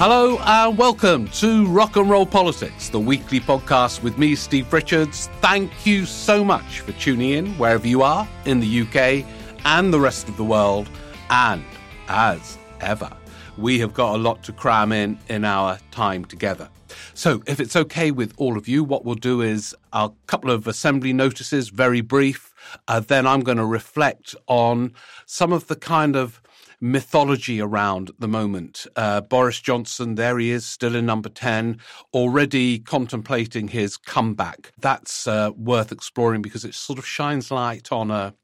Hello 0.00 0.38
and 0.38 0.78
welcome 0.78 1.28
to 1.28 1.66
Rock 1.66 1.96
and 1.96 2.08
Roll 2.08 2.24
Politics, 2.24 2.88
the 2.88 2.98
weekly 2.98 3.38
podcast 3.38 4.02
with 4.02 4.16
me, 4.16 4.34
Steve 4.34 4.72
Richards. 4.72 5.28
Thank 5.42 5.84
you 5.84 6.06
so 6.06 6.42
much 6.42 6.80
for 6.80 6.92
tuning 6.92 7.32
in 7.32 7.52
wherever 7.58 7.86
you 7.86 8.00
are 8.00 8.26
in 8.46 8.60
the 8.60 8.80
UK 8.80 9.26
and 9.66 9.92
the 9.92 10.00
rest 10.00 10.26
of 10.30 10.38
the 10.38 10.42
world. 10.42 10.88
And 11.28 11.62
as 12.08 12.56
ever, 12.80 13.14
we 13.58 13.78
have 13.80 13.92
got 13.92 14.14
a 14.14 14.16
lot 14.16 14.42
to 14.44 14.54
cram 14.54 14.90
in 14.90 15.18
in 15.28 15.44
our 15.44 15.78
time 15.90 16.24
together. 16.24 16.70
So, 17.12 17.42
if 17.46 17.60
it's 17.60 17.76
okay 17.76 18.10
with 18.10 18.32
all 18.38 18.56
of 18.56 18.66
you, 18.66 18.82
what 18.82 19.04
we'll 19.04 19.16
do 19.16 19.42
is 19.42 19.76
a 19.92 20.10
couple 20.26 20.50
of 20.50 20.66
assembly 20.66 21.12
notices, 21.12 21.68
very 21.68 22.00
brief. 22.00 22.49
Uh, 22.88 23.00
then 23.00 23.26
I'm 23.26 23.40
going 23.40 23.58
to 23.58 23.64
reflect 23.64 24.34
on 24.46 24.92
some 25.26 25.52
of 25.52 25.66
the 25.66 25.76
kind 25.76 26.16
of 26.16 26.42
mythology 26.80 27.60
around 27.60 28.10
the 28.18 28.28
moment. 28.28 28.86
Uh, 28.96 29.20
Boris 29.20 29.60
Johnson, 29.60 30.14
there 30.14 30.38
he 30.38 30.50
is, 30.50 30.64
still 30.64 30.96
in 30.96 31.06
number 31.06 31.28
10, 31.28 31.78
already 32.14 32.78
contemplating 32.78 33.68
his 33.68 33.96
comeback. 33.96 34.72
That's 34.78 35.26
uh, 35.26 35.50
worth 35.56 35.92
exploring 35.92 36.42
because 36.42 36.64
it 36.64 36.74
sort 36.74 36.98
of 36.98 37.06
shines 37.06 37.50
light 37.50 37.92
on 37.92 38.10
a 38.10 38.34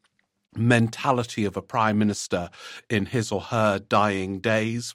mentality 0.54 1.44
of 1.44 1.56
a 1.56 1.62
prime 1.62 1.98
minister 1.98 2.50
in 2.90 3.06
his 3.06 3.32
or 3.32 3.40
her 3.40 3.78
dying 3.78 4.40
days. 4.40 4.94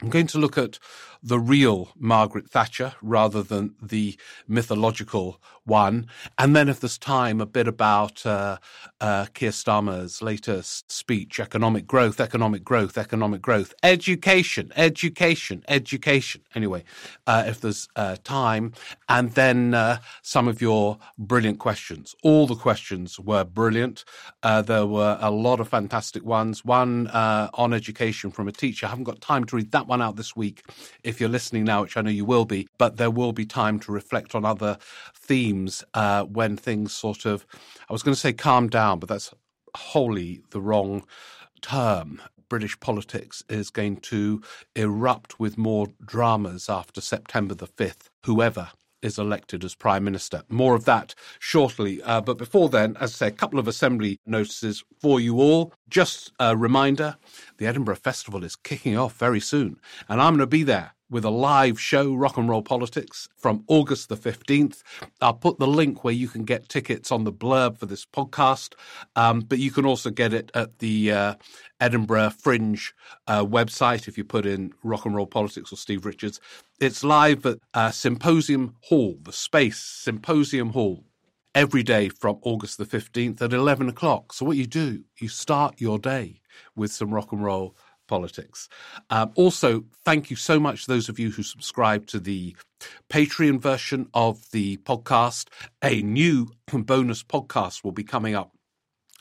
I'm 0.00 0.10
going 0.10 0.26
to 0.28 0.38
look 0.38 0.58
at 0.58 0.78
the 1.22 1.38
real 1.38 1.90
Margaret 1.96 2.50
Thatcher 2.50 2.94
rather 3.00 3.42
than 3.42 3.74
the 3.80 4.18
mythological 4.48 5.40
one. 5.64 6.08
And 6.38 6.56
then, 6.56 6.68
if 6.68 6.80
there's 6.80 6.98
time, 6.98 7.40
a 7.40 7.46
bit 7.46 7.68
about 7.68 8.26
uh, 8.26 8.58
uh, 9.00 9.26
Keir 9.32 9.50
Starmer's 9.50 10.20
latest 10.20 10.90
speech 10.90 11.38
economic 11.38 11.86
growth, 11.86 12.20
economic 12.20 12.64
growth, 12.64 12.98
economic 12.98 13.40
growth, 13.40 13.72
education, 13.82 14.72
education, 14.74 15.62
education. 15.68 16.42
Anyway, 16.54 16.82
uh, 17.26 17.44
if 17.46 17.60
there's 17.60 17.88
uh, 17.94 18.16
time. 18.24 18.72
And 19.08 19.32
then 19.32 19.74
uh, 19.74 19.98
some 20.22 20.48
of 20.48 20.60
your 20.60 20.98
brilliant 21.16 21.60
questions. 21.60 22.14
All 22.22 22.46
the 22.46 22.56
questions 22.56 23.20
were 23.20 23.44
brilliant. 23.44 24.04
Uh, 24.42 24.62
there 24.62 24.86
were 24.86 25.16
a 25.20 25.30
lot 25.30 25.60
of 25.60 25.68
fantastic 25.68 26.24
ones. 26.24 26.64
One 26.64 27.06
on 27.08 27.72
education 27.72 28.30
from 28.30 28.48
a 28.48 28.52
teacher. 28.52 28.86
I 28.86 28.90
haven't 28.90 29.04
got 29.04 29.20
time 29.20 29.44
to 29.44 29.56
read 29.56 29.70
that 29.72 29.86
one 29.86 30.02
out 30.02 30.16
this 30.16 30.34
week 30.34 30.64
if 31.04 31.11
you're 31.20 31.28
listening 31.28 31.64
now, 31.64 31.82
which 31.82 31.96
I 31.96 32.02
know 32.02 32.10
you 32.10 32.24
will 32.24 32.44
be, 32.44 32.68
but 32.78 32.96
there 32.96 33.10
will 33.10 33.32
be 33.32 33.46
time 33.46 33.78
to 33.80 33.92
reflect 33.92 34.34
on 34.34 34.44
other 34.44 34.78
themes 35.14 35.84
uh, 35.94 36.24
when 36.24 36.56
things 36.56 36.92
sort 36.92 37.24
of, 37.24 37.46
I 37.88 37.92
was 37.92 38.02
going 38.02 38.14
to 38.14 38.20
say 38.20 38.32
calm 38.32 38.68
down, 38.68 38.98
but 38.98 39.08
that's 39.08 39.32
wholly 39.74 40.42
the 40.50 40.60
wrong 40.60 41.04
term. 41.60 42.20
British 42.48 42.78
politics 42.80 43.42
is 43.48 43.70
going 43.70 43.96
to 43.96 44.42
erupt 44.76 45.40
with 45.40 45.56
more 45.56 45.86
dramas 46.04 46.68
after 46.68 47.00
September 47.00 47.54
the 47.54 47.66
5th, 47.66 48.10
whoever 48.26 48.68
is 49.02 49.18
elected 49.18 49.64
as 49.64 49.74
Prime 49.74 50.04
Minister. 50.04 50.42
More 50.48 50.74
of 50.74 50.84
that 50.84 51.14
shortly. 51.38 52.02
Uh, 52.02 52.20
but 52.20 52.38
before 52.38 52.68
then, 52.68 52.96
as 53.00 53.14
I 53.14 53.16
say, 53.16 53.26
a 53.28 53.32
couple 53.32 53.58
of 53.58 53.68
assembly 53.68 54.18
notices 54.24 54.84
for 55.00 55.20
you 55.20 55.40
all. 55.40 55.72
Just 55.88 56.32
a 56.38 56.56
reminder 56.56 57.16
the 57.58 57.66
Edinburgh 57.66 57.96
Festival 57.96 58.44
is 58.44 58.56
kicking 58.56 58.96
off 58.96 59.16
very 59.16 59.40
soon, 59.40 59.78
and 60.08 60.20
I'm 60.20 60.34
going 60.34 60.40
to 60.40 60.46
be 60.46 60.62
there 60.62 60.92
with 61.12 61.26
a 61.26 61.30
live 61.30 61.78
show, 61.78 62.14
Rock 62.14 62.38
and 62.38 62.48
Roll 62.48 62.62
Politics, 62.62 63.28
from 63.36 63.64
August 63.68 64.08
the 64.08 64.16
15th. 64.16 64.82
I'll 65.20 65.34
put 65.34 65.58
the 65.58 65.66
link 65.66 66.02
where 66.02 66.14
you 66.14 66.26
can 66.26 66.44
get 66.44 66.70
tickets 66.70 67.12
on 67.12 67.24
the 67.24 67.32
blurb 67.32 67.78
for 67.78 67.84
this 67.84 68.06
podcast, 68.06 68.72
um, 69.14 69.40
but 69.40 69.58
you 69.58 69.70
can 69.70 69.84
also 69.84 70.08
get 70.08 70.32
it 70.32 70.50
at 70.54 70.78
the 70.78 71.12
uh, 71.12 71.34
Edinburgh 71.80 72.30
Fringe 72.30 72.94
uh, 73.26 73.44
website 73.44 74.08
if 74.08 74.16
you 74.16 74.24
put 74.24 74.46
in 74.46 74.72
Rock 74.82 75.04
and 75.04 75.14
Roll 75.14 75.26
Politics 75.26 75.70
or 75.70 75.76
Steve 75.76 76.06
Richards. 76.06 76.40
It's 76.80 77.04
live 77.04 77.44
at 77.44 77.58
uh, 77.74 77.90
Symposium 77.90 78.74
Hall, 78.84 79.18
the 79.22 79.32
Space 79.32 79.78
Symposium 79.78 80.70
Hall. 80.70 81.04
Every 81.54 81.82
day 81.82 82.08
from 82.08 82.38
August 82.40 82.78
the 82.78 82.86
15th 82.86 83.42
at 83.42 83.52
11 83.52 83.86
o'clock. 83.90 84.32
So, 84.32 84.46
what 84.46 84.56
you 84.56 84.66
do, 84.66 85.04
you 85.20 85.28
start 85.28 85.82
your 85.82 85.98
day 85.98 86.40
with 86.74 86.90
some 86.90 87.12
rock 87.12 87.30
and 87.30 87.44
roll 87.44 87.76
politics. 88.12 88.68
Um, 89.08 89.32
also, 89.36 89.84
thank 90.04 90.28
you 90.28 90.36
so 90.36 90.60
much 90.60 90.84
to 90.84 90.92
those 90.92 91.08
of 91.08 91.18
you 91.18 91.30
who 91.30 91.42
subscribe 91.42 92.06
to 92.08 92.20
the 92.20 92.54
Patreon 93.08 93.58
version 93.58 94.06
of 94.12 94.50
the 94.50 94.76
podcast. 94.88 95.48
A 95.82 96.02
new 96.02 96.50
bonus 96.74 97.22
podcast 97.22 97.82
will 97.82 97.92
be 97.92 98.04
coming 98.04 98.34
up 98.34 98.52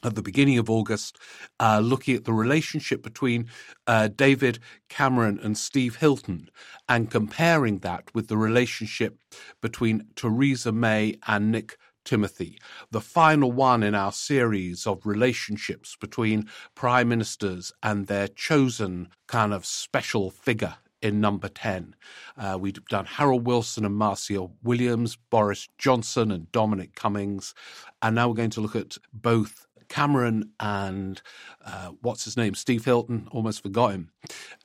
at 0.03 0.15
the 0.15 0.21
beginning 0.21 0.57
of 0.57 0.69
August, 0.69 1.17
uh, 1.61 1.79
looking 1.81 2.17
at 2.17 2.25
the 2.25 2.33
relationship 2.33 3.01
between 3.01 3.47
uh, 3.87 4.09
David 4.09 4.59
Cameron 4.89 5.39
and 5.41 5.57
Steve 5.57 5.95
Hilton 5.95 6.49
and 6.89 7.09
comparing 7.09 7.77
that 7.77 8.13
with 8.13 8.27
the 8.27 8.35
relationship 8.35 9.17
between 9.61 10.05
Theresa 10.17 10.73
May 10.73 11.15
and 11.27 11.49
Nick 11.49 11.77
Timothy, 12.03 12.57
the 12.91 13.01
final 13.01 13.51
one 13.51 13.83
in 13.83 13.95
our 13.95 14.11
series 14.11 14.87
of 14.87 15.05
relationships 15.05 15.95
between 15.99 16.49
prime 16.75 17.09
ministers 17.09 17.71
and 17.83 18.07
their 18.07 18.27
chosen 18.27 19.09
kind 19.27 19.53
of 19.53 19.65
special 19.65 20.29
figure 20.29 20.75
in 21.01 21.19
number 21.19 21.49
10. 21.49 21.95
Uh, 22.37 22.57
we've 22.59 22.83
done 22.85 23.05
Harold 23.05 23.45
Wilson 23.45 23.85
and 23.85 23.95
Marcia 23.95 24.47
Williams, 24.63 25.17
Boris 25.29 25.67
Johnson 25.77 26.31
and 26.31 26.51
Dominic 26.51 26.95
Cummings, 26.95 27.53
and 28.01 28.15
now 28.15 28.27
we're 28.27 28.35
going 28.35 28.49
to 28.51 28.61
look 28.61 28.75
at 28.75 28.97
both 29.13 29.65
Cameron 29.91 30.51
and 30.61 31.21
uh, 31.65 31.89
what's 32.01 32.23
his 32.23 32.37
name, 32.37 32.55
Steve 32.55 32.85
Hilton, 32.85 33.27
almost 33.31 33.61
forgot 33.61 33.91
him, 33.91 34.11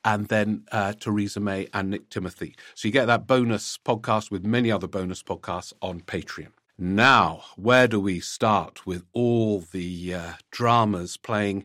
and 0.05 0.29
then 0.29 0.65
uh, 0.71 0.93
Theresa 0.93 1.41
May 1.41 1.67
and 1.75 1.91
Nick 1.91 2.11
Timothy. 2.11 2.55
So 2.75 2.87
you 2.87 2.93
get 2.93 3.07
that 3.07 3.27
bonus 3.27 3.77
podcast 3.77 4.31
with 4.31 4.45
many 4.47 4.71
other 4.71 4.87
bonus 4.87 5.25
podcasts 5.25 5.73
on 5.83 6.01
Patreon. 6.01 6.53
Now, 6.78 7.42
where 7.56 7.88
do 7.88 7.98
we 7.98 8.20
start 8.20 8.84
with 8.84 9.04
all 9.14 9.60
the 9.60 10.12
uh, 10.12 10.32
dramas 10.50 11.16
playing 11.16 11.64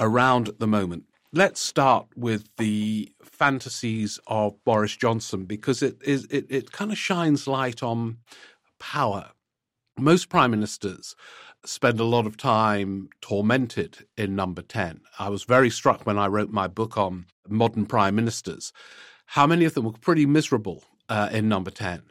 around 0.00 0.48
at 0.48 0.58
the 0.58 0.66
moment? 0.66 1.04
Let's 1.32 1.60
start 1.60 2.08
with 2.16 2.48
the 2.56 3.12
fantasies 3.22 4.18
of 4.26 4.62
Boris 4.64 4.96
Johnson 4.96 5.44
because 5.44 5.84
it 5.84 5.98
is 6.02 6.24
it, 6.30 6.46
it 6.48 6.72
kind 6.72 6.90
of 6.90 6.98
shines 6.98 7.46
light 7.46 7.80
on 7.80 8.18
power. 8.80 9.30
Most 9.96 10.28
prime 10.28 10.50
ministers 10.50 11.14
spend 11.64 12.00
a 12.00 12.04
lot 12.04 12.26
of 12.26 12.36
time 12.36 13.08
tormented 13.20 13.98
in 14.16 14.34
number 14.34 14.62
10. 14.62 15.02
I 15.20 15.28
was 15.28 15.44
very 15.44 15.70
struck 15.70 16.06
when 16.06 16.18
I 16.18 16.26
wrote 16.26 16.50
my 16.50 16.66
book 16.66 16.98
on 16.98 17.26
modern 17.48 17.86
prime 17.86 18.16
ministers, 18.16 18.72
how 19.26 19.46
many 19.46 19.64
of 19.64 19.74
them 19.74 19.84
were 19.84 19.92
pretty 19.92 20.26
miserable 20.26 20.82
uh, 21.08 21.28
in 21.30 21.48
number 21.48 21.70
10, 21.70 22.02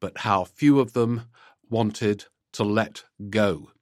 but 0.00 0.18
how 0.18 0.44
few 0.44 0.80
of 0.80 0.94
them 0.94 1.28
wanted 1.72 2.26
to 2.52 2.62
let 2.62 3.04
go. 3.30 3.72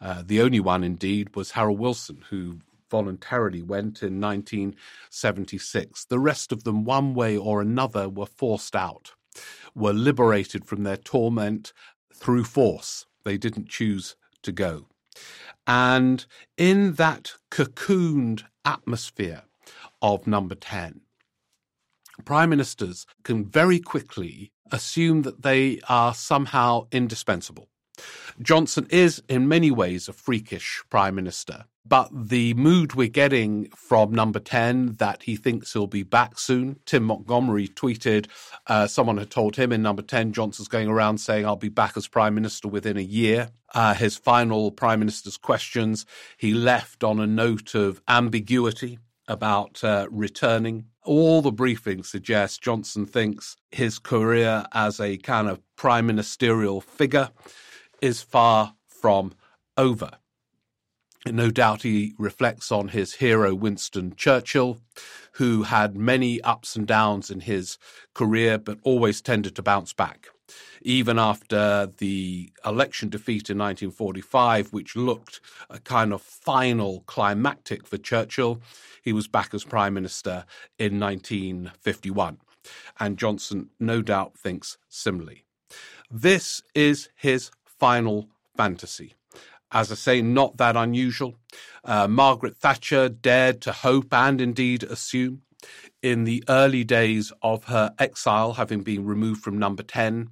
Uh, 0.00 0.22
the 0.26 0.40
only 0.40 0.60
one, 0.60 0.82
indeed, 0.82 1.36
was 1.36 1.52
Harold 1.52 1.78
Wilson, 1.78 2.24
who 2.30 2.58
voluntarily 2.90 3.62
went 3.62 4.02
in 4.02 4.20
1976. 4.20 6.06
The 6.06 6.18
rest 6.18 6.52
of 6.52 6.64
them, 6.64 6.84
one 6.84 7.14
way 7.14 7.36
or 7.36 7.60
another, 7.60 8.08
were 8.08 8.26
forced 8.26 8.74
out, 8.74 9.12
were 9.74 9.92
liberated 9.92 10.64
from 10.64 10.82
their 10.82 10.96
torment 10.96 11.72
through 12.14 12.44
force. 12.44 13.06
They 13.24 13.36
didn't 13.36 13.68
choose 13.68 14.16
to 14.42 14.52
go. 14.52 14.86
And 15.66 16.26
in 16.56 16.94
that 16.94 17.32
cocooned 17.50 18.44
atmosphere 18.64 19.42
of 20.02 20.26
number 20.26 20.54
10, 20.54 21.00
prime 22.24 22.50
ministers 22.50 23.06
can 23.22 23.44
very 23.44 23.80
quickly 23.80 24.52
assume 24.70 25.22
that 25.22 25.42
they 25.42 25.80
are 25.88 26.14
somehow 26.14 26.86
indispensable. 26.92 27.68
Johnson 28.40 28.86
is, 28.90 29.22
in 29.28 29.46
many 29.46 29.70
ways, 29.70 30.08
a 30.08 30.12
freakish 30.12 30.82
prime 30.90 31.14
minister. 31.14 31.66
But 31.86 32.08
the 32.28 32.54
mood 32.54 32.94
we're 32.94 33.08
getting 33.08 33.68
from 33.76 34.10
number 34.12 34.38
10 34.38 34.94
that 34.94 35.24
he 35.24 35.36
thinks 35.36 35.74
he'll 35.74 35.86
be 35.86 36.02
back 36.02 36.38
soon. 36.38 36.80
Tim 36.86 37.04
Montgomerie 37.04 37.68
tweeted, 37.68 38.26
uh, 38.66 38.86
someone 38.86 39.18
had 39.18 39.30
told 39.30 39.56
him 39.56 39.70
in 39.70 39.82
number 39.82 40.00
10, 40.00 40.32
Johnson's 40.32 40.68
going 40.68 40.88
around 40.88 41.18
saying, 41.18 41.44
I'll 41.44 41.56
be 41.56 41.68
back 41.68 41.98
as 41.98 42.08
prime 42.08 42.34
minister 42.34 42.68
within 42.68 42.96
a 42.96 43.02
year. 43.02 43.50
Uh, 43.74 43.92
his 43.92 44.16
final 44.16 44.70
prime 44.70 45.00
minister's 45.00 45.36
questions, 45.36 46.06
he 46.38 46.54
left 46.54 47.04
on 47.04 47.20
a 47.20 47.26
note 47.26 47.74
of 47.74 48.00
ambiguity 48.08 48.98
about 49.28 49.82
uh, 49.82 50.06
returning. 50.10 50.86
All 51.02 51.42
the 51.42 51.52
briefings 51.52 52.06
suggest 52.06 52.62
Johnson 52.62 53.06
thinks 53.06 53.56
his 53.70 53.98
career 53.98 54.64
as 54.72 55.00
a 55.00 55.16
kind 55.18 55.48
of 55.48 55.60
prime 55.76 56.06
ministerial 56.06 56.80
figure 56.80 57.30
is 58.00 58.22
far 58.22 58.74
from 58.86 59.32
over. 59.76 60.10
No 61.26 61.50
doubt 61.50 61.82
he 61.82 62.12
reflects 62.18 62.70
on 62.70 62.88
his 62.88 63.14
hero, 63.14 63.54
Winston 63.54 64.14
Churchill, 64.14 64.78
who 65.32 65.62
had 65.62 65.96
many 65.96 66.40
ups 66.42 66.76
and 66.76 66.86
downs 66.86 67.30
in 67.30 67.40
his 67.40 67.78
career, 68.12 68.58
but 68.58 68.78
always 68.82 69.22
tended 69.22 69.56
to 69.56 69.62
bounce 69.62 69.94
back. 69.94 70.28
Even 70.82 71.18
after 71.18 71.90
the 71.98 72.52
election 72.64 73.08
defeat 73.08 73.50
in 73.50 73.58
1945, 73.58 74.72
which 74.72 74.96
looked 74.96 75.40
a 75.70 75.78
kind 75.80 76.12
of 76.12 76.20
final 76.20 77.02
climactic 77.06 77.86
for 77.86 77.96
Churchill, 77.96 78.60
he 79.02 79.12
was 79.12 79.28
back 79.28 79.54
as 79.54 79.64
Prime 79.64 79.94
Minister 79.94 80.44
in 80.78 80.98
1951. 81.00 82.38
And 82.98 83.18
Johnson, 83.18 83.70
no 83.78 84.02
doubt, 84.02 84.36
thinks 84.36 84.78
similarly. 84.88 85.44
This 86.10 86.62
is 86.74 87.08
his 87.14 87.50
final 87.64 88.28
fantasy. 88.56 89.14
As 89.72 89.90
I 89.90 89.96
say, 89.96 90.22
not 90.22 90.56
that 90.58 90.76
unusual. 90.76 91.34
Uh, 91.84 92.06
Margaret 92.06 92.56
Thatcher 92.56 93.08
dared 93.08 93.60
to 93.62 93.72
hope 93.72 94.12
and 94.12 94.40
indeed 94.40 94.84
assume 94.84 95.42
in 96.04 96.24
the 96.24 96.44
early 96.50 96.84
days 96.84 97.32
of 97.40 97.64
her 97.64 97.94
exile, 97.98 98.52
having 98.52 98.82
been 98.82 99.06
removed 99.06 99.42
from 99.42 99.58
number 99.58 99.82
10, 99.82 100.28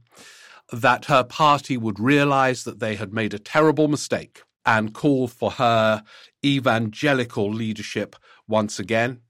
that 0.70 1.06
her 1.06 1.24
party 1.24 1.78
would 1.78 1.98
realize 1.98 2.64
that 2.64 2.78
they 2.78 2.94
had 2.94 3.14
made 3.14 3.32
a 3.32 3.38
terrible 3.38 3.88
mistake 3.88 4.42
and 4.66 4.92
call 4.92 5.26
for 5.26 5.52
her 5.52 6.04
evangelical 6.44 7.50
leadership 7.50 8.16
once 8.46 8.78
again. 8.78 9.22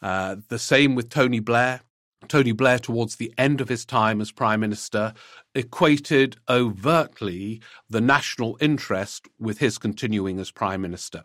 Uh, 0.00 0.36
the 0.48 0.58
same 0.58 0.94
with 0.94 1.10
Tony 1.10 1.38
Blair. 1.38 1.82
Tony 2.28 2.52
Blair, 2.52 2.78
towards 2.78 3.16
the 3.16 3.32
end 3.38 3.60
of 3.60 3.68
his 3.68 3.84
time 3.84 4.20
as 4.20 4.32
Prime 4.32 4.60
Minister, 4.60 5.14
equated 5.54 6.36
overtly 6.48 7.60
the 7.88 8.00
national 8.00 8.56
interest 8.60 9.28
with 9.38 9.58
his 9.58 9.78
continuing 9.78 10.38
as 10.38 10.50
Prime 10.50 10.80
Minister. 10.80 11.24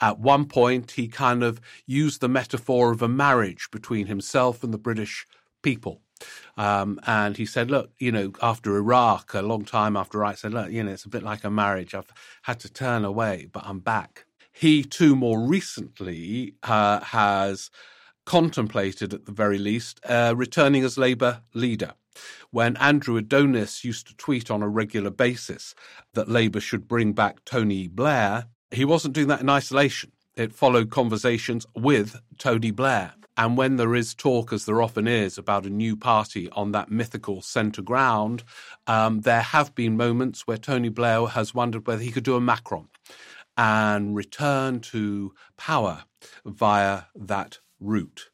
At 0.00 0.20
one 0.20 0.46
point, 0.46 0.92
he 0.92 1.08
kind 1.08 1.42
of 1.42 1.60
used 1.86 2.20
the 2.20 2.28
metaphor 2.28 2.92
of 2.92 3.02
a 3.02 3.08
marriage 3.08 3.68
between 3.70 4.06
himself 4.06 4.62
and 4.62 4.72
the 4.72 4.78
British 4.78 5.26
people. 5.62 6.00
Um, 6.56 7.00
and 7.06 7.36
he 7.36 7.46
said, 7.46 7.70
look, 7.70 7.90
you 7.98 8.10
know, 8.10 8.32
after 8.42 8.76
Iraq, 8.76 9.34
a 9.34 9.42
long 9.42 9.64
time 9.64 9.96
after 9.96 10.18
Iraq, 10.18 10.38
said, 10.38 10.52
look, 10.52 10.70
you 10.70 10.82
know, 10.82 10.92
it's 10.92 11.04
a 11.04 11.08
bit 11.08 11.22
like 11.22 11.44
a 11.44 11.50
marriage. 11.50 11.94
I've 11.94 12.12
had 12.42 12.60
to 12.60 12.72
turn 12.72 13.04
away, 13.04 13.48
but 13.52 13.64
I'm 13.64 13.80
back. 13.80 14.24
He 14.52 14.82
too, 14.82 15.14
more 15.14 15.40
recently, 15.40 16.54
uh, 16.64 17.00
has 17.00 17.70
contemplated, 18.28 19.14
at 19.14 19.24
the 19.24 19.32
very 19.32 19.56
least, 19.56 20.00
uh, 20.04 20.34
returning 20.36 20.84
as 20.84 20.98
Labour 20.98 21.40
leader. 21.54 21.94
When 22.50 22.76
Andrew 22.76 23.16
Adonis 23.16 23.84
used 23.84 24.06
to 24.06 24.16
tweet 24.16 24.50
on 24.50 24.62
a 24.62 24.68
regular 24.68 25.08
basis 25.08 25.74
that 26.12 26.28
Labour 26.28 26.60
should 26.60 26.86
bring 26.86 27.14
back 27.14 27.42
Tony 27.46 27.88
Blair, 27.88 28.48
he 28.70 28.84
wasn't 28.84 29.14
doing 29.14 29.28
that 29.28 29.40
in 29.40 29.48
isolation. 29.48 30.12
It 30.36 30.52
followed 30.52 30.90
conversations 30.90 31.64
with 31.74 32.20
Tony 32.36 32.70
Blair. 32.70 33.14
And 33.38 33.56
when 33.56 33.76
there 33.76 33.94
is 33.94 34.14
talk, 34.14 34.52
as 34.52 34.66
there 34.66 34.82
often 34.82 35.08
is, 35.08 35.38
about 35.38 35.64
a 35.64 35.70
new 35.70 35.96
party 35.96 36.50
on 36.50 36.72
that 36.72 36.90
mythical 36.90 37.40
centre 37.40 37.80
ground, 37.80 38.44
um, 38.86 39.22
there 39.22 39.40
have 39.40 39.74
been 39.74 39.96
moments 39.96 40.46
where 40.46 40.58
Tony 40.58 40.90
Blair 40.90 41.28
has 41.28 41.54
wondered 41.54 41.86
whether 41.86 42.02
he 42.02 42.12
could 42.12 42.24
do 42.24 42.36
a 42.36 42.42
Macron 42.42 42.88
and 43.56 44.14
return 44.14 44.80
to 44.80 45.32
power 45.56 46.04
via 46.44 47.04
that 47.14 47.60
route. 47.80 48.30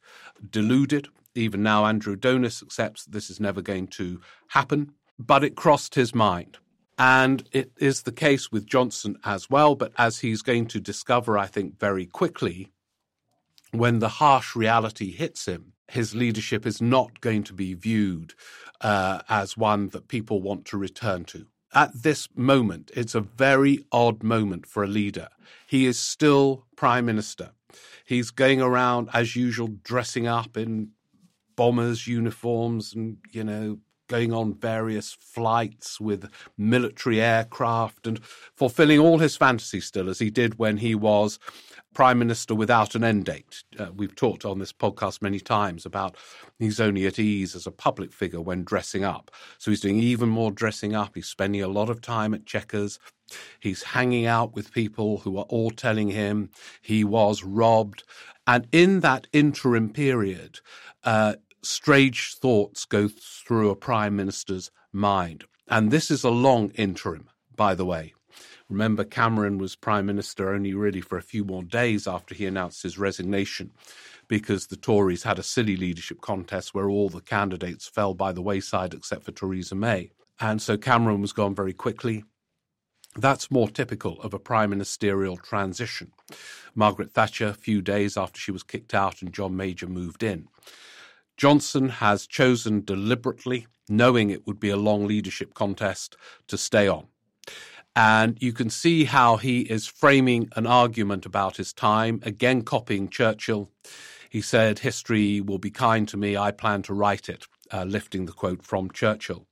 Deluded, 0.51 1.09
even 1.35 1.63
now 1.63 1.87
Andrew 1.87 2.15
Adonis 2.15 2.63
accepts 2.63 3.05
that 3.05 3.13
this 3.13 3.31
is 3.31 3.41
never 3.41 3.63
going 3.63 3.89
to 3.89 4.21
happen, 4.49 4.93
but 5.19 5.45
it 5.45 5.57
crossed 5.57 5.95
his 5.95 6.15
mind. 6.15 6.59
And 6.97 7.49
it 7.51 7.73
is 7.79 8.03
the 8.03 8.13
case 8.13 8.53
with 8.53 8.67
Johnson 8.67 9.17
as 9.25 9.51
well, 9.51 9.75
but 9.75 9.93
as 9.99 10.21
he's 10.21 10.43
going 10.43 10.67
to 10.67 10.81
discover, 10.81 11.37
I 11.37 11.47
think, 11.47 11.79
very 11.79 12.07
quickly, 12.07 12.71
when 13.73 13.99
the 13.99 14.09
harsh 14.09 14.55
reality 14.55 15.11
hits 15.11 15.47
him, 15.47 15.73
his 15.89 16.15
leadership 16.15 16.67
is 16.67 16.81
not 16.81 17.21
going 17.21 17.43
to 17.45 17.53
be 17.53 17.75
viewed 17.75 18.35
uh, 18.81 19.23
as 19.29 19.57
one 19.57 19.89
that 19.89 20.09
people 20.09 20.41
want 20.41 20.65
to 20.67 20.79
return 20.79 21.25
to. 21.25 21.47
At 21.73 22.03
this 22.03 22.29
moment, 22.37 22.93
it's 22.95 23.17
a 23.17 23.21
very 23.21 23.85
odd 23.91 24.23
moment 24.23 24.67
for 24.67 24.85
a 24.85 24.89
leader. 24.89 25.29
He 25.67 25.87
is 25.87 25.99
still 25.99 26.67
prime 26.77 27.07
minister. 27.07 27.51
He's 28.05 28.31
going 28.31 28.61
around 28.61 29.11
as 29.13 29.37
usual, 29.37 29.69
dressing 29.83 30.27
up 30.27 30.57
in 30.57 30.91
bombers' 31.57 32.07
uniforms 32.07 32.95
and, 32.95 33.19
you 33.31 33.45
know, 33.45 33.79
going 34.09 34.33
on 34.33 34.55
various 34.55 35.17
flights 35.19 35.99
with 36.01 36.31
military 36.59 37.21
aircraft 37.21 38.07
and 38.07 38.23
fulfilling 38.25 38.99
all 38.99 39.19
his 39.19 39.37
fantasies 39.37 39.87
still, 39.87 40.11
as 40.11 40.19
he 40.19 40.31
did 40.31 40.59
when 40.59 40.77
he 40.79 40.95
was 40.95 41.39
prime 41.95 42.19
minister 42.19 42.55
without 42.55 42.95
an 42.95 43.05
end 43.05 43.25
date. 43.25 43.65
Uh, 43.79 43.87
we've 43.95 44.15
talked 44.15 44.45
on 44.45 44.59
this 44.59 44.73
podcast 44.73 45.23
many 45.23 45.41
times 45.41 45.87
about 45.87 46.17
he's 46.59 46.81
only 46.81 47.07
at 47.07 47.19
ease 47.19 47.55
as 47.55 47.67
a 47.67 47.71
public 47.71 48.13
figure 48.13 48.41
when 48.41 48.65
dressing 48.65 49.05
up. 49.05 49.31
So 49.59 49.71
he's 49.71 49.81
doing 49.81 49.99
even 50.01 50.29
more 50.29 50.51
dressing 50.51 50.95
up. 50.95 51.13
He's 51.15 51.29
spending 51.29 51.63
a 51.63 51.69
lot 51.69 51.89
of 51.89 52.01
time 52.01 52.35
at 52.35 52.45
Chequers. 52.45 52.99
He's 53.61 53.83
hanging 53.83 54.27
out 54.27 54.55
with 54.55 54.73
people 54.73 55.19
who 55.19 55.39
are 55.39 55.45
all 55.45 55.71
telling 55.71 56.09
him 56.11 56.51
he 56.83 57.05
was 57.05 57.43
robbed. 57.43 58.03
And 58.47 58.67
in 58.73 59.01
that 59.01 59.27
interim 59.33 59.91
period, 59.91 60.61
uh, 61.05 61.37
strange 61.63 62.35
thoughts 62.35 62.85
go 62.85 63.09
through 63.09 63.71
a 63.71 63.77
prime 63.77 64.17
minister's 64.17 64.71
mind. 64.93 65.45
And 65.69 65.91
this 65.91 66.11
is 66.11 66.25
a 66.25 66.31
long 66.31 66.71
interim, 66.71 67.29
by 67.57 67.75
the 67.75 67.87
way. 67.87 68.13
Remember, 68.71 69.05
Cameron 69.05 69.59
was 69.59 69.77
prime 69.77 70.07
minister 70.07 70.55
only 70.55 70.73
really 70.73 71.01
for 71.01 71.19
a 71.19 71.23
few 71.23 71.45
more 71.45 71.63
days 71.63 72.07
after 72.07 72.35
he 72.35 72.47
announced 72.47 72.83
his 72.83 72.99
resignation 72.99 73.71
because 74.27 74.67
the 74.67 74.77
Tories 74.77 75.23
had 75.23 75.39
a 75.39 75.43
silly 75.43 75.77
leadership 75.77 76.21
contest 76.21 76.75
where 76.75 76.89
all 76.89 77.11
the 77.11 77.21
candidates 77.21 77.87
fell 77.87 78.15
by 78.15 78.33
the 78.33 78.43
wayside 78.43 78.95
except 78.95 79.25
for 79.25 79.33
Theresa 79.33 79.75
May. 79.75 80.11
And 80.41 80.63
so 80.63 80.79
Cameron 80.79 81.21
was 81.21 81.33
gone 81.33 81.55
very 81.55 81.75
quickly. 81.75 82.25
That's 83.17 83.51
more 83.51 83.69
typical 83.69 84.21
of 84.23 84.35
a 84.35 84.41
prime 84.41 84.71
ministerial 84.71 85.37
transition. 85.37 86.13
Margaret 86.75 87.13
Thatcher, 87.13 87.49
a 87.49 87.55
few 87.55 87.81
days 87.83 88.17
after 88.17 88.41
she 88.41 88.51
was 88.51 88.65
kicked 88.65 88.95
out 88.95 89.23
and 89.23 89.33
John 89.33 89.57
Major 89.57 89.87
moved 89.87 90.23
in. 90.23 90.49
Johnson 91.37 91.89
has 91.89 92.27
chosen 92.27 92.85
deliberately, 92.85 93.67
knowing 93.89 94.31
it 94.31 94.47
would 94.47 94.59
be 94.59 94.71
a 94.71 94.77
long 94.77 95.07
leadership 95.07 95.55
contest, 95.55 96.17
to 96.49 96.57
stay 96.57 96.89
on. 96.89 97.07
And 97.97 98.37
you 98.41 98.53
can 98.53 98.71
see 98.71 99.05
how 99.05 99.37
he 99.37 99.61
is 99.61 99.87
framing 99.87 100.49
an 100.57 100.67
argument 100.67 101.27
about 101.27 101.57
his 101.57 101.73
time, 101.73 102.21
again 102.23 102.63
copying 102.63 103.09
Churchill. 103.09 103.71
He 104.29 104.41
said, 104.41 104.81
History 104.81 105.41
will 105.41 105.59
be 105.59 105.71
kind 105.71 106.09
to 106.09 106.17
me. 106.17 106.37
I 106.37 106.51
plan 106.51 106.83
to 106.83 106.95
write 106.95 107.29
it, 107.29 107.47
uh, 107.73 107.85
lifting 107.85 108.27
the 108.27 108.33
quote 108.33 108.65
from 108.65 108.91
Churchill. 108.91 109.47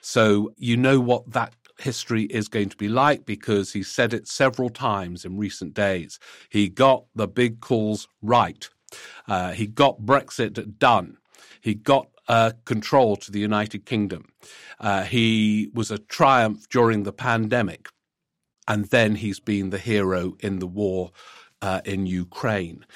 So 0.00 0.54
you 0.56 0.76
know 0.76 1.00
what 1.00 1.32
that 1.32 1.54
history 1.82 2.24
is 2.24 2.48
going 2.48 2.68
to 2.70 2.76
be 2.76 2.88
like 2.88 3.26
because 3.26 3.72
he 3.72 3.82
said 3.82 4.14
it 4.14 4.26
several 4.28 4.70
times 4.70 5.24
in 5.24 5.36
recent 5.36 5.74
days. 5.74 6.18
He 6.48 6.68
got 6.68 7.04
the 7.14 7.28
big 7.28 7.60
calls 7.60 8.08
right. 8.22 8.68
Uh, 9.28 9.52
he 9.52 9.66
got 9.66 10.02
Brexit 10.02 10.78
done. 10.78 11.18
He 11.60 11.74
got 11.74 12.08
uh, 12.32 12.52
control 12.64 13.14
to 13.14 13.30
the 13.30 13.38
United 13.40 13.84
Kingdom. 13.84 14.24
Uh, 14.80 15.02
he 15.02 15.68
was 15.74 15.90
a 15.90 15.98
triumph 15.98 16.66
during 16.70 17.02
the 17.02 17.12
pandemic. 17.12 17.90
And 18.66 18.86
then 18.86 19.16
he's 19.16 19.38
been 19.38 19.68
the 19.68 19.78
hero 19.78 20.34
in 20.40 20.58
the 20.58 20.66
war 20.66 21.10
uh, 21.60 21.82
in 21.84 22.06
Ukraine. 22.06 22.86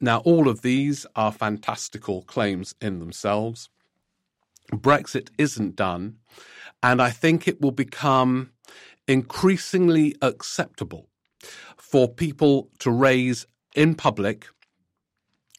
Now, 0.00 0.18
all 0.18 0.48
of 0.48 0.62
these 0.62 1.06
are 1.16 1.32
fantastical 1.32 2.22
claims 2.22 2.76
in 2.80 3.00
themselves. 3.00 3.68
Brexit 4.70 5.30
isn't 5.38 5.74
done. 5.74 6.18
And 6.80 7.02
I 7.02 7.10
think 7.10 7.48
it 7.48 7.60
will 7.60 7.72
become 7.72 8.52
increasingly 9.08 10.14
acceptable 10.22 11.08
for 11.76 12.06
people 12.06 12.70
to 12.78 12.92
raise 12.92 13.44
in 13.74 13.96
public 13.96 14.46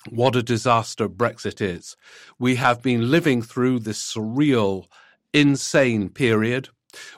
what 0.09 0.35
a 0.35 0.43
disaster 0.43 1.09
Brexit 1.09 1.61
is. 1.61 1.95
We 2.39 2.55
have 2.55 2.81
been 2.81 3.09
living 3.11 3.41
through 3.41 3.79
this 3.79 4.01
surreal 4.01 4.85
insane 5.33 6.09
period 6.09 6.69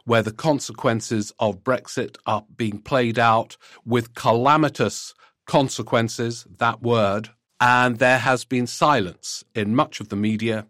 where 0.06 0.24
the 0.24 0.32
consequences 0.32 1.32
of 1.40 1.64
Brexit 1.64 2.18
are 2.26 2.46
being 2.56 2.82
played 2.82 3.20
out 3.20 3.58
with 3.86 4.16
calamitous 4.16 5.14
consequences, 5.46 6.46
that 6.58 6.82
word, 6.82 7.30
and 7.60 8.00
there 8.00 8.20
has 8.20 8.46
been 8.46 8.68
silence 8.68 9.44
in 9.56 9.76
much 9.76 10.00
of 10.00 10.10
the 10.10 10.16
media 10.16 10.68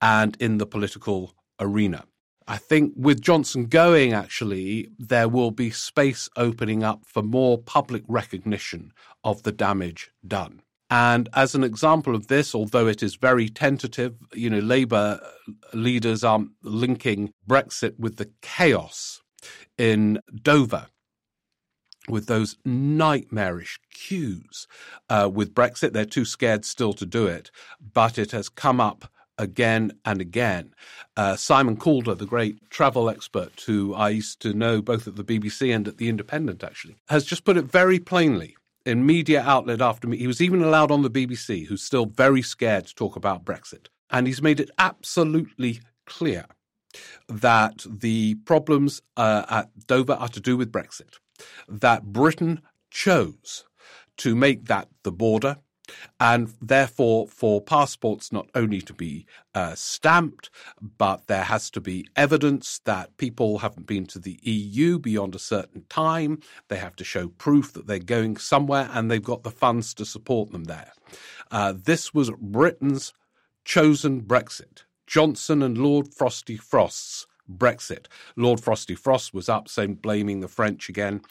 and 0.00 0.36
in 0.40 0.58
the 0.58 0.66
political 0.66 1.34
arena. 1.58 2.04
I 2.46 2.56
think 2.56 2.94
with 2.96 3.20
Johnson 3.20 3.66
going, 3.66 4.12
actually, 4.12 4.88
there 4.98 5.28
will 5.28 5.52
be 5.52 5.70
space 5.70 6.28
opening 6.36 6.82
up 6.82 7.02
for 7.04 7.22
more 7.22 7.58
public 7.58 8.02
recognition 8.08 8.92
of 9.22 9.42
the 9.44 9.52
damage 9.52 10.10
done. 10.26 10.62
And 10.90 11.28
as 11.34 11.54
an 11.54 11.62
example 11.62 12.16
of 12.16 12.26
this, 12.26 12.54
although 12.54 12.88
it 12.88 13.02
is 13.02 13.14
very 13.14 13.48
tentative, 13.48 14.16
you 14.34 14.50
know, 14.50 14.58
Labour 14.58 15.20
leaders 15.72 16.24
are 16.24 16.40
linking 16.62 17.32
Brexit 17.48 17.98
with 17.98 18.16
the 18.16 18.30
chaos 18.42 19.22
in 19.78 20.20
Dover 20.42 20.86
with 22.08 22.26
those 22.26 22.56
nightmarish 22.64 23.78
queues 23.92 24.66
uh, 25.08 25.30
with 25.32 25.54
Brexit. 25.54 25.92
They're 25.92 26.04
too 26.04 26.24
scared 26.24 26.64
still 26.64 26.92
to 26.94 27.06
do 27.06 27.26
it, 27.26 27.50
but 27.92 28.18
it 28.18 28.32
has 28.32 28.48
come 28.48 28.80
up 28.80 29.10
again 29.38 29.92
and 30.04 30.20
again. 30.20 30.74
Uh, 31.16 31.36
Simon 31.36 31.76
Calder, 31.76 32.14
the 32.14 32.26
great 32.26 32.68
travel 32.70 33.08
expert 33.08 33.62
who 33.66 33.94
I 33.94 34.10
used 34.10 34.40
to 34.42 34.52
know 34.52 34.82
both 34.82 35.06
at 35.06 35.16
the 35.16 35.24
BBC 35.24 35.74
and 35.74 35.86
at 35.88 35.98
The 35.98 36.08
Independent, 36.08 36.64
actually, 36.64 36.96
has 37.08 37.24
just 37.24 37.44
put 37.44 37.56
it 37.56 37.64
very 37.64 37.98
plainly 37.98 38.56
in 38.86 39.06
media 39.06 39.42
outlet 39.42 39.80
after 39.80 40.08
me. 40.08 40.16
He 40.16 40.26
was 40.26 40.40
even 40.40 40.62
allowed 40.62 40.90
on 40.90 41.02
the 41.02 41.10
BBC, 41.10 41.66
who's 41.66 41.82
still 41.82 42.06
very 42.06 42.42
scared 42.42 42.86
to 42.86 42.94
talk 42.94 43.16
about 43.16 43.44
Brexit. 43.44 43.86
And 44.10 44.26
he's 44.26 44.42
made 44.42 44.60
it 44.60 44.70
absolutely 44.78 45.80
clear 46.06 46.46
that 47.28 47.84
the 47.88 48.34
problems 48.46 49.00
uh, 49.16 49.44
at 49.48 49.86
Dover 49.86 50.14
are 50.14 50.28
to 50.28 50.40
do 50.40 50.56
with 50.56 50.72
Brexit, 50.72 51.18
that 51.68 52.04
Britain 52.04 52.60
chose 52.90 53.64
to 54.18 54.34
make 54.34 54.66
that 54.66 54.88
the 55.04 55.12
border, 55.12 55.56
and 56.18 56.54
therefore 56.60 57.26
for 57.28 57.60
passports 57.60 58.32
not 58.32 58.48
only 58.54 58.80
to 58.80 58.92
be 58.92 59.26
uh, 59.54 59.74
stamped, 59.74 60.50
but 60.98 61.26
there 61.26 61.44
has 61.44 61.70
to 61.70 61.80
be 61.80 62.06
evidence 62.16 62.80
that 62.84 63.16
people 63.16 63.58
haven't 63.58 63.86
been 63.86 64.06
to 64.06 64.18
the 64.18 64.38
EU 64.42 64.98
beyond 64.98 65.34
a 65.34 65.38
certain 65.38 65.84
time. 65.88 66.40
They 66.68 66.76
have 66.76 66.96
to 66.96 67.04
show 67.04 67.28
proof 67.28 67.72
that 67.72 67.86
they're 67.86 67.98
going 67.98 68.36
somewhere 68.36 68.88
and 68.92 69.10
they've 69.10 69.22
got 69.22 69.42
the 69.42 69.50
funds 69.50 69.94
to 69.94 70.04
support 70.04 70.52
them 70.52 70.64
there. 70.64 70.92
Uh, 71.50 71.74
this 71.76 72.14
was 72.14 72.30
Britain's 72.40 73.12
chosen 73.64 74.22
Brexit. 74.22 74.84
Johnson 75.06 75.62
and 75.62 75.76
Lord 75.76 76.14
Frosty 76.14 76.56
Frost's 76.56 77.26
Brexit. 77.56 78.06
Lord 78.36 78.60
Frosty 78.60 78.94
Frost 78.94 79.34
was 79.34 79.48
up 79.48 79.68
saying 79.68 79.96
blaming 79.96 80.40
the 80.40 80.48
French 80.48 80.88
again, 80.88 81.22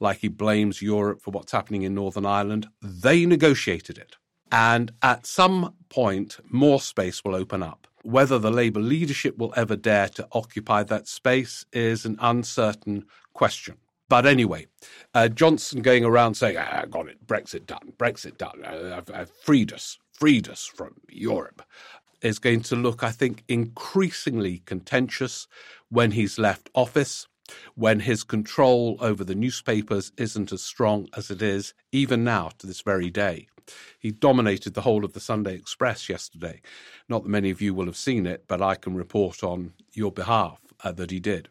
like 0.00 0.18
he 0.18 0.28
blames 0.28 0.82
Europe 0.82 1.20
for 1.20 1.30
what's 1.30 1.52
happening 1.52 1.82
in 1.82 1.94
Northern 1.94 2.26
Ireland. 2.26 2.68
They 2.82 3.26
negotiated 3.26 3.98
it. 3.98 4.16
And 4.50 4.92
at 5.02 5.26
some 5.26 5.74
point, 5.88 6.38
more 6.48 6.80
space 6.80 7.24
will 7.24 7.34
open 7.34 7.62
up. 7.62 7.86
Whether 8.02 8.38
the 8.38 8.50
Labour 8.50 8.80
leadership 8.80 9.36
will 9.36 9.52
ever 9.56 9.76
dare 9.76 10.08
to 10.10 10.28
occupy 10.32 10.82
that 10.84 11.08
space 11.08 11.66
is 11.72 12.06
an 12.06 12.16
uncertain 12.20 13.04
question. 13.34 13.76
But 14.08 14.24
anyway, 14.24 14.66
uh, 15.14 15.28
Johnson 15.28 15.82
going 15.82 16.04
around 16.04 16.34
saying, 16.34 16.56
I 16.56 16.82
ah, 16.82 16.86
got 16.86 17.08
it, 17.08 17.26
Brexit 17.26 17.66
done, 17.66 17.92
Brexit 17.98 18.38
done, 18.38 18.64
I've, 18.64 19.10
I've 19.12 19.30
freed 19.30 19.70
us, 19.70 19.98
freed 20.12 20.48
us 20.48 20.64
from 20.64 20.94
Europe 21.10 21.62
is 22.22 22.38
going 22.38 22.60
to 22.62 22.76
look, 22.76 23.02
I 23.02 23.10
think, 23.10 23.44
increasingly 23.48 24.62
contentious 24.66 25.46
when 25.88 26.12
he's 26.12 26.38
left 26.38 26.70
office, 26.74 27.26
when 27.74 28.00
his 28.00 28.24
control 28.24 28.96
over 29.00 29.24
the 29.24 29.34
newspapers 29.34 30.12
isn't 30.18 30.52
as 30.52 30.62
strong 30.62 31.08
as 31.16 31.30
it 31.30 31.42
is 31.42 31.74
even 31.92 32.24
now 32.24 32.50
to 32.58 32.66
this 32.66 32.82
very 32.82 33.10
day. 33.10 33.48
He 33.98 34.10
dominated 34.10 34.74
the 34.74 34.82
whole 34.82 35.04
of 35.04 35.12
the 35.12 35.20
Sunday 35.20 35.54
Express 35.54 36.08
yesterday. 36.08 36.60
Not 37.08 37.22
that 37.22 37.28
many 37.28 37.50
of 37.50 37.60
you 37.60 37.74
will 37.74 37.86
have 37.86 37.96
seen 37.96 38.26
it, 38.26 38.44
but 38.48 38.62
I 38.62 38.74
can 38.74 38.94
report 38.94 39.42
on 39.42 39.74
your 39.92 40.12
behalf 40.12 40.60
uh, 40.82 40.92
that 40.92 41.10
he 41.10 41.20
did. 41.20 41.50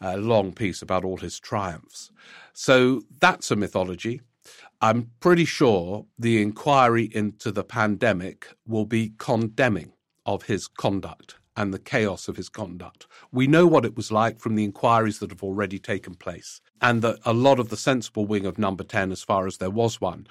A 0.00 0.16
long 0.16 0.52
piece 0.52 0.82
about 0.82 1.04
all 1.04 1.16
his 1.16 1.40
triumphs. 1.40 2.10
So 2.52 3.02
that's 3.20 3.50
a 3.50 3.56
mythology. 3.56 4.20
I'm 4.80 5.10
pretty 5.18 5.44
sure 5.44 6.06
the 6.16 6.40
inquiry 6.40 7.10
into 7.12 7.50
the 7.50 7.64
pandemic 7.64 8.46
will 8.64 8.84
be 8.84 9.12
condemning 9.18 9.92
of 10.24 10.44
his 10.44 10.68
conduct 10.68 11.34
and 11.56 11.74
the 11.74 11.80
chaos 11.80 12.28
of 12.28 12.36
his 12.36 12.48
conduct. 12.48 13.08
We 13.32 13.48
know 13.48 13.66
what 13.66 13.84
it 13.84 13.96
was 13.96 14.12
like 14.12 14.38
from 14.38 14.54
the 14.54 14.62
inquiries 14.62 15.18
that 15.18 15.30
have 15.30 15.42
already 15.42 15.80
taken 15.80 16.14
place, 16.14 16.60
and 16.80 17.02
that 17.02 17.18
a 17.24 17.32
lot 17.32 17.58
of 17.58 17.70
the 17.70 17.76
sensible 17.76 18.24
wing 18.24 18.46
of 18.46 18.56
number 18.56 18.84
10, 18.84 19.10
as 19.10 19.24
far 19.24 19.48
as 19.48 19.56
there 19.56 19.68
was 19.68 20.00
one, 20.00 20.28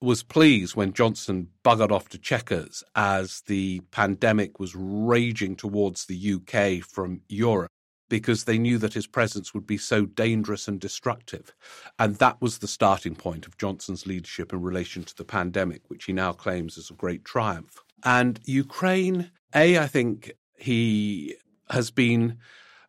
was 0.00 0.22
pleased 0.22 0.76
when 0.76 0.92
Johnson 0.92 1.48
buggered 1.64 1.90
off 1.90 2.08
to 2.10 2.18
Chequers 2.18 2.84
as 2.94 3.42
the 3.48 3.80
pandemic 3.90 4.60
was 4.60 4.76
raging 4.76 5.56
towards 5.56 6.06
the 6.06 6.34
UK 6.34 6.84
from 6.86 7.22
Europe 7.28 7.72
because 8.10 8.44
they 8.44 8.58
knew 8.58 8.76
that 8.76 8.92
his 8.92 9.06
presence 9.06 9.54
would 9.54 9.66
be 9.66 9.78
so 9.78 10.04
dangerous 10.04 10.68
and 10.68 10.78
destructive. 10.78 11.54
And 11.98 12.16
that 12.16 12.38
was 12.42 12.58
the 12.58 12.68
starting 12.68 13.14
point 13.14 13.46
of 13.46 13.56
Johnson's 13.56 14.06
leadership 14.06 14.52
in 14.52 14.60
relation 14.60 15.04
to 15.04 15.16
the 15.16 15.24
pandemic, 15.24 15.88
which 15.88 16.04
he 16.04 16.12
now 16.12 16.32
claims 16.32 16.76
as 16.76 16.90
a 16.90 16.94
great 16.94 17.24
triumph. 17.24 17.82
And 18.04 18.38
Ukraine, 18.44 19.30
A, 19.54 19.78
I 19.78 19.86
think 19.86 20.32
he 20.58 21.36
has 21.70 21.90
been 21.90 22.36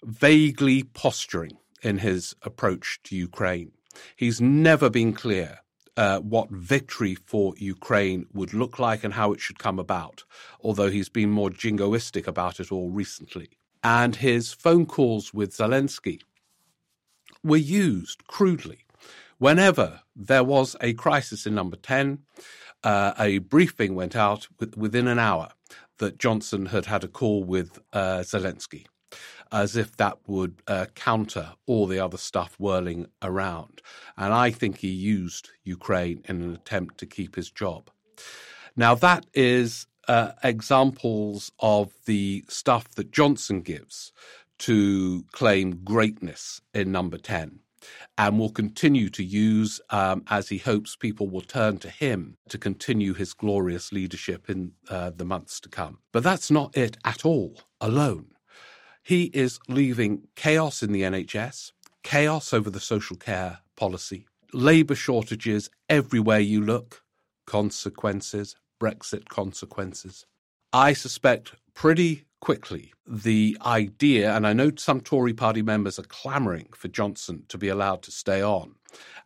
vaguely 0.03 0.83
posturing 0.83 1.57
in 1.81 1.99
his 1.99 2.35
approach 2.41 2.99
to 3.03 3.15
Ukraine. 3.15 3.71
He's 4.15 4.41
never 4.41 4.89
been 4.89 5.13
clear 5.13 5.59
uh, 5.97 6.19
what 6.19 6.49
victory 6.49 7.13
for 7.13 7.53
Ukraine 7.57 8.25
would 8.33 8.53
look 8.53 8.79
like 8.79 9.03
and 9.03 9.13
how 9.13 9.33
it 9.33 9.39
should 9.39 9.59
come 9.59 9.77
about, 9.77 10.23
although 10.61 10.89
he's 10.89 11.09
been 11.09 11.29
more 11.29 11.49
jingoistic 11.51 12.25
about 12.25 12.59
it 12.59 12.71
all 12.71 12.89
recently 12.89 13.51
and 13.83 14.17
his 14.17 14.53
phone 14.53 14.85
calls 14.85 15.33
with 15.33 15.55
Zelensky 15.55 16.21
were 17.43 17.57
used 17.57 18.25
crudely. 18.27 18.79
Whenever 19.37 20.01
there 20.15 20.43
was 20.43 20.75
a 20.81 20.93
crisis 20.93 21.47
in 21.47 21.55
number 21.55 21.77
10, 21.77 22.19
uh, 22.83 23.13
a 23.17 23.39
briefing 23.39 23.95
went 23.95 24.15
out 24.15 24.47
within 24.75 25.07
an 25.07 25.19
hour 25.19 25.49
that 25.97 26.19
Johnson 26.19 26.67
had 26.67 26.85
had 26.85 27.03
a 27.03 27.07
call 27.07 27.43
with 27.43 27.79
uh, 27.93 28.19
Zelensky, 28.19 28.85
as 29.51 29.75
if 29.75 29.95
that 29.97 30.17
would 30.27 30.61
uh, 30.67 30.87
counter 30.95 31.53
all 31.65 31.87
the 31.87 31.99
other 31.99 32.17
stuff 32.17 32.55
whirling 32.59 33.07
around. 33.21 33.81
And 34.17 34.33
I 34.33 34.51
think 34.51 34.77
he 34.77 34.89
used 34.89 35.49
Ukraine 35.63 36.21
in 36.25 36.41
an 36.41 36.53
attempt 36.53 36.97
to 36.99 37.05
keep 37.05 37.35
his 37.35 37.49
job. 37.49 37.89
Now, 38.75 38.95
that 38.95 39.25
is 39.33 39.87
uh, 40.11 40.33
examples 40.43 41.53
of 41.61 41.93
the 42.05 42.43
stuff 42.49 42.89
that 42.95 43.13
Johnson 43.13 43.61
gives 43.61 44.11
to 44.59 45.23
claim 45.31 45.79
greatness 45.85 46.59
in 46.73 46.91
number 46.91 47.17
10 47.17 47.59
and 48.17 48.37
will 48.37 48.49
continue 48.49 49.09
to 49.09 49.23
use 49.23 49.79
um, 49.89 50.21
as 50.27 50.49
he 50.49 50.57
hopes 50.57 50.97
people 50.97 51.29
will 51.29 51.39
turn 51.39 51.77
to 51.77 51.89
him 51.89 52.35
to 52.49 52.57
continue 52.57 53.13
his 53.13 53.33
glorious 53.33 53.93
leadership 53.93 54.49
in 54.49 54.73
uh, 54.89 55.11
the 55.15 55.23
months 55.23 55.61
to 55.61 55.69
come. 55.69 55.99
But 56.11 56.23
that's 56.23 56.51
not 56.51 56.75
it 56.75 56.97
at 57.05 57.25
all 57.25 57.61
alone. 57.79 58.31
He 59.01 59.31
is 59.33 59.59
leaving 59.69 60.27
chaos 60.35 60.83
in 60.83 60.91
the 60.91 61.03
NHS, 61.03 61.71
chaos 62.03 62.51
over 62.51 62.69
the 62.69 62.81
social 62.81 63.15
care 63.15 63.59
policy, 63.77 64.27
labour 64.51 64.95
shortages 64.95 65.69
everywhere 65.87 66.41
you 66.41 66.61
look, 66.61 67.01
consequences, 67.47 68.57
Brexit 68.81 69.29
consequences. 69.29 70.25
I 70.73 70.93
suspect 70.93 71.53
pretty 71.75 72.25
quickly 72.39 72.93
the 73.07 73.55
idea, 73.63 74.35
and 74.35 74.47
I 74.47 74.53
know 74.53 74.71
some 74.75 75.01
Tory 75.01 75.33
party 75.33 75.61
members 75.61 75.99
are 75.99 76.03
clamouring 76.03 76.69
for 76.75 76.87
Johnson 76.87 77.43
to 77.49 77.59
be 77.59 77.67
allowed 77.67 78.01
to 78.03 78.11
stay 78.11 78.41
on, 78.41 78.73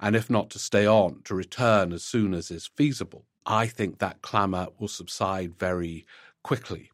and 0.02 0.14
if 0.14 0.30
not 0.30 0.50
to 0.50 0.60
stay 0.60 0.86
on, 0.86 1.22
to 1.24 1.34
return 1.34 1.94
as 1.94 2.04
soon 2.04 2.34
as 2.34 2.52
is 2.52 2.70
feasible. 2.76 3.26
I 3.46 3.68
think 3.68 4.00
that 4.00 4.22
clamour 4.22 4.68
will 4.78 4.90
subside 4.90 5.58
very 5.58 6.06
quickly. 6.44 6.92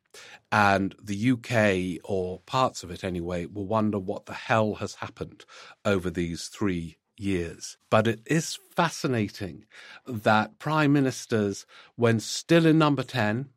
And 0.51 0.93
the 1.01 1.31
UK, 1.31 2.01
or 2.03 2.41
parts 2.41 2.83
of 2.83 2.91
it 2.91 3.03
anyway, 3.03 3.47
will 3.47 3.65
wonder 3.65 3.97
what 3.97 4.27
the 4.27 4.33
hell 4.33 4.75
has 4.75 4.95
happened 4.95 5.45
over 5.83 6.11
these 6.11 6.47
three 6.47 6.97
years. 7.21 7.77
But 7.89 8.07
it 8.07 8.21
is 8.25 8.59
fascinating 8.75 9.65
that 10.07 10.59
prime 10.59 10.93
ministers, 10.93 11.65
when 11.95 12.19
still 12.19 12.65
in 12.65 12.77
number 12.77 13.03
10, 13.03 13.49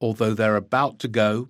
although 0.00 0.34
they're 0.34 0.56
about 0.56 0.98
to 1.00 1.08
go, 1.08 1.48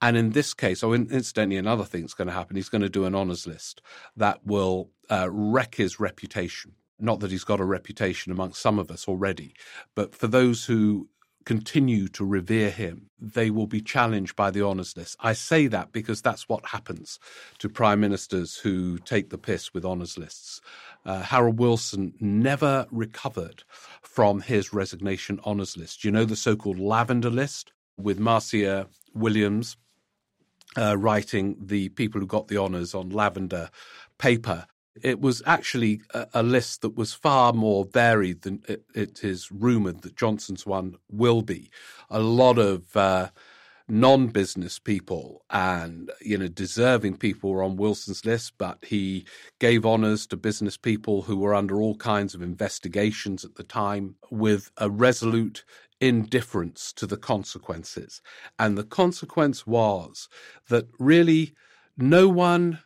and 0.00 0.16
in 0.16 0.30
this 0.30 0.54
case, 0.54 0.82
oh, 0.82 0.92
incidentally, 0.92 1.56
another 1.56 1.84
thing 1.84 2.02
thing's 2.02 2.14
going 2.14 2.28
to 2.28 2.34
happen. 2.34 2.56
He's 2.56 2.68
going 2.68 2.82
to 2.82 2.88
do 2.88 3.04
an 3.04 3.14
honours 3.14 3.46
list 3.46 3.80
that 4.16 4.44
will 4.44 4.90
uh, 5.10 5.28
wreck 5.30 5.76
his 5.76 6.00
reputation. 6.00 6.72
Not 6.98 7.20
that 7.20 7.30
he's 7.30 7.44
got 7.44 7.60
a 7.60 7.64
reputation 7.64 8.32
amongst 8.32 8.60
some 8.60 8.78
of 8.78 8.90
us 8.90 9.06
already, 9.06 9.54
but 9.94 10.14
for 10.14 10.26
those 10.26 10.64
who 10.64 11.08
continue 11.44 12.08
to 12.08 12.24
revere 12.24 12.70
him, 12.70 13.10
they 13.20 13.50
will 13.50 13.66
be 13.66 13.80
challenged 13.80 14.36
by 14.36 14.50
the 14.50 14.62
honours 14.62 14.96
list. 14.96 15.16
I 15.20 15.32
say 15.32 15.66
that 15.68 15.92
because 15.92 16.22
that's 16.22 16.48
what 16.48 16.66
happens 16.66 17.18
to 17.58 17.68
prime 17.68 18.00
ministers 18.00 18.56
who 18.56 18.98
take 18.98 19.30
the 19.30 19.38
piss 19.38 19.72
with 19.74 19.84
honours 19.84 20.18
lists. 20.18 20.60
Uh, 21.04 21.22
Harold 21.22 21.58
Wilson 21.58 22.14
never 22.20 22.86
recovered 22.90 23.64
from 24.02 24.40
his 24.40 24.72
resignation 24.72 25.40
honours 25.44 25.76
list. 25.76 26.04
You 26.04 26.10
know 26.10 26.24
the 26.24 26.36
so 26.36 26.56
called 26.56 26.78
lavender 26.78 27.30
list 27.30 27.72
with 27.96 28.18
Marcia 28.18 28.88
Williams 29.14 29.76
uh, 30.76 30.96
writing 30.96 31.56
the 31.60 31.88
people 31.90 32.20
who 32.20 32.26
got 32.26 32.48
the 32.48 32.58
honours 32.58 32.94
on 32.94 33.10
lavender 33.10 33.70
paper. 34.18 34.66
It 35.00 35.20
was 35.20 35.42
actually 35.46 36.02
a, 36.12 36.26
a, 36.34 36.42
list 36.42 36.82
that 36.82 36.96
was 36.96 37.14
far 37.14 37.52
more 37.52 37.84
varied 37.84 38.42
than 38.42 38.62
it, 38.68 38.84
it 38.94 39.24
is 39.24 39.50
rumoured 39.50 40.02
that 40.02 40.16
Johnson's 40.16 40.66
one 40.66 40.96
will 41.10 41.42
be. 41.42 41.70
A 42.10 42.20
lot 42.20 42.58
of 42.58 42.94
uh, 42.94 43.30
non-business 43.88 44.78
people 44.78 45.44
and 45.50 46.10
you 46.20 46.38
know 46.38 46.48
deserving 46.48 47.16
people 47.16 47.50
were 47.50 47.62
on 47.62 47.76
Wilson's 47.76 48.24
list, 48.24 48.54
but 48.58 48.78
he 48.82 49.26
gave 49.58 49.84
honours 49.84 50.26
to 50.26 50.36
business 50.36 50.76
people 50.76 51.22
who 51.22 51.36
were 51.36 51.54
under 51.54 51.80
all 51.80 51.96
kinds 51.96 52.34
of 52.34 52.42
investigations 52.42 53.44
at 53.44 53.56
the 53.56 53.64
time 53.64 54.16
with 54.30 54.70
a 54.76 54.88
resolute 54.88 55.64
indifference 56.00 56.92
to 56.92 57.06
the 57.06 57.16
consequences. 57.16 58.20
And 58.58 58.76
the 58.76 58.84
consequence 58.84 59.66
was 59.66 60.28
that 60.68 60.88
really 60.98 61.54
no 61.96 62.28
one 62.28 62.80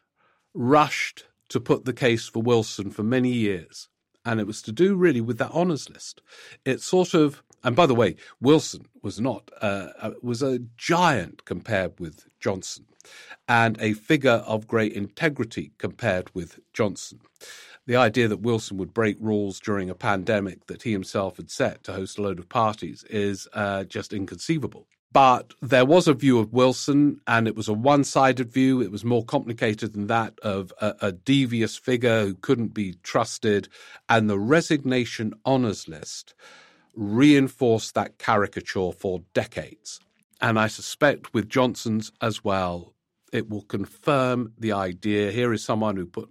rushed 0.54 1.24
to 1.48 1.60
put 1.60 1.84
the 1.84 1.92
case 1.92 2.28
for 2.28 2.42
Wilson 2.42 2.90
for 2.90 3.02
many 3.02 3.30
years. 3.30 3.88
And 4.24 4.40
it 4.40 4.46
was 4.46 4.60
to 4.62 4.72
do 4.72 4.96
really 4.96 5.20
with 5.20 5.38
that 5.38 5.52
honours 5.52 5.88
list. 5.88 6.20
It 6.64 6.80
sort 6.80 7.14
of, 7.14 7.42
and 7.62 7.76
by 7.76 7.86
the 7.86 7.94
way, 7.94 8.16
Wilson 8.40 8.86
was 9.02 9.20
not, 9.20 9.50
uh, 9.62 9.88
uh, 10.00 10.10
was 10.22 10.42
a 10.42 10.58
giant 10.76 11.44
compared 11.44 11.98
with 12.00 12.26
Johnson 12.40 12.86
and 13.48 13.80
a 13.80 13.92
figure 13.92 14.42
of 14.46 14.66
great 14.66 14.92
integrity 14.92 15.72
compared 15.78 16.34
with 16.34 16.58
Johnson. 16.72 17.20
The 17.86 17.94
idea 17.94 18.26
that 18.26 18.40
Wilson 18.40 18.78
would 18.78 18.92
break 18.92 19.16
rules 19.20 19.60
during 19.60 19.88
a 19.88 19.94
pandemic 19.94 20.66
that 20.66 20.82
he 20.82 20.90
himself 20.90 21.36
had 21.36 21.50
set 21.50 21.84
to 21.84 21.92
host 21.92 22.18
a 22.18 22.22
load 22.22 22.40
of 22.40 22.48
parties 22.48 23.04
is 23.08 23.46
uh, 23.52 23.84
just 23.84 24.12
inconceivable. 24.12 24.88
But 25.16 25.54
there 25.62 25.86
was 25.86 26.08
a 26.08 26.12
view 26.12 26.38
of 26.38 26.52
Wilson, 26.52 27.22
and 27.26 27.48
it 27.48 27.56
was 27.56 27.68
a 27.68 27.72
one 27.72 28.04
sided 28.04 28.52
view. 28.52 28.82
It 28.82 28.90
was 28.90 29.02
more 29.02 29.24
complicated 29.24 29.94
than 29.94 30.08
that 30.08 30.38
of 30.40 30.74
a, 30.78 30.94
a, 31.00 31.12
devious 31.12 31.74
figure 31.74 32.26
who 32.26 32.34
couldn't 32.34 32.74
be 32.74 32.96
trusted. 33.02 33.70
And 34.10 34.28
the 34.28 34.38
resignation 34.38 35.32
honours 35.46 35.88
list 35.88 36.34
reinforced 36.94 37.94
that 37.94 38.18
caricature 38.18 38.92
for 38.92 39.22
decades. 39.32 40.00
And 40.42 40.58
I 40.58 40.66
suspect 40.66 41.32
with 41.32 41.48
Johnson's 41.48 42.12
as 42.20 42.44
well, 42.44 42.92
it 43.32 43.48
will 43.48 43.62
confirm 43.62 44.52
the 44.58 44.72
idea. 44.72 45.30
Here 45.30 45.54
is 45.54 45.64
someone 45.64 45.96
who 45.96 46.04
put 46.04 46.28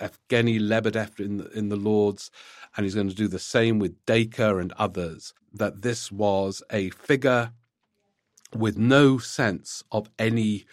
Evgeny 0.00 0.58
Lebedev 0.58 1.20
in 1.20 1.36
the, 1.36 1.48
in 1.56 1.68
the 1.68 1.76
Lords, 1.76 2.32
and 2.76 2.82
he's 2.82 2.96
going 2.96 3.08
to 3.08 3.14
do 3.14 3.28
the 3.28 3.38
same 3.38 3.78
with 3.78 4.04
Dacre 4.06 4.58
and 4.58 4.72
others. 4.72 5.34
That 5.52 5.82
this 5.82 6.10
was 6.10 6.64
a 6.72 6.90
figure 6.90 7.52
with 8.54 8.78
no 8.78 9.18
sense 9.18 9.82
of 9.90 10.08
any 10.18 10.64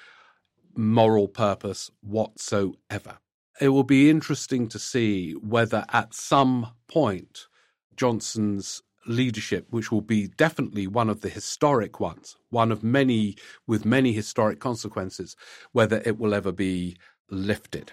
moral 0.75 1.27
purpose 1.27 1.91
whatsoever. 2.01 3.17
It 3.59 3.69
will 3.69 3.83
be 3.83 4.09
interesting 4.09 4.67
to 4.69 4.79
see 4.79 5.33
whether 5.33 5.85
at 5.89 6.13
some 6.13 6.67
point 6.87 7.47
Johnson's 7.95 8.81
leadership, 9.05 9.67
which 9.69 9.91
will 9.91 10.01
be 10.01 10.27
definitely 10.27 10.87
one 10.87 11.09
of 11.09 11.21
the 11.21 11.29
historic 11.29 11.99
ones, 11.99 12.35
one 12.49 12.71
of 12.71 12.83
many 12.83 13.35
with 13.67 13.85
many 13.85 14.13
historic 14.13 14.59
consequences, 14.59 15.35
whether 15.71 16.01
it 16.05 16.17
will 16.17 16.33
ever 16.33 16.51
be 16.51 16.97
lifted. 17.29 17.91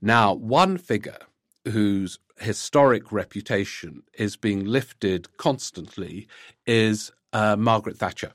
Now, 0.00 0.34
one 0.34 0.78
figure 0.78 1.18
whose 1.64 2.18
historic 2.38 3.12
reputation 3.12 4.02
is 4.14 4.36
being 4.36 4.64
lifted 4.64 5.36
constantly 5.36 6.26
is 6.66 7.12
uh, 7.32 7.56
Margaret 7.56 7.96
Thatcher 7.96 8.32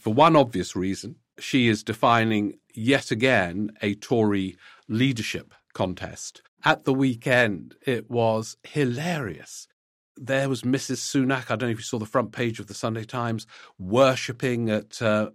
for 0.00 0.12
one 0.12 0.36
obvious 0.36 0.74
reason. 0.76 1.16
She 1.38 1.68
is 1.68 1.82
defining 1.82 2.58
yet 2.74 3.10
again 3.10 3.72
a 3.82 3.94
Tory 3.94 4.56
leadership 4.88 5.54
contest. 5.74 6.42
At 6.64 6.84
the 6.84 6.94
weekend, 6.94 7.76
it 7.86 8.10
was 8.10 8.56
hilarious. 8.62 9.68
There 10.16 10.48
was 10.48 10.62
Mrs. 10.62 10.98
Sunak. 10.98 11.50
I 11.50 11.56
don't 11.56 11.68
know 11.68 11.72
if 11.72 11.78
you 11.78 11.84
saw 11.84 11.98
the 11.98 12.06
front 12.06 12.32
page 12.32 12.58
of 12.58 12.66
the 12.66 12.74
Sunday 12.74 13.04
Times, 13.04 13.46
worshipping 13.78 14.70
at 14.70 15.00
uh, 15.02 15.30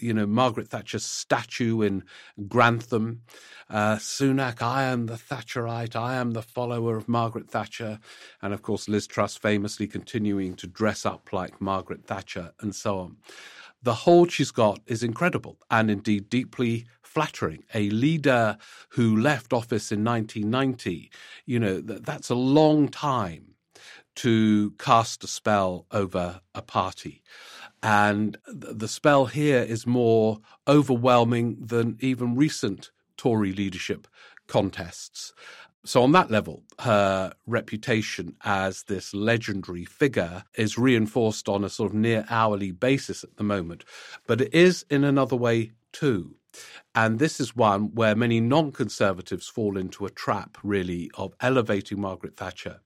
you 0.00 0.14
know, 0.14 0.26
Margaret 0.26 0.68
Thatcher's 0.68 1.04
statue 1.04 1.82
in 1.82 2.04
Grantham. 2.48 3.22
Uh, 3.68 3.96
Sunak, 3.96 4.62
I 4.62 4.84
am 4.84 5.06
the 5.06 5.14
Thatcherite, 5.14 5.96
I 5.96 6.16
am 6.16 6.32
the 6.32 6.42
follower 6.42 6.96
of 6.96 7.08
Margaret 7.08 7.50
Thatcher. 7.50 7.98
And 8.40 8.54
of 8.54 8.62
course, 8.62 8.88
Liz 8.88 9.06
Truss 9.06 9.36
famously 9.36 9.86
continuing 9.86 10.54
to 10.56 10.66
dress 10.66 11.04
up 11.04 11.32
like 11.32 11.60
Margaret 11.60 12.04
Thatcher 12.04 12.52
and 12.60 12.74
so 12.74 12.98
on. 12.98 13.16
The 13.82 13.94
hold 13.94 14.32
she's 14.32 14.50
got 14.50 14.80
is 14.86 15.02
incredible 15.02 15.58
and 15.70 15.90
indeed 15.90 16.28
deeply 16.28 16.86
flattering. 17.02 17.64
A 17.74 17.90
leader 17.90 18.58
who 18.90 19.16
left 19.16 19.52
office 19.52 19.92
in 19.92 20.04
1990, 20.04 21.10
you 21.44 21.58
know, 21.58 21.80
that's 21.80 22.30
a 22.30 22.34
long 22.34 22.88
time 22.88 23.54
to 24.16 24.72
cast 24.72 25.22
a 25.24 25.26
spell 25.26 25.86
over 25.90 26.40
a 26.54 26.62
party. 26.62 27.22
And 27.82 28.36
the 28.46 28.88
spell 28.88 29.26
here 29.26 29.62
is 29.62 29.86
more 29.86 30.40
overwhelming 30.66 31.56
than 31.60 31.98
even 32.00 32.34
recent 32.34 32.90
Tory 33.16 33.52
leadership 33.52 34.08
contests. 34.46 35.32
So, 35.84 36.02
on 36.02 36.10
that 36.12 36.32
level, 36.32 36.64
her 36.80 37.32
reputation 37.46 38.34
as 38.42 38.82
this 38.84 39.14
legendary 39.14 39.84
figure 39.84 40.42
is 40.56 40.76
reinforced 40.76 41.48
on 41.48 41.62
a 41.62 41.68
sort 41.68 41.92
of 41.92 41.96
near 41.96 42.26
hourly 42.28 42.72
basis 42.72 43.22
at 43.22 43.36
the 43.36 43.44
moment. 43.44 43.84
But 44.26 44.40
it 44.40 44.52
is 44.52 44.84
in 44.90 45.04
another 45.04 45.36
way 45.36 45.72
too. 45.92 46.34
And 46.94 47.18
this 47.18 47.40
is 47.40 47.54
one 47.54 47.94
where 47.94 48.16
many 48.16 48.40
non 48.40 48.72
conservatives 48.72 49.48
fall 49.48 49.76
into 49.76 50.06
a 50.06 50.10
trap, 50.10 50.56
really, 50.62 51.10
of 51.14 51.34
elevating 51.40 52.00
Margaret 52.00 52.36
Thatcher, 52.36 52.80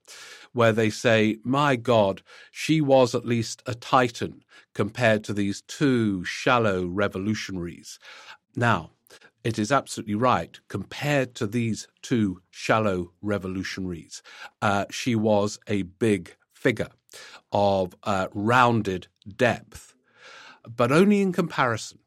where 0.52 0.72
they 0.72 0.90
say, 0.90 1.38
my 1.44 1.76
God, 1.76 2.22
she 2.50 2.80
was 2.80 3.14
at 3.14 3.26
least 3.26 3.62
a 3.66 3.74
titan 3.74 4.42
compared 4.74 5.24
to 5.24 5.32
these 5.32 5.62
two 5.62 6.24
shallow 6.24 6.86
revolutionaries. 6.86 7.98
Now, 8.56 8.90
it 9.42 9.58
is 9.58 9.72
absolutely 9.72 10.16
right. 10.16 10.58
Compared 10.68 11.34
to 11.36 11.46
these 11.46 11.88
two 12.02 12.42
shallow 12.50 13.12
revolutionaries, 13.22 14.22
uh, 14.60 14.84
she 14.90 15.14
was 15.14 15.58
a 15.66 15.82
big 15.82 16.36
figure 16.52 16.90
of 17.52 17.94
uh, 18.04 18.28
rounded 18.34 19.06
depth, 19.36 19.94
but 20.68 20.92
only 20.92 21.22
in 21.22 21.32
comparison. 21.32 21.98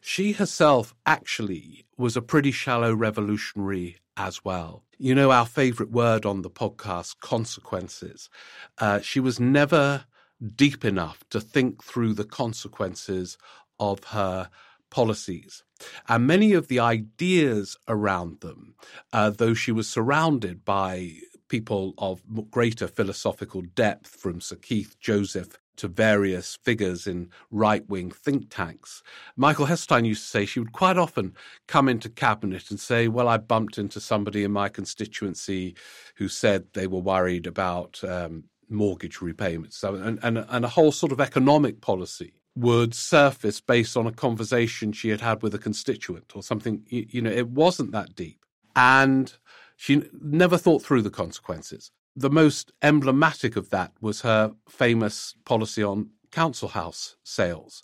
She 0.00 0.32
herself 0.32 0.94
actually 1.04 1.86
was 1.96 2.16
a 2.16 2.22
pretty 2.22 2.50
shallow 2.50 2.92
revolutionary 2.94 3.96
as 4.16 4.44
well. 4.44 4.84
You 4.98 5.14
know, 5.14 5.30
our 5.30 5.46
favorite 5.46 5.90
word 5.90 6.24
on 6.24 6.42
the 6.42 6.50
podcast, 6.50 7.20
consequences. 7.20 8.30
Uh, 8.78 9.00
she 9.00 9.20
was 9.20 9.38
never 9.38 10.06
deep 10.54 10.84
enough 10.84 11.24
to 11.30 11.40
think 11.40 11.82
through 11.82 12.14
the 12.14 12.24
consequences 12.24 13.36
of 13.78 14.04
her 14.04 14.50
policies. 14.90 15.64
And 16.08 16.26
many 16.26 16.52
of 16.52 16.68
the 16.68 16.80
ideas 16.80 17.76
around 17.88 18.40
them, 18.40 18.74
uh, 19.12 19.30
though 19.30 19.54
she 19.54 19.72
was 19.72 19.88
surrounded 19.88 20.64
by 20.64 21.12
people 21.48 21.94
of 21.98 22.22
greater 22.50 22.88
philosophical 22.88 23.62
depth, 23.62 24.08
from 24.08 24.40
Sir 24.40 24.56
Keith 24.56 24.98
Joseph 25.00 25.58
to 25.76 25.88
various 25.88 26.56
figures 26.62 27.06
in 27.06 27.30
right 27.50 27.88
wing 27.88 28.10
think 28.10 28.50
tanks. 28.50 29.02
Michael 29.36 29.66
Heseltine 29.66 30.06
used 30.06 30.22
to 30.22 30.28
say 30.28 30.46
she 30.46 30.60
would 30.60 30.72
quite 30.72 30.96
often 30.96 31.34
come 31.66 31.88
into 31.88 32.08
cabinet 32.08 32.70
and 32.70 32.80
say, 32.80 33.08
Well, 33.08 33.28
I 33.28 33.36
bumped 33.38 33.78
into 33.78 34.00
somebody 34.00 34.44
in 34.44 34.52
my 34.52 34.68
constituency 34.68 35.74
who 36.16 36.28
said 36.28 36.66
they 36.72 36.86
were 36.86 37.00
worried 37.00 37.46
about 37.46 38.02
um, 38.04 38.44
mortgage 38.68 39.20
repayments 39.20 39.76
so, 39.76 39.94
and, 39.94 40.18
and, 40.22 40.38
and 40.48 40.64
a 40.64 40.68
whole 40.68 40.90
sort 40.90 41.12
of 41.12 41.20
economic 41.20 41.80
policy 41.80 42.32
would 42.56 42.94
surface 42.94 43.60
based 43.60 43.96
on 43.96 44.06
a 44.06 44.12
conversation 44.12 44.90
she 44.90 45.10
had 45.10 45.20
had 45.20 45.42
with 45.42 45.54
a 45.54 45.58
constituent 45.58 46.32
or 46.34 46.42
something. 46.42 46.82
You, 46.88 47.06
you 47.10 47.22
know, 47.22 47.30
it 47.30 47.50
wasn't 47.50 47.92
that 47.92 48.16
deep. 48.16 48.44
And 48.74 49.32
she 49.76 50.02
never 50.20 50.56
thought 50.56 50.82
through 50.82 51.02
the 51.02 51.10
consequences 51.10 51.92
the 52.16 52.30
most 52.30 52.72
emblematic 52.82 53.56
of 53.56 53.68
that 53.70 53.92
was 54.00 54.22
her 54.22 54.54
famous 54.68 55.34
policy 55.44 55.82
on 55.82 56.10
council 56.32 56.68
house 56.68 57.16
sales. 57.22 57.82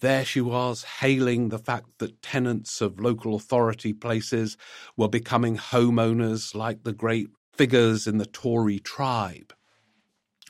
There 0.00 0.24
she 0.24 0.40
was, 0.40 0.82
hailing 0.82 1.48
the 1.48 1.58
fact 1.58 1.86
that 1.98 2.20
tenants 2.20 2.80
of 2.80 3.00
local 3.00 3.36
authority 3.36 3.92
places 3.92 4.56
were 4.96 5.08
becoming 5.08 5.56
homeowners 5.56 6.54
like 6.56 6.82
the 6.82 6.92
great 6.92 7.28
figures 7.52 8.06
in 8.06 8.18
the 8.18 8.26
Tory 8.26 8.80
tribe. 8.80 9.52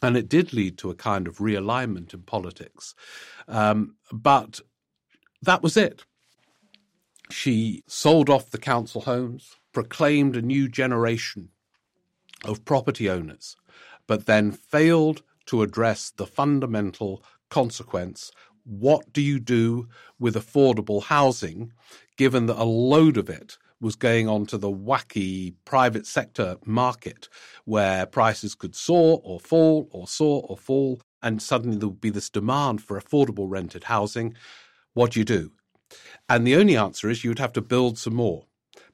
And 0.02 0.16
it 0.16 0.28
did 0.28 0.52
lead 0.52 0.78
to 0.78 0.90
a 0.90 0.94
kind 0.94 1.26
of 1.26 1.38
realignment 1.38 2.14
in 2.14 2.22
politics. 2.22 2.94
Um, 3.46 3.96
but 4.12 4.60
that 5.42 5.62
was 5.62 5.76
it. 5.76 6.04
She 7.30 7.82
sold 7.86 8.30
off 8.30 8.50
the 8.50 8.58
council 8.58 9.02
homes, 9.02 9.56
proclaimed 9.72 10.36
a 10.36 10.42
new 10.42 10.68
generation 10.68 11.50
of 12.44 12.64
property 12.64 13.09
owners, 13.09 13.57
but 14.07 14.27
then 14.27 14.53
failed 14.53 15.22
to 15.46 15.62
address 15.62 16.11
the 16.11 16.27
fundamental 16.27 17.22
consequence 17.51 18.31
what 18.68 19.12
do 19.14 19.22
you 19.22 19.40
do 19.40 19.88
with 20.18 20.35
affordable 20.35 21.03
housing, 21.05 21.72
given 22.16 22.46
that 22.46 22.61
a 22.61 22.64
load 22.64 23.16
of 23.16 23.31
it 23.31 23.57
was 23.81 23.96
going 23.96 24.29
on 24.29 24.44
to 24.44 24.59
the 24.59 24.70
wacky 24.70 25.55
private 25.64 26.07
sector 26.07 26.57
market 26.66 27.29
where 27.64 28.05
prices 28.05 28.55
could 28.55 28.74
soar 28.74 29.20
or 29.24 29.40
fall 29.40 29.88
or 29.90 30.07
soar 30.07 30.44
or 30.48 30.57
fall, 30.57 31.01
and 31.22 31.40
suddenly 31.40 31.79
there 31.79 31.88
would 31.88 32.01
be 32.01 32.11
this 32.11 32.29
demand 32.29 32.83
for 32.83 33.01
affordable 33.01 33.48
rented 33.48 33.85
housing. 33.85 34.35
What 34.92 35.12
do 35.12 35.20
you 35.20 35.24
do? 35.24 35.53
And 36.29 36.46
the 36.46 36.57
only 36.57 36.77
answer 36.77 37.09
is 37.09 37.24
you 37.24 37.31
would 37.31 37.38
have 37.38 37.55
to 37.55 37.62
build 37.62 37.96
some 37.96 38.14
more. 38.14 38.44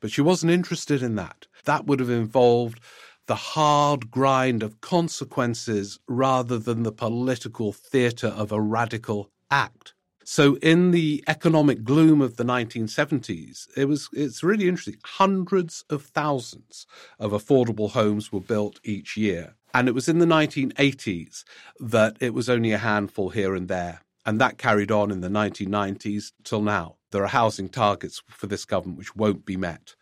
But 0.00 0.12
she 0.12 0.20
wasn't 0.20 0.52
interested 0.52 1.02
in 1.02 1.16
that. 1.16 1.46
That 1.64 1.86
would 1.86 1.98
have 1.98 2.10
involved 2.10 2.78
the 3.26 3.34
hard 3.34 4.10
grind 4.10 4.62
of 4.62 4.80
consequences 4.80 5.98
rather 6.06 6.58
than 6.58 6.82
the 6.82 6.92
political 6.92 7.72
theatre 7.72 8.28
of 8.28 8.52
a 8.52 8.60
radical 8.60 9.30
act. 9.50 9.94
So 10.24 10.56
in 10.56 10.90
the 10.90 11.22
economic 11.28 11.84
gloom 11.84 12.22
of 12.22 12.36
the 12.36 12.44
1970s, 12.44 13.68
it 13.76 13.84
was 13.86 14.08
it's 14.12 14.42
really 14.42 14.68
interesting. 14.68 14.96
Hundreds 15.04 15.84
of 15.90 16.04
thousands 16.04 16.86
of 17.18 17.32
affordable 17.32 17.90
homes 17.90 18.32
were 18.32 18.40
built 18.40 18.80
each 18.84 19.16
year. 19.16 19.54
And 19.74 19.86
it 19.88 19.94
was 19.94 20.08
in 20.08 20.20
the 20.20 20.26
1980s 20.26 21.44
that 21.80 22.16
it 22.20 22.32
was 22.32 22.48
only 22.48 22.72
a 22.72 22.78
handful 22.78 23.30
here 23.30 23.54
and 23.54 23.68
there. 23.68 24.00
And 24.24 24.40
that 24.40 24.56
carried 24.56 24.90
on 24.90 25.10
in 25.10 25.20
the 25.20 25.28
1990s 25.28 26.32
till 26.42 26.62
now. 26.62 26.96
There 27.10 27.22
are 27.22 27.28
housing 27.28 27.68
targets 27.68 28.22
for 28.28 28.46
this 28.46 28.64
government 28.64 28.98
which 28.98 29.14
won't 29.14 29.44
be 29.44 29.56
met 29.56 29.94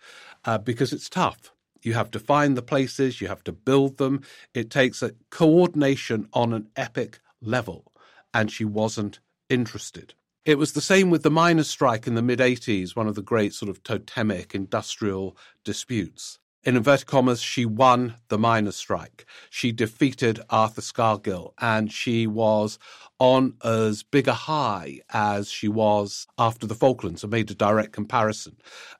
uh, 0.44 0.58
because 0.58 0.92
it's 0.92 1.08
tough. 1.08 1.51
You 1.82 1.94
have 1.94 2.10
to 2.12 2.18
find 2.18 2.56
the 2.56 2.62
places, 2.62 3.20
you 3.20 3.28
have 3.28 3.44
to 3.44 3.52
build 3.52 3.98
them. 3.98 4.22
It 4.54 4.70
takes 4.70 5.02
a 5.02 5.14
coordination 5.30 6.28
on 6.32 6.52
an 6.52 6.68
epic 6.76 7.20
level. 7.40 7.92
And 8.32 8.50
she 8.50 8.64
wasn't 8.64 9.20
interested. 9.48 10.14
It 10.44 10.58
was 10.58 10.72
the 10.72 10.80
same 10.80 11.10
with 11.10 11.22
the 11.22 11.30
miners' 11.30 11.68
strike 11.68 12.06
in 12.06 12.14
the 12.14 12.22
mid 12.22 12.40
80s, 12.40 12.96
one 12.96 13.06
of 13.06 13.14
the 13.14 13.22
great 13.22 13.54
sort 13.54 13.68
of 13.68 13.82
totemic 13.84 14.54
industrial 14.54 15.36
disputes. 15.64 16.38
In 16.64 16.76
inverted 16.76 17.08
commas, 17.08 17.42
she 17.42 17.66
won 17.66 18.14
the 18.28 18.38
miners' 18.38 18.76
strike. 18.76 19.26
She 19.50 19.72
defeated 19.72 20.40
Arthur 20.48 20.80
Scargill, 20.80 21.54
and 21.58 21.92
she 21.92 22.28
was 22.28 22.78
on 23.18 23.54
as 23.64 24.04
big 24.04 24.28
a 24.28 24.34
high 24.34 25.00
as 25.10 25.50
she 25.50 25.66
was 25.66 26.28
after 26.38 26.68
the 26.68 26.76
Falklands, 26.76 27.24
and 27.24 27.32
made 27.32 27.50
a 27.50 27.54
direct 27.54 27.92
comparison 27.92 28.56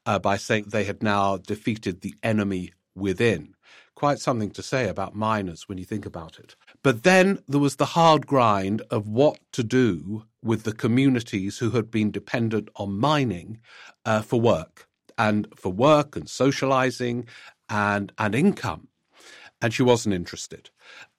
uh, 0.07 0.18
by 0.18 0.38
saying 0.38 0.66
they 0.68 0.83
had 0.83 1.05
now 1.05 1.37
defeated 1.37 2.01
the 2.01 2.14
enemy 2.25 2.72
within. 2.96 3.55
Quite 3.94 4.18
something 4.18 4.51
to 4.51 4.62
say 4.62 4.88
about 4.88 5.14
miners 5.14 5.68
when 5.68 5.79
you 5.79 5.85
think 5.85 6.05
about 6.05 6.40
it. 6.40 6.57
But 6.83 7.05
then 7.05 7.44
there 7.46 7.61
was 7.61 7.77
the 7.77 7.85
hard 7.94 8.27
grind 8.27 8.83
of 8.90 9.07
what 9.07 9.38
to 9.53 9.62
do 9.62 10.25
with 10.42 10.64
the 10.64 10.72
communities 10.72 11.59
who 11.59 11.70
had 11.70 11.92
been 11.92 12.11
dependent 12.11 12.70
on 12.75 12.98
mining 12.98 13.61
uh, 14.05 14.22
for 14.22 14.40
work 14.40 14.88
and 15.18 15.46
for 15.55 15.72
work 15.72 16.16
and 16.16 16.29
socializing 16.29 17.27
and 17.72 18.35
income. 18.35 18.88
And 19.61 19.72
she 19.72 19.82
wasn't 19.82 20.14
interested. 20.14 20.70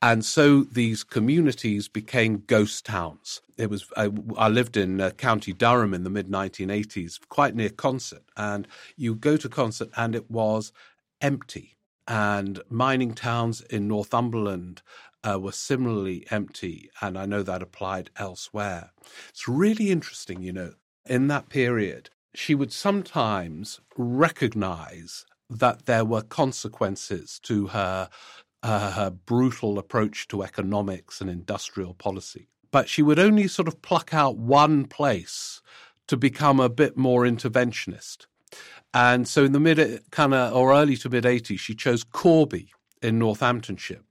And 0.01 0.25
so 0.25 0.63
these 0.63 1.03
communities 1.03 1.87
became 1.87 2.43
ghost 2.45 2.85
towns. 2.85 3.41
It 3.57 3.69
was 3.69 3.85
i, 3.95 4.09
I 4.37 4.49
lived 4.49 4.75
in 4.75 4.99
uh, 4.99 5.11
county 5.11 5.53
durham 5.53 5.93
in 5.93 6.03
the 6.03 6.09
mid 6.09 6.27
1980s 6.27 7.19
quite 7.29 7.55
near 7.55 7.69
Consett. 7.69 8.25
and 8.35 8.67
you 8.97 9.15
go 9.15 9.37
to 9.37 9.47
Consett, 9.49 9.91
and 9.95 10.13
it 10.13 10.29
was 10.29 10.73
empty. 11.21 11.77
And 12.05 12.61
mining 12.69 13.13
towns 13.13 13.61
in 13.61 13.87
northumberland 13.87 14.81
uh, 15.23 15.39
were 15.39 15.53
similarly 15.53 16.25
empty, 16.29 16.89
and 17.01 17.17
I 17.17 17.25
know 17.25 17.43
that 17.43 17.61
applied 17.61 18.09
elsewhere. 18.17 18.91
It's 19.29 19.47
really 19.47 19.89
interesting, 19.89 20.41
you 20.41 20.51
know, 20.51 20.73
in 21.05 21.27
that 21.29 21.47
period, 21.47 22.09
she 22.35 22.55
would 22.55 22.73
sometimes 22.73 23.79
recognize 23.97 25.25
that 25.59 25.85
there 25.85 26.05
were 26.05 26.21
consequences 26.21 27.39
to 27.43 27.67
her, 27.67 28.09
uh, 28.61 28.91
her 28.91 29.09
brutal 29.09 29.79
approach 29.79 30.27
to 30.29 30.43
economics 30.43 31.21
and 31.21 31.29
industrial 31.29 31.93
policy. 31.93 32.47
But 32.71 32.89
she 32.89 33.01
would 33.01 33.19
only 33.19 33.47
sort 33.47 33.67
of 33.67 33.81
pluck 33.81 34.13
out 34.13 34.37
one 34.37 34.85
place 34.85 35.61
to 36.07 36.17
become 36.17 36.59
a 36.59 36.69
bit 36.69 36.97
more 36.97 37.21
interventionist. 37.21 38.25
And 38.93 39.27
so 39.27 39.43
in 39.43 39.51
the 39.51 39.59
mid 39.59 40.03
kind 40.11 40.33
of 40.33 40.53
or 40.53 40.73
early 40.73 40.97
to 40.97 41.09
mid 41.09 41.23
80s, 41.23 41.59
she 41.59 41.75
chose 41.75 42.03
Corby 42.03 42.71
in 43.01 43.19
Northamptonshire 43.19 44.01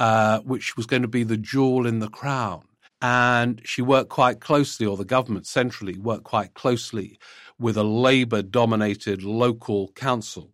uh, 0.00 0.40
which 0.40 0.76
was 0.76 0.86
going 0.86 1.02
to 1.02 1.08
be 1.08 1.22
the 1.22 1.36
jewel 1.36 1.86
in 1.86 2.00
the 2.00 2.08
crown. 2.08 2.64
And 3.02 3.60
she 3.64 3.82
worked 3.82 4.10
quite 4.10 4.40
closely, 4.40 4.86
or 4.86 4.96
the 4.96 5.04
government 5.04 5.46
centrally 5.46 5.98
worked 5.98 6.24
quite 6.24 6.54
closely 6.54 7.18
with 7.58 7.76
a 7.76 7.84
Labour 7.84 8.42
dominated 8.42 9.22
local 9.22 9.92
council 9.92 10.52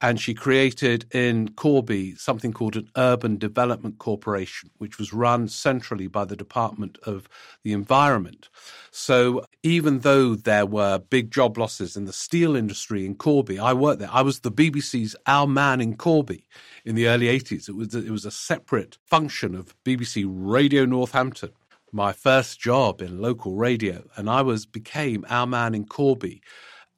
and 0.00 0.20
she 0.20 0.34
created 0.34 1.06
in 1.14 1.48
Corby 1.50 2.14
something 2.16 2.52
called 2.52 2.76
an 2.76 2.90
Urban 2.96 3.38
Development 3.38 3.98
Corporation, 3.98 4.70
which 4.78 4.98
was 4.98 5.12
run 5.12 5.48
centrally 5.48 6.06
by 6.06 6.24
the 6.24 6.36
Department 6.36 6.98
of 7.04 7.28
the 7.62 7.72
Environment. 7.72 8.48
So 8.90 9.44
even 9.62 10.00
though 10.00 10.34
there 10.34 10.66
were 10.66 10.98
big 10.98 11.30
job 11.30 11.56
losses 11.56 11.96
in 11.96 12.04
the 12.04 12.12
steel 12.12 12.56
industry 12.56 13.06
in 13.06 13.14
Corby, 13.14 13.58
I 13.58 13.72
worked 13.72 14.00
there. 14.00 14.10
I 14.12 14.22
was 14.22 14.40
the 14.40 14.52
BBC's 14.52 15.16
Our 15.26 15.46
Man 15.46 15.80
in 15.80 15.96
Corby 15.96 16.46
in 16.84 16.94
the 16.94 17.08
early 17.08 17.26
80s. 17.26 17.68
It 17.68 17.76
was, 17.76 17.94
it 17.94 18.10
was 18.10 18.24
a 18.24 18.30
separate 18.30 18.98
function 19.06 19.54
of 19.54 19.74
BBC 19.84 20.24
Radio 20.28 20.84
Northampton 20.84 21.50
my 21.94 22.12
first 22.12 22.58
job 22.58 23.00
in 23.00 23.22
local 23.22 23.54
radio, 23.54 24.02
and 24.16 24.28
I 24.28 24.42
was 24.42 24.66
became 24.66 25.24
our 25.28 25.46
man 25.46 25.76
in 25.76 25.86
Corby, 25.86 26.42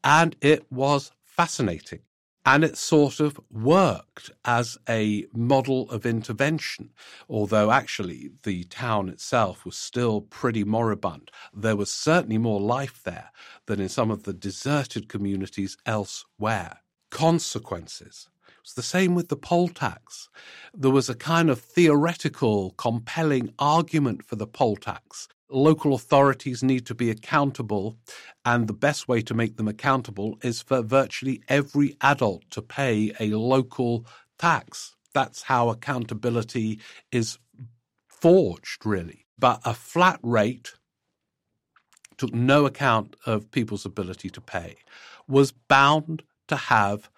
and 0.03 0.35
it 0.41 0.73
was 0.73 1.13
fascinating. 1.23 2.01
And 2.49 2.63
it 2.63 2.77
sort 2.77 3.19
of 3.19 3.41
worked 3.51 4.31
as 4.45 4.79
a 4.89 5.27
model 5.35 5.91
of 5.91 6.07
intervention, 6.07 6.93
although 7.29 7.73
actually 7.73 8.31
the 8.45 8.63
town 8.65 9.09
itself 9.09 9.67
was 9.67 9.77
still 9.77 10.21
pretty 10.21 10.63
moribund. 10.63 11.33
There 11.53 11.75
was 11.75 11.91
certainly 11.91 12.39
more 12.39 12.61
life 12.61 13.03
there 13.03 13.33
than 13.67 13.81
in 13.81 13.89
some 13.89 14.13
of 14.13 14.23
the 14.23 14.33
deserted 14.33 15.09
communities 15.09 15.77
elsewhere. 15.87 16.83
Consequences. 17.11 18.29
It 18.47 18.63
was 18.63 18.75
the 18.75 18.83
same 18.83 19.17
with 19.17 19.29
the 19.29 19.37
poll 19.37 19.67
tax. 19.67 20.29
There 20.73 20.93
was 20.93 21.09
a 21.09 21.17
kind 21.17 21.51
of 21.51 21.61
theoretical, 21.61 22.75
compelling 22.79 23.55
argument 23.59 24.25
for 24.25 24.37
the 24.37 24.47
poll 24.47 24.77
tax 24.77 25.27
local 25.51 25.95
authorities 25.95 26.63
need 26.63 26.87
to 26.87 26.95
be 26.95 27.11
accountable, 27.11 27.97
and 28.45 28.67
the 28.67 28.73
best 28.73 29.09
way 29.09 29.23
to 29.23 29.35
make 29.35 29.57
them 29.57 29.69
accountable 29.69 30.39
is 30.43 30.63
for 30.63 30.83
virtually 30.83 31.43
every 31.49 31.97
adult 32.01 32.51
to 32.51 32.63
pay 32.63 33.13
a 33.21 33.31
local 33.31 34.07
tax. 34.39 34.97
That's 35.15 35.43
how 35.43 35.69
accountability 35.69 36.81
is 37.13 37.39
forged, 38.09 38.85
really. 38.85 39.27
But 39.39 39.61
a 39.65 39.75
flat 39.75 40.19
rate 40.23 40.75
took 42.17 42.35
no 42.35 42.65
account 42.67 43.17
of 43.27 43.51
people's 43.51 43.85
ability 43.85 44.31
to 44.31 44.41
pay, 44.41 44.77
was 45.29 45.53
bound 45.53 46.23
to 46.49 46.57
have 46.57 47.11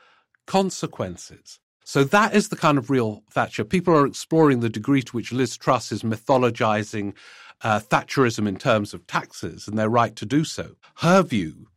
consequences. 0.46 1.60
So 1.84 2.04
that 2.04 2.34
is 2.34 2.48
the 2.48 2.56
kind 2.56 2.76
of 2.76 2.90
real 2.90 3.22
Thatcher. 3.30 3.64
People 3.64 3.94
are 3.94 4.06
exploring 4.06 4.60
the 4.60 4.68
degree 4.68 5.02
to 5.02 5.16
which 5.16 5.32
Liz 5.32 5.56
Truss 5.56 5.90
is 5.90 6.02
mythologizing 6.02 7.14
uh, 7.62 7.80
Thatcherism 7.80 8.46
in 8.46 8.56
terms 8.56 8.94
of 8.94 9.06
taxes 9.06 9.68
and 9.68 9.78
their 9.78 9.88
right 9.88 10.14
to 10.16 10.26
do 10.26 10.44
so. 10.44 10.76
Her 10.96 11.22
view 11.22 11.68